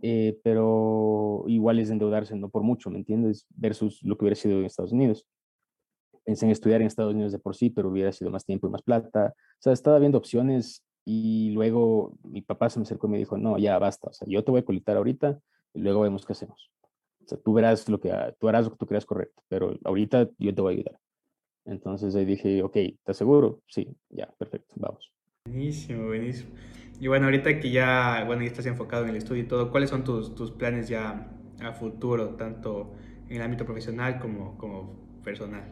eh, 0.03 0.39
pero 0.43 1.45
igual 1.47 1.79
es 1.79 1.91
endeudarse, 1.91 2.37
no 2.37 2.49
por 2.49 2.63
mucho, 2.63 2.91
¿me 2.91 2.99
entiendes? 2.99 3.47
Versus 3.51 4.03
lo 4.03 4.17
que 4.17 4.25
hubiera 4.25 4.37
sido 4.37 4.59
en 4.59 4.65
Estados 4.65 4.93
Unidos. 4.93 5.27
Pensé 6.25 6.47
en 6.47 6.53
estudiar 6.53 6.81
en 6.81 6.87
Estados 6.87 7.15
Unidos 7.15 7.33
de 7.33 7.39
por 7.39 7.57
sí, 7.57 7.71
pero 7.71 7.89
hubiera 7.89 8.13
sido 8.13 8.31
más 8.31 8.45
tiempo 8.45 8.67
y 8.67 8.71
más 8.71 8.83
plata. 8.83 9.35
O 9.35 9.63
sea, 9.63 9.73
estaba 9.73 9.99
viendo 9.99 10.19
opciones 10.19 10.85
y 11.05 11.51
luego 11.51 12.15
mi 12.23 12.43
papá 12.43 12.71
se 12.71 12.79
me 12.79 12.85
acercó 12.85 13.07
y 13.07 13.11
me 13.11 13.19
dijo, 13.19 13.39
no, 13.39 13.59
ya 13.59 13.79
basta, 13.79 14.11
o 14.11 14.13
sea, 14.13 14.29
yo 14.29 14.45
te 14.45 14.51
voy 14.51 14.61
a 14.61 14.65
colectar 14.65 14.97
ahorita 14.97 15.41
y 15.75 15.81
luego 15.81 16.03
vemos 16.03 16.25
qué 16.25 16.33
hacemos. 16.33 16.71
O 17.25 17.29
sea, 17.29 17.39
tú 17.39 17.53
verás 17.53 17.89
lo 17.89 18.01
que, 18.01 18.13
tú 18.39 18.49
harás 18.49 18.65
lo 18.65 18.73
que 18.73 18.77
tú 18.77 18.87
creas 18.87 19.07
correcto, 19.07 19.43
pero 19.49 19.77
ahorita 19.85 20.29
yo 20.39 20.55
te 20.55 20.61
voy 20.61 20.75
a 20.75 20.77
ayudar. 20.77 21.01
Entonces 21.65 22.15
ahí 22.15 22.25
dije, 22.25 22.63
ok, 22.63 22.77
¿estás 22.77 23.17
seguro? 23.17 23.61
Sí, 23.67 23.89
ya, 24.09 24.33
perfecto, 24.39 24.75
vamos. 24.77 25.13
Buenísimo, 25.47 26.07
buenísimo. 26.07 26.51
Y 27.01 27.09
bueno, 27.09 27.25
ahorita 27.25 27.59
que 27.59 27.71
ya, 27.71 28.25
bueno, 28.27 28.43
ya 28.43 28.49
estás 28.49 28.67
enfocado 28.67 29.05
en 29.05 29.11
el 29.11 29.17
estudio 29.17 29.43
y 29.43 29.49
todo, 29.49 29.71
¿cuáles 29.71 29.89
son 29.89 30.05
tus, 30.05 30.35
tus 30.35 30.51
planes 30.51 30.87
ya 30.87 31.33
a 31.63 31.73
futuro, 31.73 32.37
tanto 32.37 32.93
en 33.27 33.37
el 33.37 33.43
ámbito 33.43 33.65
profesional 33.65 34.21
como, 34.21 34.59
como 34.59 35.23
personal? 35.25 35.65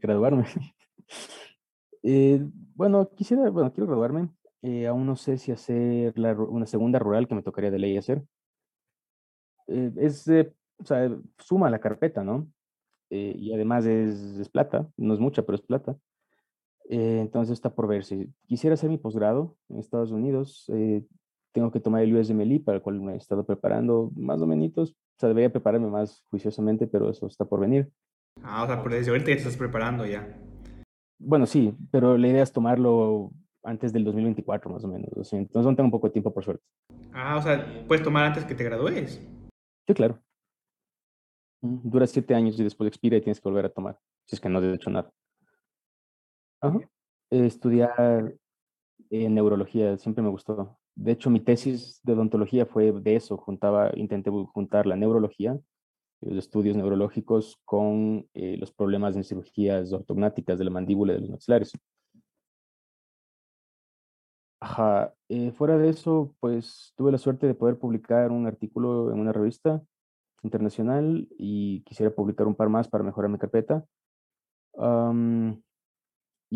Graduarme. 0.00 0.46
eh, 2.02 2.40
bueno, 2.74 3.10
quisiera, 3.14 3.50
bueno, 3.50 3.74
quiero 3.74 3.88
graduarme. 3.88 4.30
Eh, 4.62 4.86
aún 4.86 5.04
no 5.04 5.16
sé 5.16 5.36
si 5.36 5.52
hacer 5.52 6.14
una 6.16 6.64
segunda 6.64 6.98
rural 6.98 7.28
que 7.28 7.34
me 7.34 7.42
tocaría 7.42 7.70
de 7.70 7.78
ley 7.78 7.98
hacer. 7.98 8.22
Eh, 9.66 9.92
es, 9.98 10.26
o 10.78 10.84
sea, 10.84 11.14
suma 11.38 11.68
la 11.68 11.78
carpeta, 11.78 12.24
¿no? 12.24 12.50
Y 13.10 13.52
además 13.52 13.84
es, 13.84 14.48
plata, 14.48 14.88
no 14.96 15.12
es 15.12 15.20
mucha, 15.20 15.42
pero 15.42 15.56
es 15.56 15.62
plata. 15.62 15.96
Eh, 16.88 17.18
entonces 17.20 17.54
está 17.54 17.74
por 17.74 17.88
ver. 17.88 18.04
Si 18.04 18.28
quisiera 18.46 18.74
hacer 18.74 18.90
mi 18.90 18.98
posgrado 18.98 19.56
en 19.68 19.78
Estados 19.78 20.10
Unidos, 20.10 20.64
eh, 20.68 21.04
tengo 21.52 21.70
que 21.70 21.80
tomar 21.80 22.02
el 22.02 22.14
USMLE, 22.14 22.60
para 22.60 22.76
el 22.76 22.82
cual 22.82 23.00
me 23.00 23.14
he 23.14 23.16
estado 23.16 23.44
preparando 23.44 24.10
más 24.16 24.40
o 24.40 24.46
menos. 24.46 24.76
O 24.76 25.18
sea, 25.18 25.28
debería 25.28 25.50
prepararme 25.50 25.88
más 25.88 26.24
juiciosamente, 26.30 26.86
pero 26.86 27.10
eso 27.10 27.26
está 27.26 27.44
por 27.44 27.60
venir. 27.60 27.90
Ah, 28.42 28.64
o 28.64 28.66
sea, 28.66 28.82
por 28.82 28.92
desde 28.92 29.10
ahorita 29.10 29.30
ya 29.30 29.36
estás 29.36 29.56
preparando 29.56 30.04
ya. 30.04 30.26
Bueno, 31.18 31.46
sí, 31.46 31.74
pero 31.90 32.18
la 32.18 32.28
idea 32.28 32.42
es 32.42 32.52
tomarlo 32.52 33.30
antes 33.62 33.92
del 33.92 34.04
2024 34.04 34.70
más 34.70 34.84
o 34.84 34.88
menos. 34.88 35.32
entonces 35.32 35.64
no 35.64 35.74
tengo 35.74 35.86
un 35.86 35.90
poco 35.90 36.08
de 36.08 36.12
tiempo, 36.12 36.34
por 36.34 36.44
suerte. 36.44 36.64
Ah, 37.12 37.36
o 37.36 37.42
sea, 37.42 37.84
puedes 37.86 38.04
tomar 38.04 38.24
antes 38.24 38.44
que 38.44 38.54
te 38.54 38.64
gradúes. 38.64 39.22
Sí, 39.86 39.94
claro. 39.94 40.18
Dura 41.62 42.06
siete 42.06 42.34
años 42.34 42.58
y 42.58 42.64
después 42.64 42.88
expira 42.88 43.16
y 43.16 43.20
tienes 43.20 43.40
que 43.40 43.48
volver 43.48 43.66
a 43.66 43.70
tomar, 43.70 43.98
si 44.26 44.36
es 44.36 44.40
que 44.40 44.48
no 44.48 44.58
has 44.58 44.64
hecho 44.64 44.90
nada. 44.90 45.10
Estudiar 47.30 48.34
en 49.10 49.34
neurología 49.34 49.96
siempre 49.98 50.22
me 50.22 50.30
gustó. 50.30 50.78
De 50.94 51.12
hecho, 51.12 51.30
mi 51.30 51.40
tesis 51.40 52.00
de 52.02 52.12
odontología 52.12 52.66
fue 52.66 52.92
de 52.92 53.16
eso. 53.16 53.36
Juntaba, 53.36 53.90
intenté 53.96 54.30
juntar 54.30 54.86
la 54.86 54.96
neurología, 54.96 55.58
los 56.20 56.38
estudios 56.38 56.76
neurológicos 56.76 57.58
con 57.64 58.28
eh, 58.34 58.56
los 58.56 58.72
problemas 58.72 59.16
en 59.16 59.24
cirugías 59.24 59.92
ortognáticas 59.92 60.58
de 60.58 60.64
la 60.64 60.70
mandíbula 60.70 61.12
y 61.12 61.16
de 61.16 61.20
los 61.22 61.30
maxilares. 61.30 61.72
Ajá. 64.60 65.12
Eh, 65.28 65.52
fuera 65.52 65.76
de 65.76 65.90
eso, 65.90 66.34
pues 66.40 66.92
tuve 66.96 67.12
la 67.12 67.18
suerte 67.18 67.46
de 67.46 67.54
poder 67.54 67.78
publicar 67.78 68.30
un 68.30 68.46
artículo 68.46 69.12
en 69.12 69.20
una 69.20 69.32
revista 69.32 69.82
internacional 70.42 71.28
y 71.38 71.82
quisiera 71.82 72.14
publicar 72.14 72.46
un 72.46 72.54
par 72.54 72.68
más 72.68 72.88
para 72.88 73.04
mejorar 73.04 73.30
mi 73.30 73.38
carpeta. 73.38 73.84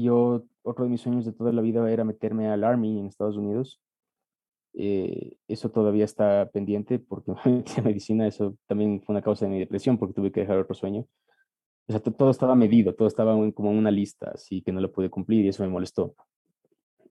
Yo, 0.02 0.44
otro 0.62 0.84
de 0.84 0.90
mis 0.90 1.00
sueños 1.00 1.24
de 1.24 1.32
toda 1.32 1.52
la 1.52 1.62
vida 1.62 1.90
era 1.90 2.04
meterme 2.04 2.48
al 2.48 2.64
Army 2.64 2.98
en 2.98 3.06
Estados 3.06 3.36
Unidos. 3.36 3.80
Eh, 4.74 5.36
eso 5.48 5.70
todavía 5.70 6.04
está 6.04 6.50
pendiente 6.52 6.98
porque 6.98 7.32
la 7.76 7.82
medicina, 7.82 8.26
eso 8.26 8.56
también 8.66 9.02
fue 9.02 9.14
una 9.14 9.22
causa 9.22 9.46
de 9.46 9.50
mi 9.50 9.58
depresión 9.58 9.98
porque 9.98 10.14
tuve 10.14 10.30
que 10.30 10.40
dejar 10.40 10.58
otro 10.58 10.74
sueño. 10.74 11.06
O 11.88 11.92
sea, 11.92 12.00
todo 12.00 12.30
estaba 12.30 12.54
medido, 12.54 12.94
todo 12.94 13.08
estaba 13.08 13.32
como 13.52 13.70
en 13.70 13.78
una 13.78 13.90
lista, 13.90 14.30
así 14.34 14.60
que 14.60 14.72
no 14.72 14.80
lo 14.80 14.92
pude 14.92 15.08
cumplir 15.08 15.46
y 15.46 15.48
eso 15.48 15.62
me 15.62 15.70
molestó. 15.70 16.14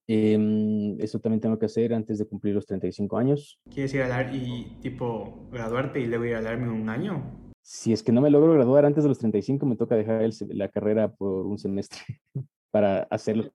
Em, 0.06 0.98
eso 1.02 1.20
también 1.20 1.42
tengo 1.42 1.60
que 1.60 1.66
hacer 1.66 1.94
antes 1.94 2.20
de 2.20 2.28
cumplir 2.28 2.56
los 2.56 2.66
35 2.66 3.18
años. 3.18 3.60
¿Quieres 3.70 3.94
ir 3.94 4.04
a 4.04 4.08
dar 4.08 4.34
y 4.34 4.78
tipo 4.82 5.50
graduarte 5.52 6.00
y 6.00 6.06
luego 6.06 6.26
ir 6.26 6.36
a 6.36 6.42
darme 6.42 6.70
un 6.70 6.88
año? 6.88 7.52
Si 7.62 7.92
es 7.92 8.02
que 8.02 8.14
no 8.14 8.22
me 8.22 8.30
logro 8.30 8.54
graduar 8.54 8.86
antes 8.86 9.04
de 9.04 9.10
los 9.10 9.20
35, 9.20 9.66
me 9.66 9.76
toca 9.76 9.96
dejar 9.96 10.30
la 10.50 10.70
carrera 10.70 11.14
por 11.14 11.46
un 11.46 11.58
semestre 11.58 12.00
para 12.78 13.04
hacerlo. 13.10 13.52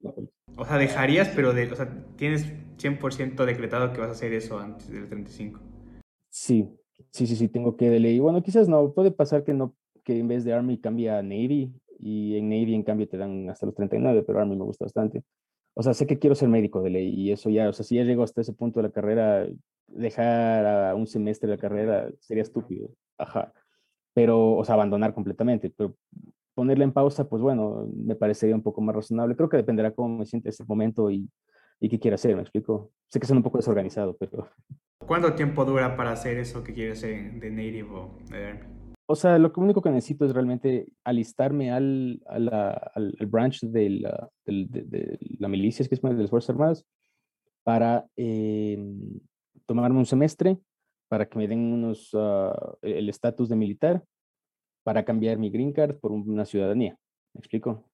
O 0.56 0.64
sea, 0.64 0.78
dejarías, 0.78 1.28
pero 1.34 1.52
de, 1.52 1.70
o 1.70 1.76
sea, 1.76 1.88
tienes 2.16 2.46
100% 2.76 3.44
decretado 3.44 3.92
que 3.92 4.00
vas 4.00 4.10
a 4.10 4.12
hacer 4.12 4.32
eso 4.32 4.58
antes 4.58 4.90
del 4.90 5.08
35. 5.08 5.60
Sí, 6.30 6.68
sí, 7.10 7.26
sí, 7.26 7.36
sí, 7.36 7.48
tengo 7.48 7.76
que 7.76 7.88
de 7.88 8.00
ley. 8.00 8.18
Bueno, 8.18 8.42
quizás 8.42 8.68
no, 8.68 8.92
puede 8.92 9.10
pasar 9.10 9.44
que 9.44 9.54
no, 9.54 9.74
que 10.04 10.18
en 10.18 10.28
vez 10.28 10.44
de 10.44 10.52
Army 10.52 10.78
cambie 10.78 11.10
a 11.10 11.22
Navy 11.22 11.72
y 11.98 12.36
en 12.36 12.48
Navy 12.48 12.74
en 12.74 12.82
cambio 12.82 13.08
te 13.08 13.16
dan 13.16 13.48
hasta 13.48 13.66
los 13.66 13.74
39, 13.74 14.24
pero 14.26 14.40
Army 14.40 14.56
me 14.56 14.64
gusta 14.64 14.84
bastante 14.84 15.22
o 15.74 15.82
sea, 15.82 15.94
sé 15.94 16.06
que 16.06 16.18
quiero 16.18 16.34
ser 16.34 16.48
médico 16.48 16.82
de 16.82 16.90
ley 16.90 17.08
y 17.08 17.32
eso 17.32 17.50
ya, 17.50 17.68
o 17.68 17.72
sea, 17.72 17.84
si 17.84 17.96
ya 17.96 18.04
llego 18.04 18.22
hasta 18.22 18.40
ese 18.40 18.52
punto 18.52 18.80
de 18.80 18.88
la 18.88 18.92
carrera, 18.92 19.46
dejar 19.86 20.66
a 20.66 20.94
un 20.94 21.06
semestre 21.06 21.48
de 21.48 21.56
la 21.56 21.60
carrera 21.60 22.10
sería 22.20 22.42
estúpido, 22.42 22.90
ajá. 23.18 23.52
Pero, 24.14 24.56
o 24.56 24.64
sea, 24.64 24.74
abandonar 24.74 25.14
completamente, 25.14 25.70
pero 25.70 25.96
ponerla 26.54 26.84
en 26.84 26.92
pausa, 26.92 27.28
pues 27.28 27.42
bueno, 27.42 27.88
me 27.94 28.14
parecería 28.14 28.54
un 28.54 28.62
poco 28.62 28.80
más 28.80 28.94
razonable. 28.94 29.36
Creo 29.36 29.48
que 29.48 29.56
dependerá 29.56 29.92
cómo 29.92 30.18
me 30.18 30.26
siente 30.26 30.50
ese 30.50 30.64
momento 30.64 31.10
y, 31.10 31.28
y 31.80 31.88
qué 31.88 31.98
quiera 31.98 32.14
hacer, 32.14 32.34
¿me 32.36 32.42
explico? 32.42 32.90
Sé 33.08 33.20
que 33.20 33.26
es 33.26 33.30
un 33.30 33.42
poco 33.42 33.58
desorganizado, 33.58 34.16
pero... 34.16 34.48
¿Cuánto 35.06 35.34
tiempo 35.34 35.64
dura 35.64 35.96
para 35.96 36.12
hacer 36.12 36.38
eso 36.38 36.62
que 36.62 36.72
quieres 36.72 36.98
hacer 36.98 37.40
de 37.40 37.50
Native 37.50 37.90
o 37.90 38.16
de 38.30 38.60
o 39.12 39.14
sea, 39.14 39.38
lo 39.38 39.52
único 39.56 39.82
que 39.82 39.90
necesito 39.90 40.24
es 40.24 40.32
realmente 40.32 40.86
alistarme 41.04 41.70
al, 41.70 42.22
al, 42.24 43.12
branch 43.26 43.60
de 43.60 43.90
la, 43.90 44.30
de, 44.46 45.18
la 45.38 45.48
milicia, 45.48 45.86
que 45.86 45.94
es 45.94 46.00
de 46.00 46.14
las 46.14 46.30
Fuerzas 46.30 46.50
Armadas, 46.50 46.86
para 47.62 48.06
em, 48.16 49.20
tomarme 49.66 49.98
un 49.98 50.06
semestre, 50.06 50.58
para 51.08 51.28
que 51.28 51.36
me 51.36 51.46
den 51.46 51.74
unos, 51.74 52.10
ah, 52.14 52.74
el 52.80 53.10
estatus 53.10 53.50
de 53.50 53.56
militar, 53.56 54.02
para 54.82 55.04
cambiar 55.04 55.38
mi 55.38 55.50
green 55.50 55.72
card 55.72 55.96
por 55.96 56.12
una 56.12 56.44
ciudadanía. 56.44 56.96
¿Me 57.34 57.38
explico? 57.38 57.84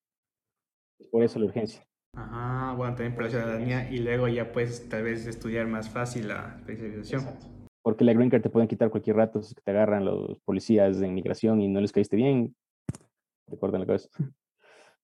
Por 1.11 1.23
eso 1.23 1.39
la 1.39 1.47
urgencia. 1.47 1.87
Ajá, 2.17 2.75
bueno, 2.75 2.95
también 2.95 3.15
por 3.15 3.25
la 3.25 3.31
ciudadanía 3.31 3.91
y 3.91 3.99
luego 3.99 4.29
ya 4.29 4.51
puedes 4.53 4.89
tal 4.89 5.05
vez 5.05 5.27
estudiar 5.27 5.67
más 5.67 5.89
fácil 5.89 6.29
la 6.29 6.57
especialización. 6.59 7.25
Porque 7.83 8.05
la 8.05 8.13
green 8.13 8.31
card 8.31 8.43
te 8.43 8.51
pueden 8.51 8.69
quitar 8.69 8.91
cualquier 8.91 9.17
rato, 9.17 9.43
si 9.43 9.55
te 9.55 9.71
agarran 9.71 10.05
los 10.05 10.39
policías 10.41 10.99
de 10.99 11.07
inmigración 11.07 11.61
y 11.61 11.69
no 11.69 11.81
les 11.81 11.93
caíste 11.93 12.17
bien, 12.17 12.55
te 13.47 13.57
cortan 13.59 13.81
la 13.81 13.87
cabeza. 13.87 14.09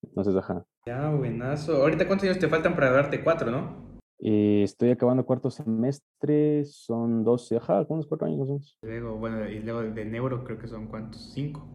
Entonces, 0.02 0.36
ajá. 0.36 0.66
Ya, 0.86 1.08
buenazo. 1.10 1.76
Ahorita, 1.76 2.06
¿cuántos 2.06 2.28
años 2.28 2.38
te 2.38 2.48
faltan 2.48 2.74
para 2.74 2.90
darte 2.90 3.22
cuatro, 3.22 3.50
no? 3.50 3.93
Eh, 4.20 4.62
estoy 4.62 4.90
acabando 4.90 5.26
cuarto 5.26 5.50
semestre, 5.50 6.64
son 6.64 7.24
12, 7.24 7.56
ajá, 7.56 7.84
unos 7.88 8.06
cuatro 8.06 8.26
años 8.26 8.48
más 8.48 8.78
Luego, 8.82 9.16
bueno, 9.16 9.48
y 9.48 9.58
luego 9.60 9.82
de 9.82 10.04
neuro 10.04 10.44
creo 10.44 10.58
que 10.58 10.68
son 10.68 10.86
cuántos, 10.86 11.32
cinco. 11.32 11.66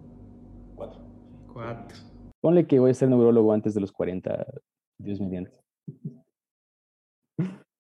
Cuatro. 0.76 1.02
Cuatro. 1.52 1.98
Ponle 2.42 2.66
que 2.66 2.80
voy 2.80 2.92
a 2.92 2.94
ser 2.94 3.10
neurólogo 3.10 3.52
antes 3.52 3.74
de 3.74 3.82
los 3.82 3.92
40, 3.92 4.46
Dios 4.98 5.20
mediante. 5.20 5.52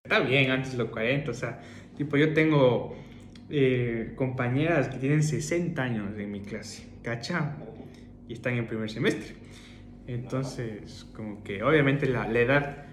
Está 0.03 0.20
bien, 0.20 0.51
antes 0.51 0.74
de 0.74 0.80
los 0.80 0.89
40, 0.89 1.32
o 1.32 1.34
sea, 1.34 1.62
tipo, 1.95 2.18
yo 2.18 2.34
tengo 2.34 2.93
eh, 3.49 4.14
compañeras 4.16 4.89
que 4.89 4.97
tienen 4.97 5.24
60 5.24 5.82
años 5.82 6.18
en 6.18 6.32
mi 6.32 6.41
clase, 6.41 6.88
¿cacha? 7.01 7.57
Y 8.28 8.34
están 8.34 8.55
en 8.55 8.68
primer 8.68 8.89
semestre. 8.89 9.36
Entonces, 10.07 11.05
como 11.16 11.43
que 11.43 11.64
obviamente 11.64 12.07
la, 12.07 12.28
la 12.28 12.39
edad, 12.39 12.88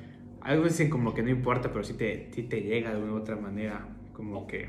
algo 0.46 0.64
dicen 0.64 0.88
como 0.88 1.12
que 1.12 1.22
no 1.22 1.28
importa, 1.28 1.72
pero 1.72 1.82
sí 1.82 1.94
te, 1.94 2.28
sí 2.32 2.44
te 2.44 2.62
llega 2.62 2.94
de 2.94 3.02
una 3.02 3.14
u 3.14 3.16
otra 3.16 3.34
manera, 3.34 3.88
como 4.12 4.46
que, 4.46 4.68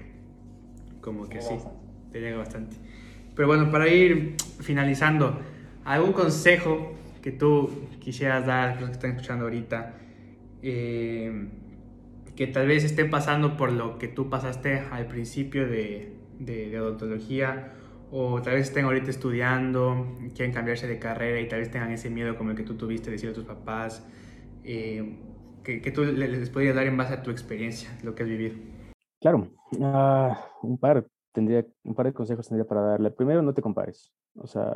como 1.01 1.30
que 1.30 1.39
sí, 1.39 1.53
te 2.11 2.19
llega 2.19 2.38
bastante. 2.38 2.75
Pero 3.36 3.47
bueno, 3.47 3.69
para 3.69 3.88
ir 3.88 4.36
finalizando, 4.59 5.39
¿algún 5.86 6.13
consejo 6.13 6.95
que 7.21 7.32
tú 7.32 7.69
quisieras 7.99 8.47
dar 8.47 8.69
a 8.69 8.82
los 8.82 8.89
que 8.89 8.93
están 8.93 9.11
escuchando 9.11 9.45
ahorita? 9.45 9.93
Eh, 10.63 11.47
que 12.36 12.47
tal 12.47 12.67
vez 12.67 12.84
estén 12.84 13.11
pasando 13.11 13.55
por 13.55 13.71
lo 13.71 13.99
que 13.99 14.07
tú 14.07 14.30
pasaste 14.32 14.82
al 14.91 15.05
principio 15.05 15.67
de, 15.67 16.13
de, 16.39 16.80
odontología 16.80 17.73
o 18.11 18.41
tal 18.41 18.55
vez 18.55 18.69
estén 18.69 18.86
ahorita 18.86 19.11
estudiando, 19.11 20.17
quieren 20.36 20.53
cambiarse 20.53 20.88
de 20.88 20.97
carrera 20.97 21.39
y 21.39 21.47
tal 21.47 21.59
vez 21.59 21.69
tengan 21.69 21.91
ese 21.91 22.09
miedo 22.09 22.36
como 22.36 22.51
el 22.51 22.57
que 22.57 22.63
tú 22.63 22.75
tuviste 22.75 23.07
de 23.07 23.13
decir 23.13 23.30
a 23.30 23.34
tus 23.34 23.45
papás, 23.45 24.03
eh, 24.63 25.17
que, 25.68 25.82
que, 25.82 25.91
tú 25.91 26.05
les 26.05 26.49
podrías 26.49 26.76
dar 26.76 26.88
en 26.88 26.95
base 26.95 27.13
a 27.13 27.22
tu 27.22 27.30
experiencia, 27.30 27.89
lo 28.01 28.15
que 28.15 28.24
has 28.24 28.30
vivido. 28.30 28.55
Claro, 29.20 29.49
uh, 29.74 30.65
un 30.65 30.78
par 30.78 31.05
tendría, 31.34 31.65
un 31.84 31.93
par 31.93 32.05
de 32.05 32.13
consejos 32.13 32.47
tendría 32.47 32.65
para 32.65 32.82
darle. 32.82 33.11
Primero, 33.11 33.41
no 33.41 33.53
te 33.53 33.61
compares. 33.61 34.13
O 34.36 34.47
sea, 34.47 34.74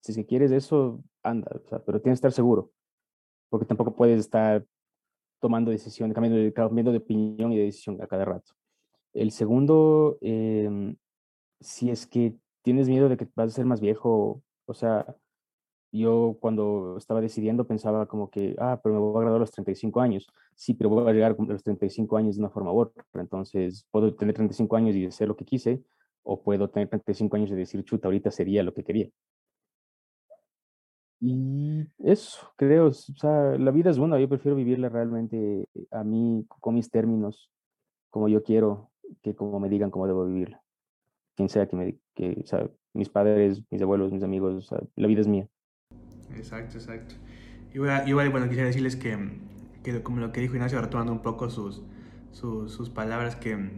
si 0.00 0.24
quieres 0.24 0.52
eso, 0.52 1.02
anda, 1.24 1.50
o 1.52 1.68
sea, 1.68 1.80
pero 1.80 2.00
tienes 2.00 2.18
que 2.20 2.28
estar 2.28 2.32
seguro, 2.32 2.70
porque 3.50 3.66
tampoco 3.66 3.96
puedes 3.96 4.20
estar 4.20 4.64
tomando 5.40 5.72
decisiones, 5.72 6.14
cambiando 6.14 6.38
de, 6.38 6.52
cambiando 6.52 6.92
de 6.92 6.98
opinión 6.98 7.52
y 7.52 7.58
de 7.58 7.64
decisión 7.64 8.00
a 8.00 8.06
cada 8.06 8.24
rato. 8.24 8.52
El 9.12 9.32
segundo, 9.32 10.18
em, 10.20 10.96
si 11.60 11.90
es 11.90 12.06
que 12.06 12.36
tienes 12.62 12.88
miedo 12.88 13.08
de 13.08 13.16
que 13.16 13.26
vas 13.34 13.48
a 13.48 13.56
ser 13.56 13.66
más 13.66 13.80
viejo, 13.80 14.40
o 14.66 14.74
sea, 14.74 15.16
yo 15.92 16.38
cuando 16.40 16.96
estaba 16.96 17.20
decidiendo 17.20 17.66
pensaba 17.66 18.06
como 18.06 18.30
que, 18.30 18.56
ah, 18.58 18.80
pero 18.82 18.94
me 18.94 19.00
voy 19.00 19.18
a 19.18 19.20
graduar 19.20 19.36
a 19.36 19.40
los 19.40 19.50
35 19.50 20.00
años. 20.00 20.26
Sí, 20.54 20.74
pero 20.74 20.90
voy 20.90 21.08
a 21.08 21.12
llegar 21.12 21.36
a 21.38 21.52
los 21.52 21.62
35 21.62 22.16
años 22.16 22.36
de 22.36 22.42
una 22.42 22.50
forma 22.50 22.72
u 22.72 22.80
otra. 22.80 23.04
Entonces, 23.14 23.86
puedo 23.90 24.14
tener 24.14 24.34
35 24.34 24.76
años 24.76 24.96
y 24.96 25.06
hacer 25.06 25.28
lo 25.28 25.36
que 25.36 25.44
quise, 25.44 25.82
o 26.22 26.42
puedo 26.42 26.70
tener 26.70 26.88
35 26.88 27.36
años 27.36 27.50
y 27.50 27.54
decir, 27.54 27.84
chuta, 27.84 28.08
ahorita 28.08 28.30
sería 28.30 28.62
lo 28.62 28.72
que 28.72 28.84
quería. 28.84 29.10
Y 31.20 31.86
eso, 31.98 32.52
creo, 32.56 32.86
o 32.88 32.92
sea, 32.92 33.56
la 33.56 33.70
vida 33.70 33.90
es 33.90 33.98
buena, 33.98 34.18
yo 34.18 34.28
prefiero 34.28 34.56
vivirla 34.56 34.88
realmente 34.88 35.68
a 35.92 36.02
mí 36.02 36.44
con 36.48 36.74
mis 36.74 36.90
términos, 36.90 37.48
como 38.10 38.28
yo 38.28 38.42
quiero, 38.42 38.90
que 39.22 39.34
como 39.36 39.60
me 39.60 39.68
digan 39.68 39.90
cómo 39.90 40.08
debo 40.08 40.24
vivirla. 40.24 40.62
Quien 41.36 41.48
sea 41.48 41.68
que 41.68 41.76
me, 41.76 41.98
que, 42.14 42.40
o 42.42 42.46
sea, 42.46 42.68
mis 42.92 43.08
padres, 43.08 43.62
mis 43.70 43.82
abuelos, 43.82 44.10
mis 44.10 44.24
amigos, 44.24 44.54
o 44.54 44.60
sea, 44.62 44.80
la 44.96 45.06
vida 45.06 45.20
es 45.20 45.28
mía. 45.28 45.48
Exacto, 46.36 46.78
exacto. 46.78 47.14
Igual, 47.74 48.08
igual 48.08 48.30
bueno, 48.30 48.46
quisiera 48.46 48.66
decirles 48.66 48.96
que, 48.96 49.16
que, 49.82 50.02
como 50.02 50.20
lo 50.20 50.32
que 50.32 50.40
dijo 50.40 50.54
Ignacio, 50.54 50.80
retomando 50.80 51.12
un 51.12 51.22
poco 51.22 51.50
sus, 51.50 51.82
sus, 52.30 52.72
sus 52.72 52.90
palabras, 52.90 53.36
que 53.36 53.70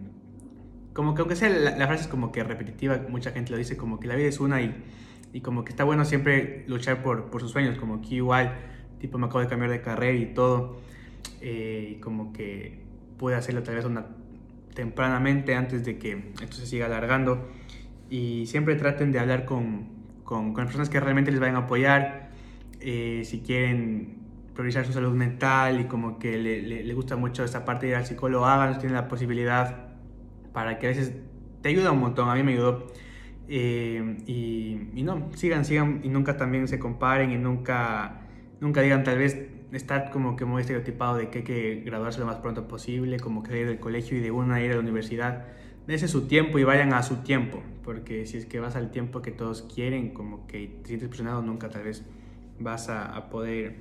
como 0.93 1.15
que 1.15 1.23
aunque 1.23 1.37
sea 1.37 1.49
la, 1.49 1.77
la 1.77 1.87
frase 1.87 2.03
es 2.05 2.09
como 2.09 2.31
que 2.33 2.45
repetitiva, 2.45 3.01
mucha 3.09 3.33
gente 3.33 3.51
lo 3.51 3.57
dice 3.57 3.77
como 3.77 3.99
que 3.99 4.07
la 4.07 4.15
vida 4.15 4.29
es 4.29 4.39
una 4.39 4.61
y 4.63 4.75
y 5.35 5.41
como 5.41 5.65
que 5.65 5.71
está 5.71 5.83
bueno 5.83 6.05
siempre 6.05 6.65
luchar 6.69 7.03
por, 7.03 7.29
por 7.29 7.41
sus 7.41 7.51
sueños, 7.51 7.77
como 7.77 8.01
que 8.01 8.15
igual, 8.15 8.55
tipo 9.01 9.19
me 9.19 9.27
acabo 9.27 9.41
de 9.41 9.49
cambiar 9.49 9.69
de 9.73 9.83
carrera 9.83 10.17
y 10.17 10.27
todo, 10.27 10.81
eh, 11.41 11.97
y 11.97 12.01
como 12.01 12.33
que 12.33 12.85
pude 13.19 13.35
hacerlo 13.35 13.65
tal 13.65 13.75
vez 13.75 13.85
una, 13.85 14.07
tempranamente 14.75 15.57
antes 15.57 15.85
de 15.85 15.99
que 15.99 16.33
esto 16.41 16.55
se 16.55 16.67
siga 16.67 16.87
alargando, 16.87 17.49
y 18.09 18.47
siempre 18.47 18.77
traten 18.77 19.11
de 19.11 19.19
hablar 19.19 19.45
con, 19.45 19.89
con, 20.23 20.55
con 20.55 20.67
personas 20.67 20.89
que 20.89 21.01
realmente 21.01 21.33
les 21.33 21.41
vayan 21.41 21.57
a 21.57 21.61
apoyar, 21.61 22.24
eh, 22.85 23.23
si 23.25 23.41
quieren 23.41 24.19
priorizar 24.55 24.85
su 24.85 24.93
salud 24.93 25.15
mental 25.15 25.81
y 25.81 25.85
como 25.85 26.19
que 26.19 26.37
le, 26.37 26.63
le, 26.63 26.95
gusta 26.95 27.17
mucho 27.17 27.43
esta 27.43 27.65
parte 27.65 27.87
de 27.87 27.93
ir 27.93 27.97
al 27.97 28.07
psicólogo, 28.07 28.45
háganlo, 28.45 28.79
tienen 28.79 28.95
la 28.95 29.09
posibilidad 29.09 29.89
para 30.53 30.79
que 30.79 30.87
a 30.87 30.91
veces 30.91 31.15
te 31.63 31.71
ayuda 31.71 31.93
un 31.93 32.01
montón, 32.01 32.29
a 32.29 32.35
mí 32.35 32.43
me 32.43 32.53
ayudó 32.53 32.87
eh, 33.49 34.17
y, 34.27 35.03
no, 35.03 35.31
sigan, 35.35 35.65
sigan 35.65 36.01
y 36.03 36.09
nunca 36.09 36.37
también 36.37 36.69
se 36.69 36.79
comparen 36.79 37.31
y 37.31 37.37
nunca, 37.37 38.23
nunca 38.61 38.81
digan 38.81 39.03
tal 39.03 39.19
vez 39.19 39.49
estar 39.73 40.11
como 40.11 40.37
que 40.37 40.45
muy 40.45 40.61
estereotipado 40.61 41.17
de 41.17 41.31
que 41.31 41.39
hay 41.39 41.45
que 41.45 41.83
graduarse 41.85 42.21
lo 42.21 42.27
más 42.27 42.37
pronto 42.37 42.69
posible, 42.69 43.19
como 43.19 43.43
que 43.43 43.61
ir 43.61 43.67
del 43.67 43.81
colegio 43.81 44.17
y 44.17 44.21
de 44.21 44.31
una 44.31 44.63
ir 44.63 44.71
a 44.73 44.75
la 44.75 44.81
universidad. 44.81 45.47
Dense 45.87 46.09
su 46.09 46.27
tiempo 46.27 46.59
y 46.59 46.65
vayan 46.65 46.95
a 46.95 47.03
su 47.03 47.17
tiempo, 47.17 47.63
porque 47.83 48.25
si 48.25 48.39
es 48.39 48.47
que 48.47 48.61
vas 48.61 48.77
al 48.77 48.91
tiempo 48.91 49.21
que 49.21 49.31
todos 49.33 49.63
quieren, 49.63 50.15
como 50.15 50.47
que 50.47 50.79
te 50.83 50.89
sientes 50.89 51.09
presionado, 51.09 51.43
nunca 51.43 51.69
tal 51.69 51.83
vez 51.85 52.05
vas 52.59 52.89
a, 52.89 53.31
poder 53.31 53.77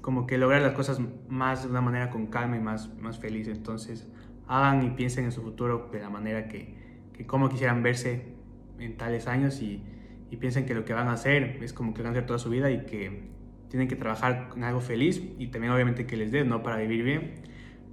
como 0.00 0.26
que 0.26 0.38
lograr 0.38 0.62
las 0.62 0.72
cosas 0.72 1.00
más 1.28 1.64
de 1.64 1.70
una 1.70 1.80
manera 1.80 2.10
con 2.10 2.26
calma 2.26 2.56
y 2.56 2.60
más, 2.60 2.94
más 2.98 3.18
feliz. 3.18 3.48
Entonces, 3.48 4.08
hagan 4.46 4.82
y 4.84 4.90
piensen 4.90 5.24
en 5.24 5.32
su 5.32 5.42
futuro 5.42 5.88
de 5.92 6.00
la 6.00 6.10
manera 6.10 6.48
que, 6.48 6.74
que 7.12 7.26
como 7.26 7.48
quisieran 7.48 7.82
verse 7.82 8.34
en 8.78 8.96
tales 8.96 9.26
años 9.26 9.60
y, 9.60 9.82
y 10.30 10.36
piensen 10.36 10.66
que 10.66 10.74
lo 10.74 10.84
que 10.84 10.92
van 10.92 11.08
a 11.08 11.12
hacer 11.12 11.58
es 11.62 11.72
como 11.72 11.94
que 11.94 12.02
van 12.02 12.08
a 12.08 12.12
hacer 12.12 12.26
toda 12.26 12.38
su 12.38 12.50
vida 12.50 12.70
y 12.70 12.84
que 12.86 13.30
tienen 13.68 13.88
que 13.88 13.96
trabajar 13.96 14.48
con 14.48 14.64
algo 14.64 14.80
feliz 14.80 15.22
y 15.38 15.48
también 15.48 15.72
obviamente 15.72 16.06
que 16.06 16.16
les 16.16 16.32
dé, 16.32 16.44
¿no? 16.44 16.62
Para 16.62 16.76
vivir 16.76 17.02
bien. 17.02 17.34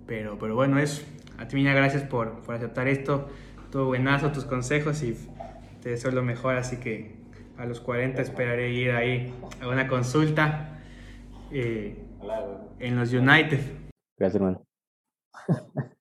Pero, 0.06 0.38
pero 0.38 0.56
bueno, 0.56 0.78
es 0.80 1.06
a 1.38 1.48
ti, 1.48 1.56
Miña, 1.56 1.74
gracias 1.74 2.04
por, 2.04 2.42
por 2.42 2.56
aceptar 2.56 2.88
esto. 2.88 3.28
Todo 3.72 3.88
buenazo, 3.88 4.32
tus 4.32 4.46
consejos 4.46 5.04
y 5.04 5.16
te 5.82 5.90
deseo 5.90 6.12
lo 6.12 6.24
mejor. 6.24 6.56
Así 6.56 6.78
que 6.78 7.16
a 7.58 7.66
los 7.66 7.80
40 7.80 8.22
esperaré 8.22 8.72
ir 8.72 8.92
ahí 8.92 9.34
a 9.62 9.68
una 9.68 9.88
consulta 9.88 10.80
eh, 11.52 11.98
en 12.80 12.98
los 12.98 13.14
United. 13.14 13.60
Gracias, 14.18 14.36
hermano. 14.36 14.66